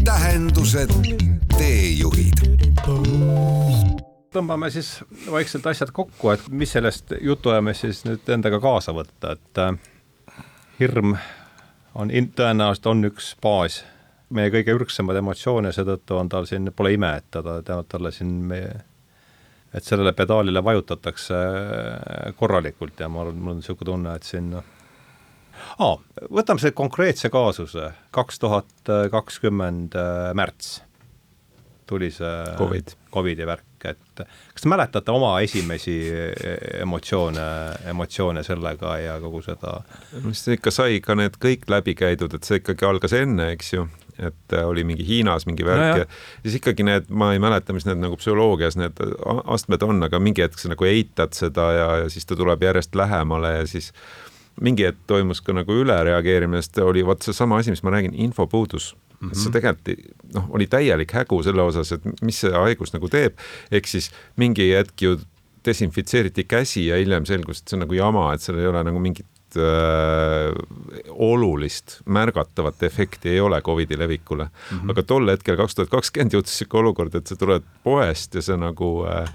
tähendused, 0.06 0.94
teejuhid. 1.58 2.46
tõmbame 4.34 4.70
siis 4.72 4.98
vaikselt 5.32 5.68
asjad 5.68 5.92
kokku, 5.92 6.32
et 6.32 6.48
mis 6.50 6.72
sellest 6.72 7.14
jutuajamist 7.22 7.88
siis 7.88 8.06
nüüd 8.06 8.30
endaga 8.34 8.60
kaasa 8.64 8.96
võtta, 8.96 9.38
et 9.38 9.64
äh, 9.64 9.78
hirm 10.80 11.16
on, 11.96 12.12
tõenäoliselt 12.36 12.92
on 12.92 13.10
üks 13.12 13.36
baas 13.42 13.84
meie 14.30 14.52
kõige 14.52 14.76
ürgsemad 14.76 15.18
emotsioone, 15.22 15.72
seetõttu 15.72 16.18
on 16.20 16.30
tal 16.30 16.48
siin, 16.50 16.72
pole 16.76 16.94
ime, 16.98 17.14
et 17.22 17.28
ta, 17.32 17.82
talle 17.88 18.12
siin 18.12 18.34
meie 18.50 18.74
et 19.78 19.86
sellele 19.86 20.14
pedaalile 20.18 20.64
vajutatakse 20.66 21.38
äh, 21.38 22.34
korralikult 22.40 23.00
ja 23.00 23.10
ma 23.12 23.24
arvan, 23.24 23.38
mul 23.38 23.56
on 23.56 23.62
niisugune 23.62 23.92
tunne, 23.92 24.18
et 24.18 24.28
siin 24.28 24.52
noh 24.56 24.74
ah,, 25.78 25.96
võtame 26.34 26.62
selle 26.64 26.76
konkreetse 26.78 27.32
kaasuse, 27.34 27.92
kaks 28.16 28.44
tuhat 28.44 28.94
kakskümmend 29.14 29.98
äh, 29.98 30.34
märts 30.38 30.78
tuli 31.88 32.12
see 32.12 32.56
Covid. 32.58 32.94
Covidi 33.14 33.46
värk, 33.48 33.86
et 33.88 34.20
kas 34.20 34.64
te 34.64 34.70
mäletate 34.70 35.14
oma 35.16 35.38
esimesi 35.42 35.96
äh, 36.12 36.82
emotsioone, 36.84 37.46
emotsioone 37.94 38.44
sellega 38.46 38.98
ja 39.02 39.16
kogu 39.24 39.42
seda? 39.46 39.80
siis 40.28 40.58
ikka 40.58 40.74
sai 40.76 41.00
ka 41.04 41.16
need 41.18 41.40
kõik 41.42 41.66
läbi 41.72 41.96
käidud, 41.98 42.36
et 42.36 42.48
see 42.48 42.60
ikkagi 42.62 42.86
algas 42.90 43.16
enne, 43.18 43.54
eks 43.56 43.74
ju 43.74 43.88
et 44.20 44.54
äh, 44.54 44.66
oli 44.68 44.84
mingi 44.88 45.06
Hiinas 45.08 45.46
mingi 45.50 45.66
värk 45.66 45.84
no, 45.84 45.98
ja 46.04 46.06
siis 46.44 46.60
ikkagi 46.62 46.86
need, 46.88 47.10
ma 47.10 47.32
ei 47.36 47.42
mäleta, 47.44 47.76
mis 47.76 47.86
need 47.88 48.02
nagu 48.02 48.18
psühholoogias 48.20 48.78
need 48.80 49.02
astmed 49.46 49.84
on, 49.86 50.02
aga 50.08 50.22
mingi 50.24 50.46
hetk 50.46 50.60
sa 50.62 50.72
nagu 50.74 50.88
eitad 50.90 51.38
seda 51.38 51.68
ja, 51.76 51.90
ja 52.04 52.10
siis 52.14 52.26
ta 52.26 52.38
tuleb 52.40 52.66
järjest 52.66 52.96
lähemale 52.98 53.54
ja 53.60 53.68
siis 53.70 53.92
mingi 54.62 54.88
hetk 54.88 55.04
toimus 55.10 55.42
ka 55.46 55.54
nagu 55.54 55.76
ülereageerimine, 55.84 56.64
sest 56.66 56.82
oli 56.82 57.06
vot 57.06 57.22
seesama 57.22 57.62
asi, 57.62 57.74
mis 57.74 57.84
ma 57.86 57.94
räägin, 57.94 58.16
infopuudus 58.28 58.96
mm. 59.20 59.30
-hmm. 59.30 59.40
see 59.44 59.54
tegelikult 59.54 60.34
noh, 60.34 60.50
oli 60.50 60.68
täielik 60.68 61.14
hägu 61.14 61.44
selle 61.44 61.62
osas, 61.62 61.92
et 61.92 62.06
mis 62.22 62.42
see 62.42 62.52
haigus 62.54 62.94
nagu 62.94 63.10
teeb, 63.10 63.38
ehk 63.72 63.88
siis 63.88 64.12
mingi 64.36 64.72
hetk 64.74 65.02
ju 65.02 65.18
desinfitseeriti 65.66 66.44
käsi 66.44 66.88
ja 66.88 66.98
hiljem 66.98 67.26
selgus, 67.26 67.62
et 67.62 67.68
see 67.68 67.78
on 67.78 67.86
nagu 67.86 67.98
jama, 67.98 68.32
et 68.34 68.42
seal 68.42 68.60
ei 68.60 68.68
ole 68.70 68.84
nagu 68.88 69.00
mingit 69.04 69.26
äh, 69.26 69.37
olulist 71.10 72.02
märgatavat 72.06 72.84
efekti 72.84 73.30
ei 73.30 73.40
ole 73.40 73.62
Covidi 73.62 73.98
levikule 73.98 74.44
mm. 74.44 74.80
-hmm. 74.80 74.92
aga 74.92 75.04
tol 75.04 75.30
hetkel, 75.32 75.58
kaks 75.58 75.76
tuhat 75.76 75.90
kakskümmend 75.90 76.34
jõudis 76.34 76.58
sihuke 76.60 76.78
olukord, 76.78 77.16
et 77.16 77.28
sa 77.28 77.36
tuled 77.36 77.64
poest 77.84 78.36
ja 78.36 78.42
sa 78.42 78.58
nagu 78.58 79.06
äh, 79.08 79.30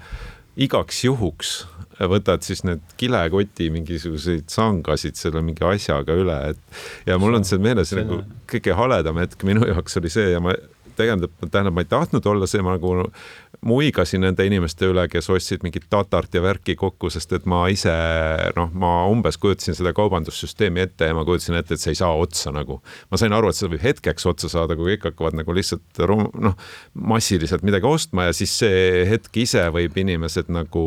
igaks 0.55 1.03
juhuks 1.03 1.65
võtad 2.09 2.41
siis 2.45 2.63
need 2.65 2.81
kilekoti 2.97 3.69
mingisuguseid 3.73 4.49
sangasid 4.51 5.17
selle 5.17 5.41
mingi 5.45 5.65
asjaga 5.65 6.15
üle, 6.17 6.37
et 6.53 7.09
ja 7.09 7.17
mul 7.21 7.37
on 7.37 7.45
see 7.45 7.61
meeles 7.61 7.89
see 7.89 8.01
nagu 8.01 8.23
kõige 8.49 8.75
haledam 8.77 9.19
hetk 9.21 9.43
minu 9.47 9.65
jaoks 9.69 9.97
oli 10.01 10.09
see 10.13 10.31
ja 10.33 10.41
ma 10.43 10.55
tähendab, 10.97 11.33
tähendab, 11.43 11.75
ma 11.75 11.83
ei 11.83 11.89
tahtnud 11.89 12.25
olla 12.29 12.47
see, 12.49 12.61
ma 12.65 12.75
nagu 12.77 12.93
muigasin 13.63 14.23
nende 14.25 14.45
inimeste 14.47 14.89
üle, 14.91 15.05
kes 15.11 15.29
ostsid 15.31 15.63
mingit 15.63 15.85
tatart 15.91 16.33
ja 16.35 16.41
värki 16.43 16.75
kokku, 16.79 17.09
sest 17.13 17.35
et 17.37 17.45
ma 17.49 17.61
ise 17.71 17.93
noh, 18.57 18.71
ma 18.75 18.91
umbes 19.11 19.37
kujutasin 19.41 19.77
seda 19.77 19.93
kaubandussüsteemi 19.95 20.83
ette 20.83 21.09
ja 21.09 21.15
ma 21.15 21.23
kujutasin 21.27 21.57
ette, 21.59 21.77
et 21.77 21.83
see 21.83 21.93
ei 21.95 21.99
saa 21.99 22.11
otsa 22.19 22.51
nagu. 22.55 22.81
ma 23.11 23.19
sain 23.19 23.33
aru, 23.35 23.49
et 23.49 23.59
see 23.59 23.71
võib 23.71 23.85
hetkeks 23.85 24.27
otsa 24.29 24.51
saada, 24.51 24.77
kui 24.79 24.93
kõik 24.93 25.07
hakkavad 25.11 25.39
nagu 25.39 25.55
lihtsalt 25.55 26.03
noh, 26.43 26.57
massiliselt 26.93 27.63
midagi 27.63 27.87
ostma 27.87 28.27
ja 28.29 28.35
siis 28.35 28.57
see 28.63 29.05
hetk 29.09 29.43
ise 29.45 29.69
võib 29.73 29.97
inimesed 30.03 30.51
nagu 30.53 30.85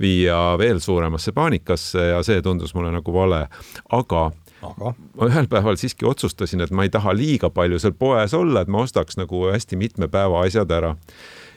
viia 0.00 0.38
veel 0.60 0.80
suuremasse 0.82 1.34
paanikasse 1.34 2.10
ja 2.12 2.22
see 2.26 2.42
tundus 2.42 2.74
mulle 2.74 2.94
nagu 2.94 3.14
vale, 3.14 3.46
aga 3.94 4.28
aga? 4.70 4.92
Ma 5.18 5.28
ühel 5.30 5.48
päeval 5.50 5.78
siiski 5.80 6.06
otsustasin, 6.08 6.64
et 6.64 6.72
ma 6.74 6.86
ei 6.86 6.92
taha 6.92 7.14
liiga 7.16 7.50
palju 7.54 7.80
seal 7.82 7.96
poes 7.98 8.34
olla, 8.36 8.64
et 8.64 8.72
ma 8.72 8.84
ostaks 8.84 9.18
nagu 9.20 9.46
hästi 9.50 9.78
mitme 9.80 10.08
päeva 10.12 10.44
asjad 10.46 10.70
ära. 10.74 10.94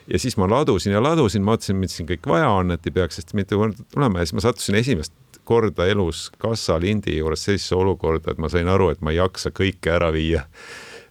Ja 0.07 0.19
siis 0.19 0.37
ma 0.39 0.47
ladusin 0.47 0.93
ja 0.95 1.01
ladusin, 1.03 1.45
vaatasin, 1.45 1.75
mis 1.81 1.97
siin 1.97 2.07
kõik 2.07 2.27
vaja 2.31 2.49
on, 2.55 2.71
et 2.71 2.85
ei 2.87 2.95
peaks 2.95 3.19
hästi 3.19 3.35
mitu 3.35 3.59
korda 3.59 3.87
tulema. 3.91 4.21
Ja 4.21 4.27
siis 4.29 4.37
ma 4.37 4.45
sattusin 4.45 4.79
esimest 4.79 5.13
korda 5.47 5.87
elus 5.87 6.27
kassalindi 6.39 7.17
juures 7.17 7.43
sellisesse 7.47 7.75
olukorda, 7.75 8.31
et 8.31 8.39
ma 8.41 8.49
sain 8.51 8.67
aru, 8.71 8.91
et 8.93 9.01
ma 9.03 9.13
ei 9.13 9.19
jaksa 9.19 9.51
kõike 9.55 9.91
ära 9.95 10.11
viia. 10.15 10.45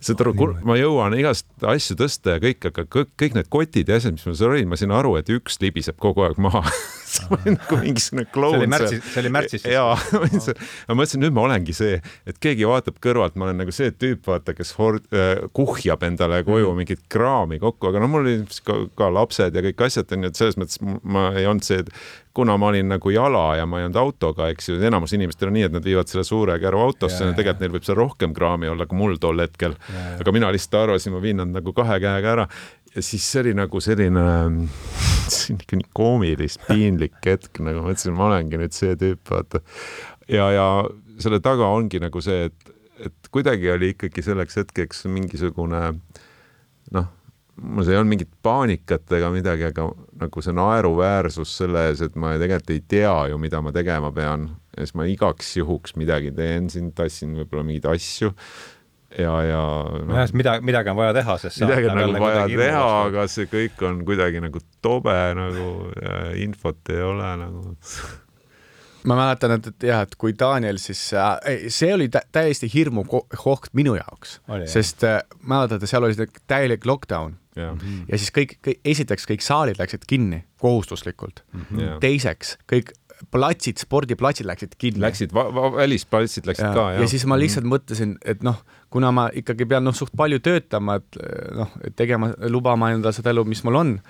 Saad 0.00 0.20
aru, 0.22 0.34
ma 0.68 0.76
jõuan 0.76 1.16
igast 1.16 1.48
asju 1.64 1.96
tõsta 1.98 2.36
ja 2.36 2.42
kõik, 2.42 2.68
aga 2.68 2.84
kõik, 2.84 3.12
kõik 3.20 3.36
need 3.38 3.48
kotid 3.52 3.88
ja 3.88 3.96
asjad, 4.00 4.16
mis 4.16 4.26
mul 4.28 4.36
seal 4.38 4.52
olid, 4.52 4.68
ma 4.68 4.78
sain 4.80 4.92
aru, 4.92 5.14
et 5.20 5.32
üks 5.32 5.56
libiseb 5.62 5.96
kogu 6.00 6.26
aeg 6.26 6.40
maha 6.40 6.62
see 7.20 7.36
oli 7.36 7.54
nagu 7.56 7.78
mingisugune 7.80 8.26
kloun. 8.32 8.56
see 8.56 8.62
oli 8.62 8.70
märtsis, 8.72 9.04
see 9.12 9.22
oli 9.22 9.32
märtsis 9.36 9.66
jaa, 9.70 9.94
ma 10.88 10.98
mõtlesin, 10.98 11.22
nüüd 11.24 11.36
ma 11.36 11.46
olengi 11.46 11.76
see, 11.76 12.00
et 12.28 12.40
keegi 12.42 12.68
vaatab 12.68 13.00
kõrvalt, 13.02 13.38
ma 13.38 13.48
olen 13.48 13.62
nagu 13.64 13.74
see 13.74 13.92
tüüp, 13.94 14.22
vaata, 14.28 14.54
kes 14.56 14.74
hord- 14.80 15.08
äh,, 15.14 15.46
kuhjab 15.56 16.04
endale 16.06 16.42
koju 16.46 16.70
mm. 16.70 16.82
mingit 16.82 17.02
kraami 17.12 17.60
kokku, 17.62 17.90
aga 17.90 18.02
no 18.02 18.10
mul 18.12 18.26
olid 18.26 18.60
ka, 18.66 18.78
ka 18.98 19.10
lapsed 19.12 19.56
ja 19.56 19.64
kõik 19.70 19.88
asjad 19.88 20.14
onju, 20.16 20.30
et 20.30 20.40
selles 20.40 20.60
mõttes 20.60 20.80
ma 21.02 21.30
ei 21.34 21.48
olnud 21.48 21.66
see, 21.66 21.82
kuna 22.36 22.58
ma 22.60 22.68
olin 22.68 22.90
nagu 22.92 23.10
jala 23.10 23.46
ja 23.56 23.64
ma 23.68 23.80
ei 23.80 23.86
olnud 23.88 24.00
autoga, 24.00 24.50
eks 24.52 24.68
ju, 24.68 24.80
enamus 24.84 25.14
inimestel 25.16 25.48
on 25.48 25.56
nii, 25.56 25.68
et 25.70 25.76
nad 25.76 25.86
viivad 25.86 26.10
selle 26.12 26.24
suure 26.28 26.58
käru 26.60 26.82
autosse 26.84 27.22
ja, 27.22 27.30
ja 27.30 27.36
tegelikult 27.38 27.64
neil 27.64 27.76
võib 27.78 27.86
seal 27.88 27.96
rohkem 27.96 28.34
kraami 28.36 28.68
olla 28.68 28.84
kui 28.88 28.98
mul 29.00 29.16
tol 29.20 29.40
hetkel. 29.40 29.76
aga 30.20 30.34
mina 30.36 30.50
lihtsalt 30.52 30.82
arvasin, 30.82 31.16
ma 31.16 31.22
viin 31.24 31.40
nad 31.40 31.54
nagu 31.54 31.72
kahe 31.76 31.96
käega 32.02 32.34
ära 32.36 32.44
ja 32.96 33.02
siis 33.04 33.24
see 33.28 33.42
oli 33.44 33.52
nagu 33.56 33.80
selline, 33.84 34.24
see 35.32 35.54
on 35.54 35.60
ikka 35.64 35.80
nii 35.80 35.90
koomilist, 35.96 36.62
piinlik 36.68 37.18
hetk, 37.26 37.60
nagu 37.64 37.82
ma 37.82 37.90
mõtlesin, 37.90 38.16
ma 38.16 38.30
olengi 38.30 38.60
nüüd 38.60 38.76
see 38.76 38.96
tüüp, 39.00 39.22
vaata. 39.30 39.62
ja, 40.30 40.48
ja 40.54 40.66
selle 41.22 41.40
taga 41.44 41.68
ongi 41.74 42.00
nagu 42.02 42.22
see, 42.24 42.48
et, 42.50 42.72
et 43.08 43.30
kuidagi 43.32 43.70
oli 43.74 43.92
ikkagi 43.94 44.24
selleks 44.24 44.60
hetkeks 44.62 45.06
mingisugune 45.12 45.82
noh, 46.94 47.08
mul 47.56 47.88
ei 47.88 47.96
olnud 47.96 48.12
mingit 48.12 48.32
paanikat 48.44 49.12
ega 49.16 49.30
midagi, 49.32 49.66
aga 49.70 49.88
nagu 50.20 50.44
see 50.44 50.54
naeruväärsus 50.56 51.56
selle 51.62 51.86
ees, 51.90 52.02
et 52.04 52.16
ma 52.20 52.34
tegelikult 52.36 52.72
ei 52.74 52.82
tea 52.96 53.16
ju, 53.32 53.40
mida 53.40 53.62
ma 53.64 53.72
tegema 53.74 54.12
pean 54.14 54.50
ja 54.76 54.84
siis 54.84 54.96
ma 54.98 55.06
igaks 55.08 55.54
juhuks 55.56 55.96
midagi 55.96 56.34
teen 56.36 56.68
siin, 56.72 56.92
tassin 56.96 57.36
võib-olla 57.38 57.64
mingeid 57.66 57.88
asju 57.94 58.32
ja, 59.18 59.32
ja 59.46 59.62
no, 60.06 60.18
jah, 60.18 60.34
midagi, 60.36 60.66
midagi 60.66 60.92
on 60.92 60.98
vaja 61.00 61.16
teha, 61.16 61.38
sest 61.46 61.62
midagi 61.64 61.90
on 61.90 61.98
nagu 62.00 62.20
vaja 62.22 62.44
teha, 62.50 62.84
aga 63.06 63.26
see 63.32 63.48
kõik 63.50 63.82
on 63.88 64.04
kuidagi 64.08 64.42
nagu 64.44 64.62
tobe 64.84 65.16
nagu 65.38 65.66
infot 66.42 66.94
ei 66.94 67.02
ole 67.04 67.32
nagu. 67.42 67.74
Ma 69.06 69.14
mäletan, 69.14 69.54
et, 69.54 69.68
et 69.70 69.86
jah, 69.86 70.02
et 70.02 70.14
kui 70.18 70.34
Daniel 70.34 70.80
siis 70.82 71.00
äh,, 71.14 71.36
see 71.70 71.92
oli 71.94 72.08
tä 72.10 72.24
täiesti 72.34 72.66
hirmu 72.72 73.04
koht 73.06 73.70
minu 73.78 73.94
jaoks, 73.94 74.40
sest 74.70 75.06
äh, 75.06 75.20
mäletate, 75.46 75.86
seal 75.86 76.08
oli 76.08 76.26
täielik 76.46 76.86
lockdown. 76.86 77.36
Ja, 77.56 77.70
-hmm. 77.72 78.04
ja 78.10 78.18
siis 78.20 78.28
kõik, 78.36 78.58
kõik, 78.60 78.80
esiteks 78.84 79.24
kõik 79.30 79.40
saalid 79.40 79.78
läksid 79.80 80.02
kinni 80.06 80.42
kohustuslikult. 80.60 81.40
Mm. 81.52 81.60
-hmm. 81.70 81.94
teiseks 82.00 82.58
kõik 82.72 82.92
platsid, 83.32 83.80
spordiplatsid 83.80 84.46
läksid 84.48 84.76
kinni. 84.78 85.00
Läksid, 85.04 85.34
välisplatsid 85.76 86.48
läksid 86.48 86.68
ja, 86.68 86.72
ka, 86.74 86.86
jah. 86.94 87.02
ja 87.02 87.08
siis 87.08 87.26
ma 87.26 87.38
lihtsalt 87.38 87.64
mm 87.64 87.72
-hmm. 87.72 87.84
mõtlesin, 87.84 88.16
et 88.24 88.42
noh, 88.42 88.62
kuna 88.90 89.12
ma 89.12 89.28
ikkagi 89.32 89.66
pean 89.66 89.84
noh, 89.84 89.94
suht 89.94 90.12
palju 90.16 90.38
töötama, 90.38 91.00
et 91.00 91.20
noh, 91.56 91.70
et 91.84 91.96
tegema, 91.96 92.32
lubama 92.48 92.90
endale 92.92 93.12
seda 93.12 93.30
elu, 93.30 93.44
mis 93.44 93.64
mul 93.64 93.74
on 93.74 94.00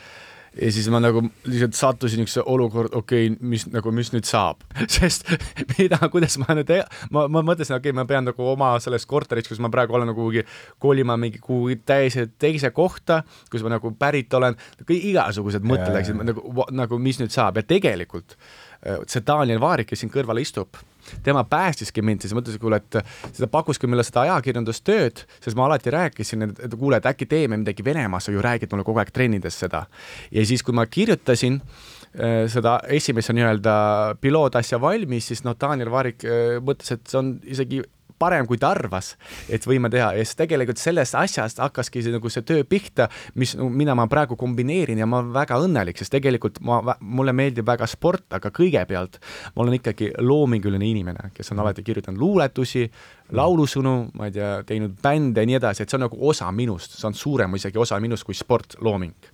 ja 0.56 0.72
siis 0.72 0.88
ma 0.90 1.00
nagu 1.00 1.20
lihtsalt 1.44 1.76
sattusin 1.76 2.20
niisuguse 2.22 2.42
olukord, 2.46 2.94
okei 2.96 3.26
okay,, 3.30 3.48
mis 3.48 3.66
nagu, 3.70 3.92
mis 3.92 4.12
nüüd 4.14 4.24
saab, 4.24 4.62
sest 4.96 5.28
mida, 5.76 5.98
kuidas 6.12 6.38
ma 6.42 6.56
nüüd, 6.56 6.72
ma, 7.10 7.26
ma 7.28 7.42
mõtlesin, 7.46 7.76
okei 7.76 7.92
okay,, 7.92 7.96
ma 7.96 8.06
pean 8.08 8.24
nagu 8.24 8.46
oma 8.52 8.72
selles 8.82 9.06
korteris, 9.06 9.48
kus 9.48 9.60
ma 9.60 9.70
praegu 9.72 9.96
olen 9.98 10.10
nagu 10.10 10.20
kuhugi 10.20 10.46
kolima 10.82 11.16
mingi 11.20 11.42
kuhugi 11.42 11.80
täiesti 11.84 12.26
teise 12.38 12.70
kohta, 12.70 13.22
kus 13.52 13.62
ma 13.66 13.76
nagu 13.76 13.92
pärit 13.98 14.32
olen, 14.34 14.56
igasugused 14.88 15.66
mõtted 15.66 15.92
läksid 15.94 16.24
nagu, 16.24 16.64
nagu 16.72 16.98
mis 16.98 17.20
nüüd 17.20 17.34
saab 17.34 17.60
ja 17.60 17.66
tegelikult 17.66 18.36
äh, 18.36 18.65
see 19.06 19.24
Daniel 19.26 19.60
Vaarik, 19.60 19.88
kes 19.90 20.04
siin 20.04 20.12
kõrval 20.12 20.42
istub 20.42 20.76
tema 21.22 21.44
päästiski 21.44 22.02
mind, 22.02 22.24
siis 22.24 22.34
mõtlesin, 22.34 22.60
kuule, 22.60 22.80
et 22.80 22.98
ta 23.38 23.48
pakkuski 23.50 23.86
mulle 23.90 24.04
seda 24.06 24.24
ajakirjandustööd, 24.26 25.22
sest 25.42 25.58
ma 25.58 25.68
alati 25.68 25.92
rääkisin, 25.94 26.48
et, 26.48 26.74
kuule, 26.74 27.00
et 27.00 27.06
äkki 27.10 27.28
teeme 27.30 27.58
midagi 27.60 27.84
Venemaas, 27.86 28.26
sa 28.26 28.34
ju 28.34 28.42
räägid 28.44 28.72
mulle 28.72 28.86
kogu 28.86 29.02
aeg 29.02 29.12
trennides 29.14 29.58
seda. 29.62 29.86
ja 30.30 30.46
siis, 30.46 30.64
kui 30.66 30.74
ma 30.74 30.86
kirjutasin 30.86 31.60
äh, 31.60 32.46
seda 32.52 32.78
esimese 32.98 33.36
nii-öelda 33.36 33.76
pilootasja 34.20 34.80
valmis, 34.80 35.30
siis 35.30 35.44
noh, 35.46 35.56
Daniel 35.60 35.92
Vaarik 35.94 36.26
äh, 36.26 36.56
mõtles, 36.62 36.96
et 36.96 37.06
see 37.06 37.20
on 37.22 37.36
isegi 37.44 37.82
parem, 38.18 38.46
kui 38.48 38.58
ta 38.60 38.72
arvas, 38.74 39.14
et 39.52 39.66
võime 39.66 39.90
teha. 39.92 40.12
Ja 40.16 40.24
siis 40.24 40.38
tegelikult 40.38 40.80
sellest 40.80 41.16
asjast 41.18 41.60
hakkaski 41.62 42.04
see, 42.04 42.14
nagu 42.14 42.30
see 42.32 42.44
töö 42.46 42.64
pihta, 42.68 43.08
mis, 43.40 43.56
mida 43.56 43.96
ma 43.98 44.08
praegu 44.10 44.38
kombineerin 44.40 45.00
ja 45.02 45.08
ma 45.08 45.20
olen 45.22 45.32
väga 45.36 45.60
õnnelik, 45.64 46.00
sest 46.00 46.14
tegelikult 46.16 46.60
ma, 46.66 46.80
mulle 47.00 47.34
meeldib 47.36 47.66
väga 47.68 47.88
sport, 47.90 48.26
aga 48.36 48.52
kõigepealt 48.54 49.20
ma 49.54 49.64
olen 49.64 49.78
ikkagi 49.80 50.12
loominguline 50.22 50.88
inimene, 50.88 51.30
kes 51.36 51.52
on 51.54 51.64
alati 51.64 51.84
kirjutanud 51.86 52.20
luuletusi, 52.20 52.86
laulusõnu, 53.34 53.94
ma 54.14 54.28
ei 54.28 54.34
tea, 54.34 54.50
teinud 54.66 54.94
bände 55.02 55.42
ja 55.42 55.48
nii 55.48 55.58
edasi, 55.58 55.82
et 55.82 55.90
see 55.90 55.98
on 55.98 56.04
nagu 56.06 56.18
osa 56.28 56.50
minust, 56.54 56.94
see 56.98 57.08
on 57.08 57.16
suurem 57.16 57.54
isegi 57.58 57.78
osa 57.82 57.98
minust 58.02 58.26
kui 58.26 58.34
sportlooming. 58.34 59.30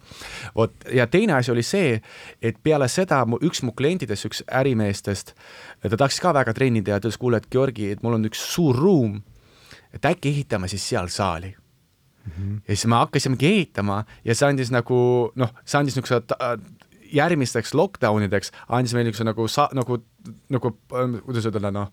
vot, 0.57 0.72
ja 0.93 1.07
teine 1.07 1.36
asi 1.36 1.53
oli 1.53 1.64
see, 1.66 1.99
et 2.43 2.61
peale 2.62 2.88
seda 2.88 3.22
mu, 3.28 3.38
üks 3.45 3.62
mu 3.62 3.74
klientidest, 3.76 4.28
üks 4.30 4.45
ärimeestest, 4.49 5.34
ta 5.82 5.97
tahtis 5.97 6.20
ka 6.20 6.32
väga 6.34 6.55
trenni 6.57 6.82
teha, 6.82 7.01
ta 7.01 7.09
ütles, 7.09 7.20
kuule, 7.20 7.43
et 7.43 7.51
Georgi, 7.53 7.90
et 7.93 8.03
mul 8.03 8.16
on 8.16 8.30
üks 8.30 8.40
suur 8.55 8.76
ruum, 8.76 9.20
et 9.93 10.05
äkki 10.09 10.32
ehitame 10.32 10.68
siis 10.72 10.88
seal 10.88 11.12
saali 11.12 11.57
Mm 12.22 12.32
-hmm. 12.32 12.61
ja 12.68 12.76
siis 12.76 12.86
me 12.86 12.95
hakkasimegi 12.95 13.47
ehitama 13.47 14.05
ja 14.24 14.34
see 14.34 14.49
andis 14.49 14.70
nagu 14.70 15.32
noh, 15.34 15.49
see 15.64 15.78
andis 15.78 15.97
niisuguse 15.97 16.22
järgmisteks 17.12 17.74
lockdown 17.74 18.22
ideks 18.22 18.53
andis 18.68 18.95
meile 18.95 19.11
niisuguse 19.11 19.24
nagu 19.24 19.49
sa-, 19.49 19.68
nagu, 19.76 19.99
nagu 20.53 20.73
kuidas 21.25 21.47
ütelda, 21.49 21.73
noh, 21.75 21.89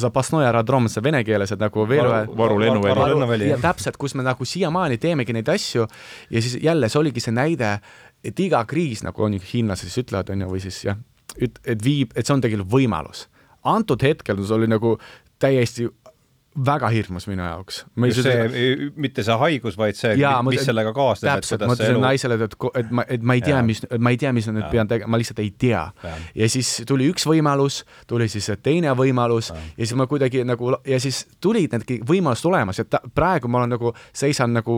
Zapasnoja 0.00 0.48
aerodrom, 0.50 0.88
see 0.92 1.04
vene 1.04 1.22
keeles, 1.26 1.52
et 1.52 1.60
nagu 1.62 1.86
veel 1.88 2.08
ühe 2.08 2.22
varu 2.38 2.58
lennuväli. 2.62 3.50
ja 3.52 3.58
täpselt, 3.62 3.98
kus 4.00 4.16
me 4.16 4.24
nagu 4.26 4.44
siiamaani 4.48 4.98
teemegi 5.02 5.36
neid 5.36 5.48
asju 5.52 5.86
ja 6.30 6.42
siis 6.42 6.58
jälle 6.62 6.88
see 6.92 7.00
oligi 7.00 7.22
see 7.24 7.36
näide, 7.36 7.76
et 8.24 8.40
iga 8.40 8.62
kriis, 8.68 9.04
nagu 9.06 9.28
on 9.28 9.36
ju 9.36 9.44
hiinlased 9.52 9.88
siis 9.88 10.06
ütlevad, 10.06 10.32
on 10.32 10.46
ju, 10.46 10.50
või 10.54 10.64
siis 10.64 10.80
jah, 10.88 10.98
et, 11.36 11.60
et 11.64 11.84
viib, 11.84 12.16
et 12.16 12.26
see 12.26 12.36
on 12.36 12.44
tegelikult 12.44 12.72
võimalus. 12.72 13.26
antud 13.66 14.02
hetkel 14.02 14.40
see 14.42 14.56
oli 14.56 14.70
nagu 14.70 14.96
täiesti 15.42 15.88
väga 16.64 16.88
hirmus 16.92 17.26
minu 17.28 17.44
jaoks. 17.44 17.82
see, 18.16 18.90
mitte 18.96 19.24
see 19.26 19.36
haigus, 19.40 19.76
vaid 19.78 19.98
see, 19.98 20.14
mis 20.46 20.64
sellega 20.64 20.92
kaasneb, 20.96 21.42
et 21.42 21.62
kuidas 21.62 21.80
see 21.82 21.90
elu. 21.92 22.02
naisele, 22.02 22.38
et, 22.46 22.56
et 22.80 22.90
ma, 22.90 23.04
et 23.16 23.22
ma 23.22 23.36
ei 23.36 23.44
tea, 23.44 23.62
mis, 23.66 23.82
ma 23.98 24.12
ei 24.14 24.20
tea, 24.20 24.32
mis 24.36 24.48
ma 24.48 24.56
nüüd 24.58 24.68
pean 24.72 24.90
tegema, 24.90 25.12
ma 25.14 25.20
lihtsalt 25.20 25.42
ei 25.44 25.52
tea. 25.58 25.84
ja 26.34 26.50
siis 26.52 26.72
tuli 26.88 27.08
üks 27.12 27.26
võimalus, 27.28 27.82
tuli 28.08 28.28
siis 28.32 28.50
teine 28.62 28.94
võimalus 28.96 29.52
ja, 29.52 29.58
ja 29.76 29.82
siis 29.84 29.96
ma 29.98 30.08
kuidagi 30.10 30.44
nagu 30.48 30.72
ja 30.86 31.00
siis 31.02 31.24
tulid 31.44 31.76
need 31.76 32.06
võimalused 32.08 32.48
olemas, 32.50 32.80
et 32.82 32.90
ta, 32.92 33.02
praegu 33.14 33.50
ma 33.52 33.62
olen 33.62 33.76
nagu, 33.76 33.92
seisan 34.16 34.56
nagu 34.56 34.76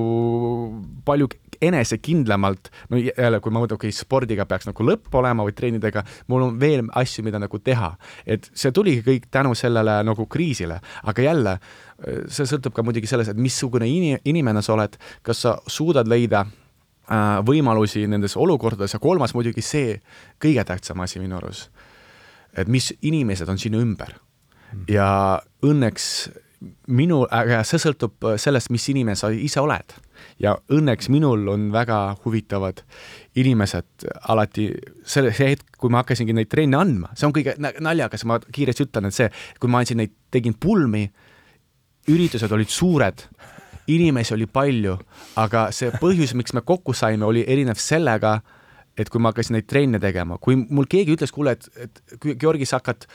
palju 1.06 1.30
enesekindlamalt, 1.62 2.70
no 2.90 3.00
jälle, 3.00 3.40
kui 3.40 3.52
ma 3.52 3.62
mõtlen, 3.62 3.78
okei 3.78 3.90
okay,, 3.90 3.96
spordiga 3.96 4.46
peaks 4.48 4.68
nagu 4.68 4.86
lõpp 4.86 5.14
olema 5.18 5.46
või 5.46 5.54
trennidega, 5.56 6.04
mul 6.30 6.46
on 6.48 6.60
veel 6.60 6.86
asju, 6.98 7.24
mida 7.26 7.40
nagu 7.42 7.58
teha. 7.58 7.94
et 8.26 8.50
see 8.54 8.72
tuligi 8.72 9.02
kõik 9.06 9.28
tänu 9.30 9.54
sellele 9.58 9.98
nagu 10.06 10.26
kriisile, 10.26 10.80
aga 11.02 11.22
jälle, 11.22 11.58
see 12.28 12.46
sõltub 12.46 12.74
ka 12.76 12.84
muidugi 12.86 13.10
sellest, 13.10 13.34
et 13.34 13.42
missugune 13.42 13.88
ini-, 13.88 14.18
inimene 14.24 14.62
sa 14.62 14.74
oled, 14.76 14.96
kas 15.22 15.44
sa 15.46 15.56
suudad 15.66 16.08
leida 16.08 16.44
äh, 16.46 17.38
võimalusi 17.46 18.06
nendes 18.06 18.36
olukordades 18.36 18.94
ja 18.94 19.02
kolmas 19.02 19.34
muidugi 19.34 19.64
see, 19.64 19.98
kõige 20.42 20.64
tähtsam 20.64 21.00
asi 21.04 21.22
minu 21.22 21.38
arust, 21.40 21.70
et 22.56 22.68
mis 22.68 22.92
inimesed 23.02 23.48
on 23.48 23.58
sinu 23.58 23.82
ümber. 23.82 24.16
Mm. 24.68 24.82
ja 24.92 25.40
õnneks 25.64 26.28
minu, 26.92 27.22
aga 27.32 27.62
see 27.64 27.80
sõltub 27.80 28.26
sellest, 28.36 28.68
mis 28.74 28.84
inimene 28.92 29.16
sa 29.16 29.30
ise 29.32 29.62
oled 29.62 29.94
ja 30.42 30.54
õnneks 30.72 31.10
minul 31.12 31.46
on 31.50 31.68
väga 31.74 32.16
huvitavad 32.24 32.82
inimesed 33.38 34.06
alati, 34.30 34.68
selle, 35.06 35.32
see 35.36 35.54
hetk, 35.54 35.76
kui 35.78 35.90
ma 35.92 36.02
hakkasingi 36.02 36.34
neid 36.36 36.50
trenne 36.52 36.78
andma, 36.78 37.12
see 37.18 37.28
on 37.28 37.34
kõige 37.36 37.56
naljakas, 37.58 38.24
ma 38.28 38.38
kiiresti 38.42 38.86
ütlen, 38.86 39.08
et 39.08 39.16
see, 39.16 39.30
kui 39.60 39.70
ma 39.70 39.82
andsin 39.82 40.00
neid, 40.02 40.14
tegin 40.34 40.54
pulmi, 40.58 41.06
üritused 42.08 42.52
olid 42.54 42.70
suured, 42.72 43.26
inimesi 43.88 44.34
oli 44.36 44.46
palju, 44.50 44.94
aga 45.40 45.68
see 45.74 45.90
põhjus, 45.98 46.36
miks 46.38 46.54
me 46.56 46.62
kokku 46.66 46.94
saime, 46.96 47.26
oli 47.26 47.44
erinev 47.48 47.80
sellega, 47.80 48.38
et 48.98 49.10
kui 49.10 49.22
ma 49.22 49.32
hakkasin 49.32 49.58
neid 49.58 49.68
trenne 49.70 50.00
tegema, 50.02 50.38
kui 50.42 50.58
mul 50.58 50.88
keegi 50.90 51.14
ütles, 51.14 51.32
kuule, 51.34 51.54
et, 51.54 51.68
et 51.86 52.32
Georgi, 52.40 52.66
sa 52.66 52.80
hakkad 52.82 53.06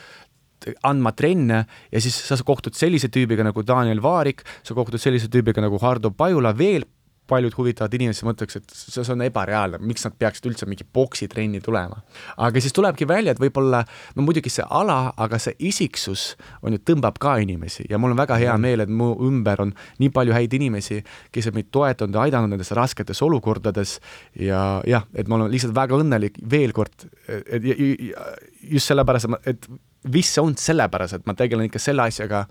andma 0.86 1.12
trenne 1.12 1.64
ja 1.92 2.00
siis 2.00 2.16
sa 2.24 2.38
kohtud 2.46 2.76
sellise 2.76 3.10
tüübiga 3.12 3.44
nagu 3.44 3.64
Daniel 3.66 4.00
Vaarik, 4.02 4.40
sa 4.64 4.76
kohtud 4.76 5.02
sellise 5.02 5.28
tüübiga 5.28 5.60
nagu 5.60 5.76
Hardo 5.82 6.08
Pajula, 6.16 6.54
veel 6.56 6.86
paljud 7.30 7.54
huvitavad 7.56 7.94
inimesed 7.96 8.26
mõtleks, 8.26 8.58
et 8.58 8.74
see, 8.74 9.04
on 9.12 9.24
ebareaalne, 9.24 9.80
miks 9.84 10.04
nad 10.04 10.16
peaksid 10.20 10.50
üldse 10.50 10.68
mingi 10.68 10.84
boksitrenni 10.84 11.60
tulema. 11.64 12.02
aga 12.36 12.60
siis 12.60 12.74
tulebki 12.76 13.08
välja, 13.08 13.32
et 13.32 13.40
võib-olla, 13.40 13.84
no 14.16 14.26
muidugi 14.26 14.52
see 14.52 14.64
ala, 14.68 15.14
aga 15.16 15.38
see 15.40 15.56
isiksus 15.70 16.34
on 16.62 16.76
ju, 16.76 16.82
tõmbab 16.92 17.18
ka 17.20 17.36
inimesi. 17.40 17.86
Ja 17.90 17.98
mul 17.98 18.12
on 18.12 18.20
väga 18.20 18.36
hea 18.40 18.56
meel, 18.60 18.84
et 18.84 18.92
mu 18.92 19.14
ümber 19.24 19.64
on 19.64 19.72
nii 20.02 20.12
palju 20.14 20.36
häid 20.36 20.58
inimesi, 20.58 21.00
kes 21.32 21.48
on 21.48 21.58
meid 21.58 21.70
toetanud 21.72 22.18
ja 22.18 22.26
aidanud 22.28 22.52
nendes 22.52 22.72
rasketes 22.76 23.22
olukordades. 23.24 23.98
Ja 24.36 24.82
jah, 24.88 25.08
et 25.14 25.28
ma 25.28 25.40
olen 25.40 25.52
lihtsalt 25.52 25.74
väga 25.76 25.98
õnnelik 26.00 26.38
veel 26.50 26.76
kord, 26.76 27.08
et 27.28 27.64
just 27.64 28.92
sellepärast, 28.92 29.32
et 29.48 29.68
vist 30.12 30.36
see 30.36 30.44
on 30.44 30.56
sellepärast, 30.58 31.20
et 31.20 31.28
ma 31.28 31.36
tegelen 31.38 31.70
ikka 31.70 31.80
selle 31.82 32.04
asjaga, 32.04 32.44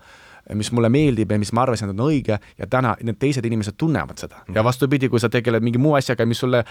mis 0.52 0.70
mulle 0.76 0.90
meeldib 0.92 1.30
ja 1.32 1.38
mis 1.40 1.52
ma 1.56 1.62
arvasin, 1.64 1.90
et 1.90 1.96
on 1.96 2.10
õige 2.10 2.36
ja 2.36 2.66
täna 2.70 2.94
need 3.02 3.16
teised 3.20 3.44
inimesed 3.46 3.78
tunnevad 3.80 4.20
seda. 4.20 4.42
Mm. 4.44 4.58
ja 4.58 4.64
vastupidi, 4.66 5.08
kui 5.12 5.22
sa 5.22 5.30
tegeled 5.32 5.64
mingi 5.64 5.80
muu 5.80 5.94
asjaga, 5.96 6.26
mis 6.28 6.42
sulle 6.42 6.64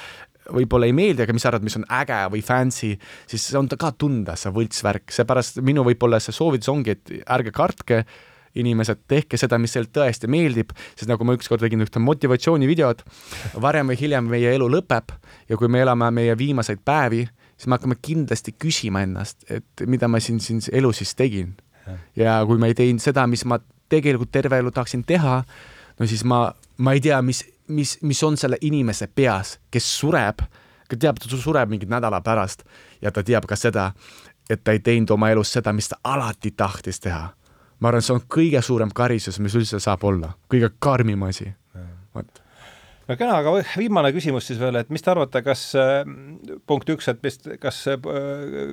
võib-olla 0.53 0.89
ei 0.89 0.93
meeldi, 0.95 1.26
aga 1.26 1.34
mis 1.34 1.45
sa 1.45 1.49
arvad, 1.53 1.65
mis 1.65 1.80
on 1.80 1.88
äge 2.01 2.19
või 2.34 2.43
fancy, 2.45 2.93
siis 3.30 3.47
see 3.47 3.57
on 3.57 3.71
ka 3.71 3.93
tunda, 3.97 4.38
see 4.39 4.53
võltsvärk, 4.53 5.09
seepärast 5.15 5.63
minu 5.65 5.86
võib-olla 5.88 6.21
see 6.21 6.36
soovitus 6.36 6.69
ongi, 6.74 6.97
et 6.97 7.15
ärge 7.34 7.53
kartke, 7.55 8.03
inimesed, 8.59 8.99
tehke 9.09 9.38
seda, 9.41 9.57
mis 9.57 9.74
teile 9.74 9.89
tõesti 9.89 10.30
meeldib, 10.30 10.76
sest 10.93 11.09
nagu 11.09 11.26
ma 11.26 11.34
ükskord 11.34 11.63
tegin 11.63 11.82
ühte 11.82 12.01
motivatsioonivideot, 12.03 13.01
varem 13.63 13.89
või 13.89 13.97
hiljem 13.97 14.30
meie 14.30 14.53
elu 14.53 14.67
lõpeb 14.76 15.15
ja 15.49 15.57
kui 15.57 15.71
me 15.71 15.82
elame 15.82 16.11
meie 16.13 16.38
viimaseid 16.38 16.84
päevi, 16.86 17.26
siis 17.57 17.69
me 17.69 17.80
hakkame 17.80 17.97
kindlasti 18.01 18.53
küsima 18.53 19.01
ennast, 19.07 19.41
et 19.49 19.88
mida 19.89 20.09
ma 20.11 20.21
siin, 20.21 20.38
siin 20.43 20.61
elus 20.69 21.01
siis 21.01 21.15
tegin 21.17 21.55
ja 22.15 22.41
kui 22.47 22.57
ma 22.57 22.69
ei 22.71 22.77
teinud 22.77 23.01
seda, 23.03 23.27
mis 23.27 23.45
ma 23.45 23.59
tegelikult 23.89 24.31
terve 24.31 24.57
elu 24.57 24.71
tahaksin 24.71 25.03
teha, 25.07 25.43
no 25.99 26.09
siis 26.09 26.23
ma, 26.23 26.45
ma 26.77 26.93
ei 26.93 27.01
tea, 27.01 27.21
mis, 27.21 27.43
mis, 27.67 27.97
mis 28.01 28.23
on 28.23 28.38
selle 28.38 28.57
inimese 28.61 29.07
peas, 29.07 29.57
kes 29.71 29.88
sureb, 29.99 30.43
teab, 30.93 31.17
ta 31.17 31.38
sureb 31.38 31.71
mingi 31.71 31.89
nädala 31.89 32.21
pärast 32.21 32.65
ja 33.01 33.11
ta 33.11 33.23
teab 33.25 33.47
ka 33.49 33.57
seda, 33.57 33.91
et 34.49 34.63
ta 34.63 34.75
ei 34.75 34.81
teinud 34.84 35.13
oma 35.15 35.31
elus 35.34 35.53
seda, 35.55 35.73
mis 35.73 35.89
ta 35.89 35.97
alati 36.03 36.51
tahtis 36.51 36.99
teha. 36.99 37.31
ma 37.79 37.89
arvan, 37.89 38.01
see 38.01 38.13
on 38.15 38.21
kõige 38.31 38.61
suurem 38.63 38.91
karistus, 38.95 39.39
mis 39.43 39.55
üldse 39.59 39.79
saab 39.84 40.03
olla, 40.07 40.34
kõige 40.51 40.69
karmim 40.79 41.23
asi. 41.27 41.53
vot 42.15 42.43
no 43.08 43.18
kena, 43.20 43.36
aga 43.41 43.54
viimane 43.78 44.12
küsimus 44.16 44.47
siis 44.47 44.60
veel, 44.62 44.78
et 44.80 44.91
mis 44.93 45.04
te 45.04 45.12
arvate, 45.12 45.41
kas 45.45 45.64
äh, 45.80 46.04
punkt 46.70 46.89
üks, 46.93 47.10
et 47.12 47.20
mis, 47.26 47.38
kas 47.62 47.80
äh, 47.91 47.99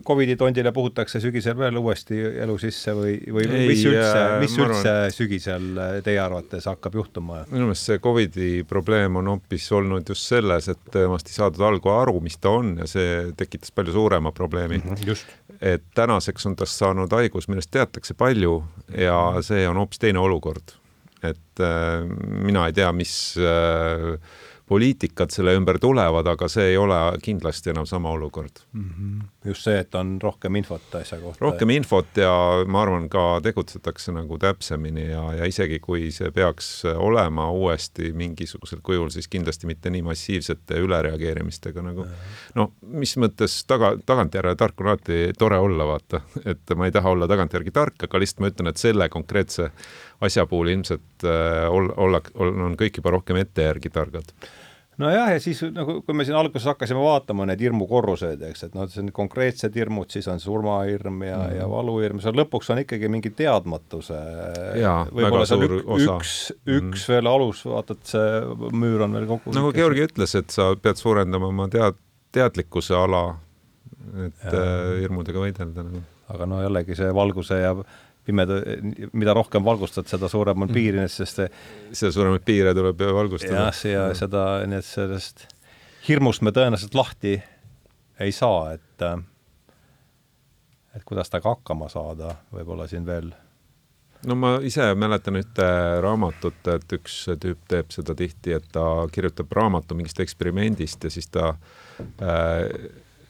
Covidi 0.07 0.37
tondile 0.41 0.73
puhutakse 0.77 1.21
sügisel 1.23 1.57
veel 1.59 1.79
uuesti 1.81 2.21
elu 2.45 2.57
sisse 2.63 2.95
või, 2.97 3.17
või 3.27 3.47
Ei, 3.49 3.67
mis 3.73 3.85
üldse, 3.89 4.25
mis 4.43 4.57
üldse 4.59 4.95
arvan, 4.95 5.17
sügisel 5.17 5.69
äh, 5.75 5.93
teie 6.07 6.21
arvates 6.23 6.69
hakkab 6.71 6.99
juhtuma? 7.01 7.43
minu 7.51 7.71
meelest 7.71 7.91
see 7.91 8.03
Covidi 8.03 8.51
probleem 8.69 9.19
on 9.21 9.33
hoopis 9.35 9.71
olnud 9.77 10.15
just 10.15 10.31
selles, 10.31 10.71
et 10.71 10.83
temast 10.95 11.31
ei 11.31 11.39
saadud 11.39 11.67
algul 11.67 11.97
aru, 11.97 12.19
mis 12.25 12.39
ta 12.39 12.55
on 12.61 12.77
ja 12.85 12.89
see 12.91 13.31
tekitas 13.39 13.75
palju 13.75 13.97
suurema 13.97 14.35
probleemi 14.37 14.79
mm. 14.79 15.01
-hmm, 15.01 15.25
et 15.61 15.89
tänaseks 15.95 16.47
on 16.47 16.57
tast 16.57 16.79
saanud 16.79 17.13
haigus, 17.13 17.49
millest 17.51 17.71
teatakse 17.75 18.15
palju 18.15 18.61
ja 18.97 19.19
see 19.43 19.67
on 19.69 19.83
hoopis 19.83 19.99
teine 19.99 20.23
olukord 20.23 20.79
et 21.23 21.65
äh, 21.65 22.07
mina 22.45 22.67
ei 22.69 22.77
tea, 22.77 22.93
mis 22.97 23.15
äh, 23.39 24.17
poliitikad 24.71 25.33
selle 25.35 25.57
ümber 25.59 25.81
tulevad, 25.83 26.29
aga 26.31 26.47
see 26.51 26.69
ei 26.71 26.77
ole 26.79 26.99
kindlasti 27.25 27.73
enam 27.73 27.87
sama 27.91 28.13
olukord 28.15 28.63
mm. 28.73 28.91
-hmm. 28.91 29.25
just 29.49 29.67
see, 29.67 29.79
et 29.83 29.95
on 29.99 30.19
rohkem 30.23 30.57
infot 30.61 30.95
asja 30.95 31.19
kohta. 31.19 31.43
rohkem 31.45 31.71
infot 31.75 32.17
ja 32.17 32.35
ma 32.67 32.83
arvan, 32.83 33.09
ka 33.11 33.41
tegutsetakse 33.43 34.15
nagu 34.15 34.39
täpsemini 34.39 35.09
ja, 35.11 35.25
ja 35.41 35.49
isegi 35.51 35.81
kui 35.83 36.11
see 36.15 36.31
peaks 36.31 36.69
olema 36.95 37.51
uuesti 37.51 38.13
mingisugusel 38.13 38.79
kujul, 38.83 39.11
siis 39.11 39.29
kindlasti 39.29 39.67
mitte 39.67 39.91
nii 39.91 40.03
massiivsete 40.07 40.79
ülereageerimistega 40.87 41.83
nagu 41.83 42.07
no 42.55 42.71
mis 42.83 43.17
mõttes 43.17 43.65
taga, 43.67 43.97
tagantjärele 44.07 44.55
tark 44.57 44.81
on 44.81 44.93
alati 44.93 45.33
tore 45.39 45.59
olla, 45.59 45.87
vaata, 45.87 46.23
et 46.45 46.77
ma 46.77 46.87
ei 46.87 46.95
taha 46.95 47.11
olla 47.11 47.29
tagantjärgi 47.29 47.75
tark, 47.75 48.07
aga 48.07 48.23
lihtsalt 48.23 48.47
ma 48.47 48.55
ütlen, 48.55 48.71
et 48.71 48.87
selle 48.87 49.09
konkreetse 49.09 49.71
asja 50.21 50.47
puhul 50.47 50.73
ilmselt 50.75 51.25
äh, 51.25 51.67
olla, 51.71 51.95
olla, 51.97 52.23
on 52.39 52.77
kõik 52.81 53.01
juba 53.01 53.15
rohkem 53.17 53.41
ette 53.41 53.69
järgi 53.69 53.93
targad 53.93 54.35
nojah, 55.01 55.31
ja 55.33 55.41
siis 55.41 55.63
nagu, 55.73 56.01
kui 56.05 56.17
me 56.17 56.27
siin 56.29 56.37
alguses 56.37 56.67
hakkasime 56.69 57.01
vaatama 57.01 57.47
neid 57.49 57.63
hirmukorruseid, 57.65 58.43
eks, 58.51 58.67
et 58.67 58.77
noh, 58.77 58.89
see 58.91 59.03
on 59.05 59.13
konkreetsed 59.17 59.77
hirmud, 59.81 60.11
siis 60.13 60.29
on 60.29 60.43
surmahirm 60.43 61.23
ja 61.25 61.39
mm, 61.39 61.45
-hmm. 61.45 61.57
ja 61.57 61.69
valuhirm, 61.71 62.21
seal 62.21 62.37
lõpuks 62.37 62.69
on 62.75 62.83
ikkagi 62.85 63.09
mingi 63.09 63.33
teadmatuse. 63.37 64.19
võib-olla 65.09 65.47
seal 65.49 65.65
ük, 65.67 65.77
üks, 65.81 66.35
üks 66.67 66.83
mm 66.83 66.91
-hmm. 66.91 67.07
veel 67.15 67.33
alus, 67.33 67.65
vaata, 67.65 67.97
et 67.97 68.13
see 68.15 68.75
müür 68.85 69.07
on 69.07 69.17
veel 69.17 69.27
kogu. 69.31 69.55
nagu 69.57 69.73
Georgi 69.73 70.05
ütles, 70.09 70.37
et 70.39 70.51
sa 70.51 70.75
pead 70.77 71.01
suurendama 71.01 71.49
oma 71.49 71.69
tead-, 71.73 72.01
teadlikkuse 72.33 72.95
ala 72.95 73.25
et 74.27 74.47
äh, 74.53 75.01
hirmudega 75.05 75.43
võidelda 75.43 75.85
nagu. 75.87 76.03
aga 76.31 76.47
no 76.47 76.63
jällegi 76.63 76.97
see 76.99 77.11
valguse 77.15 77.59
ja 77.61 77.75
pimeda, 78.31 78.61
mida 79.13 79.35
rohkem 79.37 79.67
valgustad, 79.67 80.09
seda 80.11 80.31
suurem 80.31 80.63
on 80.63 80.71
Mm. 80.71 80.79
piirines, 80.79 81.17
sest 81.21 81.43
see 81.43 81.51
seda 81.93 82.13
suuremaid 82.15 82.47
piire 82.47 82.75
tuleb 82.79 83.03
valgustada. 83.21 83.67
jah, 83.69 83.83
ja 83.91 84.07
seda, 84.15 84.45
nii 84.71 84.79
et 84.79 84.87
sellest 84.87 85.49
hirmust 86.09 86.43
me 86.47 86.55
tõenäoliselt 86.55 86.95
lahti 86.97 87.37
ei 88.21 88.33
saa, 88.33 88.73
et 88.79 89.03
äh, 89.05 89.19
et 90.97 91.05
kuidas 91.07 91.31
temaga 91.31 91.55
hakkama 91.55 91.89
saada, 91.93 92.35
võib-olla 92.55 92.89
siin 92.91 93.07
veel 93.07 93.31
no 94.27 94.37
ma 94.37 94.57
ise 94.67 94.91
mäletan 94.99 95.39
ühte 95.41 95.67
raamatut, 96.05 96.59
et 96.75 96.97
üks 96.99 97.23
tüüp 97.41 97.63
teeb 97.71 97.93
seda 97.95 98.17
tihti, 98.19 98.53
et 98.59 98.67
ta 98.73 99.07
kirjutab 99.13 99.53
raamatu 99.57 99.97
mingist 99.97 100.21
eksperimendist 100.21 101.07
ja 101.07 101.13
siis 101.15 101.31
ta 101.33 101.55
äh, 101.55 102.67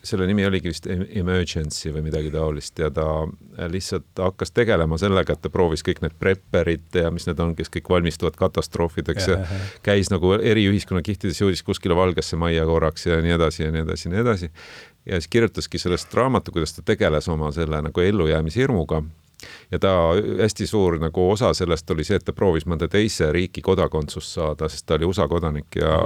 selle 0.03 0.27
nimi 0.27 0.45
oligi 0.47 0.71
vist 0.71 0.87
Emergency 0.89 1.93
või 1.93 2.05
midagi 2.07 2.31
taolist 2.33 2.79
ja 2.81 2.89
ta 2.95 3.05
lihtsalt 3.69 4.21
hakkas 4.21 4.55
tegelema 4.57 4.99
sellega, 5.01 5.37
et 5.37 5.43
ta 5.45 5.53
proovis 5.53 5.85
kõik 5.87 6.01
need 6.05 6.17
prepperid 6.21 6.97
ja 6.97 7.11
mis 7.13 7.29
need 7.29 7.41
on, 7.43 7.53
kes 7.59 7.73
kõik 7.73 7.91
valmistuvad 7.93 8.39
katastroofideks 8.41 9.29
ja, 9.29 9.39
ja 9.43 9.61
käis 9.85 10.13
nagu 10.13 10.33
eri 10.39 10.65
ühiskonnakihtides, 10.71 11.43
jõudis 11.43 11.65
kuskile 11.67 11.97
valgesse 11.99 12.39
majja 12.41 12.65
korraks 12.69 13.07
ja 13.07 13.21
nii 13.21 13.37
edasi 13.37 13.67
ja 13.67 13.75
nii 13.75 13.85
edasi 13.85 14.09
ja 14.09 14.15
nii 14.15 14.23
edasi. 14.25 14.51
ja 15.07 15.21
siis 15.21 15.29
kirjutaski 15.29 15.79
sellest 15.79 16.15
raamatu, 16.15 16.53
kuidas 16.53 16.77
ta 16.77 16.87
tegeles 16.87 17.29
oma 17.29 17.53
selle 17.53 17.83
nagu 17.85 18.07
ellujäämise 18.07 18.63
hirmuga 18.63 19.03
ja 19.71 19.79
ta 19.79 19.93
hästi 20.41 20.67
suur 20.67 20.99
nagu 21.01 21.31
osa 21.31 21.53
sellest 21.57 21.91
oli 21.91 22.05
see, 22.05 22.19
et 22.21 22.27
ta 22.27 22.35
proovis 22.37 22.67
mõnda 22.69 22.89
teise 22.91 23.31
riigi 23.33 23.63
kodakondsust 23.65 24.37
saada, 24.39 24.69
sest 24.69 24.87
ta 24.87 24.99
oli 24.99 25.09
USA 25.09 25.29
kodanik 25.29 25.81
ja 25.81 25.97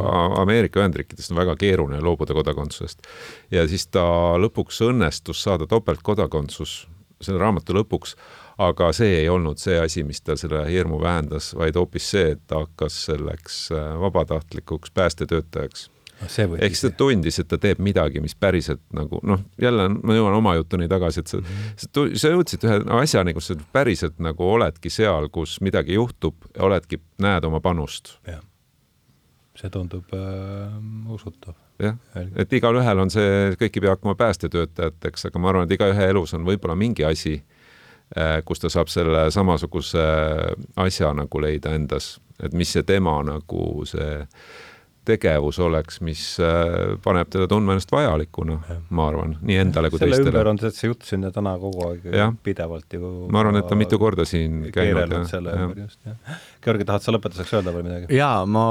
Ameerika 0.41 0.83
Ühendriikidest 0.83 1.35
on 1.35 1.43
väga 1.43 1.57
keeruline 1.61 2.03
loobuda 2.03 2.35
kodakondsusest. 2.35 3.07
ja 3.51 3.69
siis 3.69 3.87
ta 3.87 4.05
lõpuks 4.41 4.83
õnnestus 4.89 5.43
saada 5.43 5.67
topeltkodakondsus 5.71 6.85
selle 7.25 7.41
raamatu 7.41 7.75
lõpuks, 7.77 8.17
aga 8.61 8.91
see 8.97 9.21
ei 9.23 9.29
olnud 9.33 9.59
see 9.63 9.79
asi, 9.81 10.05
mis 10.07 10.21
tal 10.21 10.39
selle 10.41 10.65
hirmu 10.69 11.01
vähendas, 11.03 11.53
vaid 11.59 11.79
hoopis 11.79 12.11
see, 12.15 12.35
et 12.35 12.43
ta 12.47 12.65
hakkas 12.65 12.99
selleks 13.09 13.67
äh, 13.73 13.95
vabatahtlikuks 14.01 14.93
päästetöötajaks 14.95 15.89
ehk 16.63 16.77
siis 16.77 16.87
ta 16.87 16.91
tundis, 16.99 17.39
et 17.41 17.49
ta 17.51 17.59
teeb 17.61 17.81
midagi, 17.85 18.23
mis 18.25 18.35
päriselt 18.39 18.83
nagu 18.97 19.21
noh, 19.27 19.43
jälle 19.61 19.89
ma 19.95 20.17
jõuan 20.17 20.39
oma 20.39 20.55
jutuni 20.59 20.89
tagasi, 20.91 21.25
et 21.25 21.33
sa 21.33 21.41
mm, 21.41 21.45
-hmm. 21.45 22.17
sa 22.21 22.33
jõudsid 22.33 22.67
ühe 22.69 22.81
asjani, 23.01 23.35
kus 23.35 23.51
sa 23.53 23.59
päriselt 23.73 24.19
nagu 24.23 24.49
oledki 24.57 24.91
seal, 24.91 25.29
kus 25.33 25.61
midagi 25.61 25.99
juhtub, 25.99 26.37
oledki, 26.59 27.01
näed 27.19 27.45
oma 27.45 27.61
panust. 27.61 28.19
jah, 28.27 28.43
see 29.59 29.71
tundub 29.71 30.13
äh, 30.15 31.13
usutav. 31.15 31.55
jah, 31.79 31.97
et 32.37 32.53
igalühel 32.53 32.99
on 32.99 33.11
see, 33.11 33.57
kõik 33.61 33.77
ei 33.77 33.81
pea 33.81 33.97
hakkama 33.97 34.15
päästetöötajateks, 34.15 35.27
aga 35.31 35.39
ma 35.39 35.49
arvan, 35.51 35.69
et 35.69 35.77
igaühe 35.79 36.09
elus 36.11 36.35
on 36.35 36.45
võib-olla 36.47 36.77
mingi 36.79 37.05
asi, 37.05 37.43
kus 38.45 38.61
ta 38.63 38.71
saab 38.71 38.91
selle 38.93 39.31
samasuguse 39.35 40.05
asja 40.77 41.11
nagu 41.17 41.41
leida 41.41 41.75
endas, 41.75 42.19
et 42.43 42.55
mis 42.55 42.71
see 42.73 42.85
tema 42.87 43.17
nagu 43.27 43.65
see 43.89 44.21
tegevus 45.05 45.59
oleks, 45.63 46.01
mis 46.05 46.23
äh, 46.43 46.95
paneb 47.05 47.29
teda 47.33 47.47
tundma 47.51 47.75
ennast 47.77 47.93
vajalikuna, 47.93 48.59
ma 48.91 49.09
arvan, 49.11 49.37
nii 49.43 49.59
endale 49.63 49.91
kui 49.93 50.01
selle 50.01 50.17
teistele. 50.17 50.33
ümber 50.33 50.51
on 50.53 50.61
see 50.65 50.89
juttu 50.91 51.21
täna 51.35 51.57
kogu 51.61 51.89
aeg 51.91 52.05
Ja. 52.15 52.33
pidevalt 52.43 52.93
ju 52.93 53.29
ma 53.31 53.41
arvan, 53.41 53.57
et 53.61 53.69
ta 53.69 53.79
mitu 53.79 53.99
korda 53.99 54.25
siin 54.25 54.71
käinud. 54.71 54.75
keerelnud 54.75 55.29
selle 55.31 55.57
ümber 55.65 55.83
just, 55.85 56.01
jah. 56.07 56.41
Georgi, 56.65 56.85
tahad 56.89 57.03
sa 57.05 57.13
lõpetuseks 57.13 57.55
öelda 57.59 57.75
veel 57.75 57.87
midagi? 57.89 58.17
jaa, 58.17 58.45
ma 58.47 58.65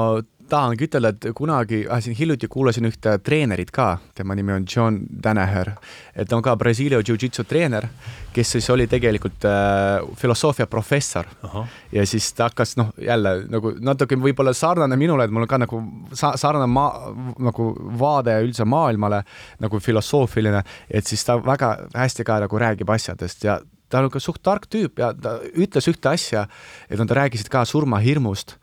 tahangi 0.50 0.86
ütelda, 0.86 1.12
et 1.14 1.26
kunagi 1.36 1.84
äh,, 1.86 2.00
siin 2.04 2.16
hiljuti 2.18 2.48
kuulasin 2.50 2.88
ühte 2.88 3.16
treenerit 3.24 3.70
ka, 3.74 3.98
tema 4.14 4.36
nimi 4.36 4.54
on 4.54 4.66
John 4.68 4.98
Danaher, 5.24 5.74
et 6.14 6.28
ta 6.28 6.36
on 6.36 6.44
ka 6.44 6.56
Brasiilia 6.60 7.00
jiu-jitsu 7.00 7.46
treener, 7.48 7.86
kes 8.34 8.54
siis 8.56 8.68
oli 8.74 8.86
tegelikult 8.90 9.46
äh, 9.48 10.04
filosoofia 10.20 10.66
professor. 10.70 11.28
Ahah, 11.46 11.68
ja 11.92 12.06
siis 12.06 12.30
ta 12.36 12.48
hakkas 12.50 12.76
noh, 12.80 12.92
jälle 13.00 13.36
nagu 13.50 13.74
natuke 13.84 14.18
võib-olla 14.20 14.54
sarnane 14.56 14.98
minule, 15.00 15.26
et 15.26 15.34
mul 15.34 15.46
on 15.46 15.50
ka 15.50 15.60
nagu 15.64 15.82
sa 16.12 16.34
sarnane 16.40 16.70
maa, 16.70 17.12
nagu 17.50 17.70
vaade 18.00 18.36
üldse 18.44 18.66
maailmale 18.68 19.22
nagu 19.64 19.80
filosoofiline, 19.80 20.64
et 20.90 21.06
siis 21.06 21.24
ta 21.26 21.38
väga 21.42 21.76
hästi 21.94 22.26
ka 22.26 22.42
nagu 22.44 22.60
räägib 22.60 22.90
asjadest 22.94 23.48
ja 23.48 23.60
ta 23.94 24.02
on 24.02 24.10
ka 24.10 24.20
suht 24.22 24.42
tark 24.42 24.66
tüüp 24.70 24.98
ja 24.98 25.12
ta 25.14 25.36
ütles 25.54 25.86
ühte 25.90 26.10
asja, 26.10 26.46
et 26.90 26.98
nad 26.98 27.10
rääkisid 27.14 27.50
ka 27.52 27.64
surmahirmust, 27.68 28.56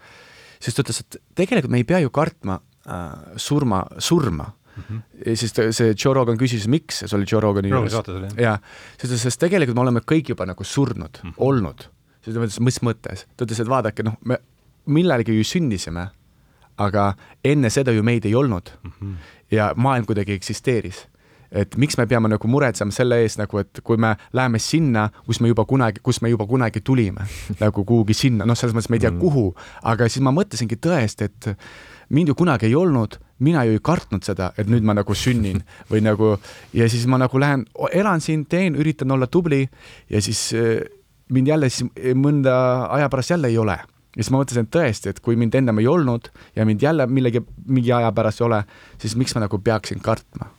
siis 0.62 0.78
ta 0.78 0.86
ütles, 0.86 1.01
et 1.03 1.20
tegelikult 1.38 1.74
me 1.74 1.82
ei 1.82 1.88
pea 1.88 2.01
ju 2.03 2.12
kartma 2.14 2.59
äh, 2.86 3.38
surma, 3.41 3.84
surma 3.97 4.47
mm. 4.49 4.84
-hmm. 4.84 5.01
ja 5.26 5.36
siis 5.38 5.53
ta, 5.53 5.68
see 5.72 5.95
Joe 5.95 6.14
Rogan 6.14 6.38
küsis, 6.38 6.68
miks, 6.68 7.03
see 7.05 7.18
oli 7.18 7.26
Joe 7.32 7.41
Rogani 7.41 7.70
jah. 7.70 8.38
jah, 8.38 8.62
siis 8.97 9.01
ta 9.01 9.07
ütles, 9.07 9.26
sest 9.28 9.39
tegelikult 9.39 9.76
me 9.76 9.86
oleme 9.88 10.05
kõik 10.14 10.34
juba 10.34 10.45
nagu 10.45 10.64
surnud 10.64 11.22
mm, 11.24 11.30
-hmm. 11.30 11.38
olnud. 11.38 11.88
siis 12.22 12.36
ta 12.36 12.41
mõtles, 12.41 12.59
mis 12.59 12.82
mõttes, 12.82 13.26
ta 13.38 13.45
ütles, 13.45 13.62
et 13.62 13.70
vaadake, 13.70 14.03
noh, 14.03 14.18
me 14.26 14.38
millalgi 14.86 15.38
ju 15.38 15.43
sündisime, 15.43 16.09
aga 16.78 17.14
enne 17.43 17.70
seda 17.70 17.91
ju 17.91 18.03
meid 18.03 18.26
ei 18.26 18.36
olnud 18.36 18.72
mm 18.84 18.91
-hmm. 18.91 19.16
ja 19.51 19.74
maailm 19.76 20.05
kuidagi 20.05 20.34
eksisteeris 20.34 21.07
et 21.52 21.76
miks 21.80 21.97
me 21.99 22.08
peame 22.08 22.32
nagu 22.32 22.47
muretsema 22.47 22.93
selle 22.95 23.20
eest 23.26 23.39
nagu, 23.41 23.60
et 23.60 23.82
kui 23.84 23.99
me 23.99 24.14
läheme 24.38 24.60
sinna, 24.64 25.10
kus 25.28 25.41
me 25.43 25.52
juba 25.52 25.66
kunagi, 25.68 25.99
kus 26.04 26.22
me 26.24 26.32
juba 26.32 26.47
kunagi 26.47 26.82
tulime 26.86 27.28
nagu 27.60 27.84
kuhugi 27.88 28.16
sinna, 28.16 28.47
noh, 28.47 28.58
selles 28.58 28.76
mõttes 28.76 28.91
me 28.91 28.99
ei 28.99 29.06
tea, 29.06 29.12
kuhu, 29.20 29.49
aga 29.91 30.08
siis 30.10 30.24
ma 30.24 30.34
mõtlesingi 30.36 30.80
tõesti, 30.82 31.28
et 31.28 31.52
mind 32.16 32.32
ju 32.32 32.38
kunagi 32.39 32.70
ei 32.70 32.78
olnud, 32.80 33.18
mina 33.43 33.66
ju 33.68 33.76
ei 33.76 33.84
kartnud 33.84 34.24
seda, 34.28 34.52
et 34.60 34.70
nüüd 34.72 34.86
ma 34.88 34.95
nagu 34.95 35.16
sünnin 35.18 35.62
või 35.91 36.04
nagu 36.06 36.36
ja 36.78 36.88
siis 36.91 37.04
ma 37.12 37.20
nagu 37.22 37.43
lähen, 37.43 37.68
elan 37.91 38.24
siin, 38.24 38.45
teen, 38.47 38.80
üritan 38.80 39.12
olla 39.12 39.28
tubli 39.28 39.66
ja 40.10 40.24
siis 40.24 40.49
äh, 40.56 40.80
mind 41.32 41.52
jälle 41.52 41.72
siis 41.72 41.91
mõnda 42.16 42.56
aja 42.91 43.12
pärast 43.12 43.36
jälle 43.36 43.52
ei 43.52 43.60
ole. 43.60 43.80
Ja 44.12 44.20
siis 44.20 44.32
ma 44.34 44.41
mõtlesin, 44.41 44.66
et 44.68 44.74
tõesti, 44.76 45.12
et 45.14 45.22
kui 45.24 45.38
mind 45.39 45.56
ennem 45.56 45.78
ei 45.80 45.86
olnud 45.88 46.26
ja 46.56 46.66
mind 46.68 46.84
jälle 46.84 47.06
millegi, 47.08 47.39
mingi 47.68 47.93
aja 47.95 48.12
pärast 48.12 48.41
ei 48.41 48.47
ole, 48.49 48.64
siis 48.99 49.16
miks 49.16 49.36
ma 49.38 49.45
nagu 49.45 49.60
peaksin 49.64 50.04
kartma 50.04 50.49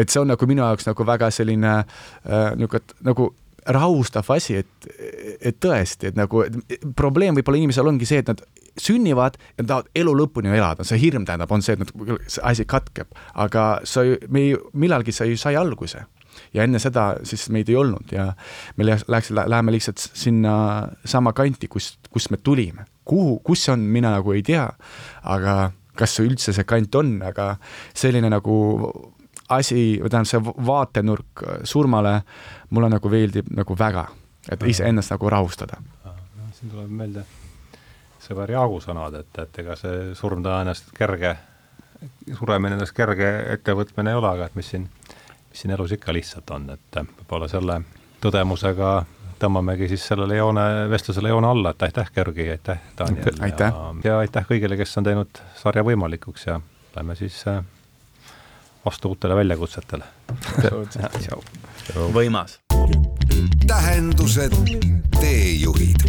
et 0.00 0.12
see 0.12 0.22
on 0.22 0.32
nagu 0.32 0.48
minu 0.48 0.64
jaoks 0.64 0.88
nagu 0.88 1.06
väga 1.06 1.30
selline 1.34 1.76
äh, 1.80 2.50
niisugune 2.56 3.04
nagu 3.06 3.30
rahustav 3.70 4.28
asi, 4.32 4.60
et, 4.62 4.88
et 5.40 5.58
tõesti, 5.60 6.10
et 6.10 6.16
nagu 6.18 6.44
et 6.46 6.86
probleem 6.96 7.36
võib-olla 7.36 7.60
inimesel 7.60 7.90
ongi 7.90 8.08
see, 8.08 8.22
et 8.22 8.30
nad 8.30 8.40
sünnivad 8.80 9.36
ja 9.58 9.64
tahavad 9.64 9.90
elu 10.00 10.14
lõpuni 10.22 10.52
elada, 10.56 10.86
see 10.86 11.00
hirm 11.02 11.26
tähendab, 11.28 11.50
on 11.52 11.64
see, 11.64 11.76
et 11.76 11.82
nad, 11.82 11.92
see 12.30 12.44
asi 12.46 12.66
katkeb, 12.68 13.10
aga 13.34 13.66
sa 13.88 14.04
ju, 14.06 14.16
me 14.32 14.46
ju, 14.50 14.62
millalgi 14.72 15.14
sa 15.14 15.28
ju 15.28 15.36
sai 15.40 15.58
alguse. 15.60 16.06
Ja 16.54 16.64
enne 16.64 16.78
seda 16.80 17.18
siis 17.26 17.48
meid 17.52 17.68
ei 17.68 17.76
olnud 17.76 18.12
ja 18.14 18.30
me 18.78 18.86
läks, 18.86 19.32
läheme 19.34 19.74
lihtsalt 19.74 20.00
sinna 20.00 20.54
sama 21.04 21.34
kanti, 21.36 21.68
kust, 21.68 21.98
kust 22.10 22.30
me 22.30 22.38
tulime. 22.38 22.86
kuhu, 23.04 23.40
kus 23.44 23.64
see 23.64 23.72
on, 23.74 23.82
mina 23.90 24.12
nagu 24.14 24.32
ei 24.32 24.42
tea, 24.46 24.68
aga 25.26 25.72
kas 25.98 26.14
see 26.14 26.28
üldse 26.28 26.54
see 26.54 26.64
kant 26.64 26.94
on, 26.94 27.16
aga 27.26 27.56
selline 27.98 28.30
nagu 28.30 28.54
asi, 29.50 29.98
või 30.00 30.12
tähendab, 30.12 30.30
see 30.30 30.66
vaatenurk 30.66 31.44
surmale 31.68 32.20
mulle 32.70 32.90
nagu 32.92 33.12
meeldib 33.12 33.50
nagu 33.56 33.76
väga, 33.78 34.06
et 34.50 34.62
iseennast 34.62 35.14
nagu 35.14 35.30
rahustada. 35.30 35.80
siin 36.54 36.70
tuleb 36.70 36.90
meelde 36.92 37.24
sõber 38.20 38.52
Jaagu 38.52 38.80
sõnad, 38.84 39.14
et, 39.20 39.38
et 39.42 39.62
ega 39.62 39.76
see 39.78 40.10
surm 40.18 40.42
tõenäoliselt 40.44 40.92
kerge, 40.96 41.36
suremine 42.38 42.76
ennast 42.76 42.94
kerge 42.96 43.30
ettevõtmine 43.56 44.12
ei 44.12 44.18
ole, 44.18 44.28
aga 44.28 44.50
et 44.50 44.58
mis 44.58 44.68
siin, 44.74 44.86
mis 45.50 45.64
siin 45.64 45.74
elus 45.74 45.96
ikka 45.96 46.14
lihtsalt 46.14 46.52
on, 46.54 46.68
et 46.76 47.00
võib-olla 47.00 47.48
selle 47.50 47.80
tõdemusega 48.20 48.92
tõmbamegi 49.40 49.88
siis 49.88 50.04
sellele 50.10 50.36
joone, 50.36 50.64
vestlusele 50.92 51.32
joone 51.32 51.48
alla, 51.48 51.72
et 51.72 51.82
aitäh, 51.88 52.10
Georgi, 52.14 52.50
aitäh, 52.52 52.80
Daniel. 52.98 53.42
aitäh. 53.46 53.80
ja 54.04 54.18
aitäh 54.20 54.46
kõigile, 54.48 54.76
kes 54.76 54.98
on 55.00 55.08
teinud 55.08 55.42
sarja 55.56 55.84
võimalikuks 55.86 56.46
ja 56.50 56.60
lähme 56.96 57.16
siis 57.16 57.40
äh, 57.48 57.62
vastu 58.84 59.08
uutele 59.14 59.36
väljakutsetele. 59.36 60.04
võimas. 62.14 62.58
tähendused, 63.66 64.54
teejuhid 65.20 66.00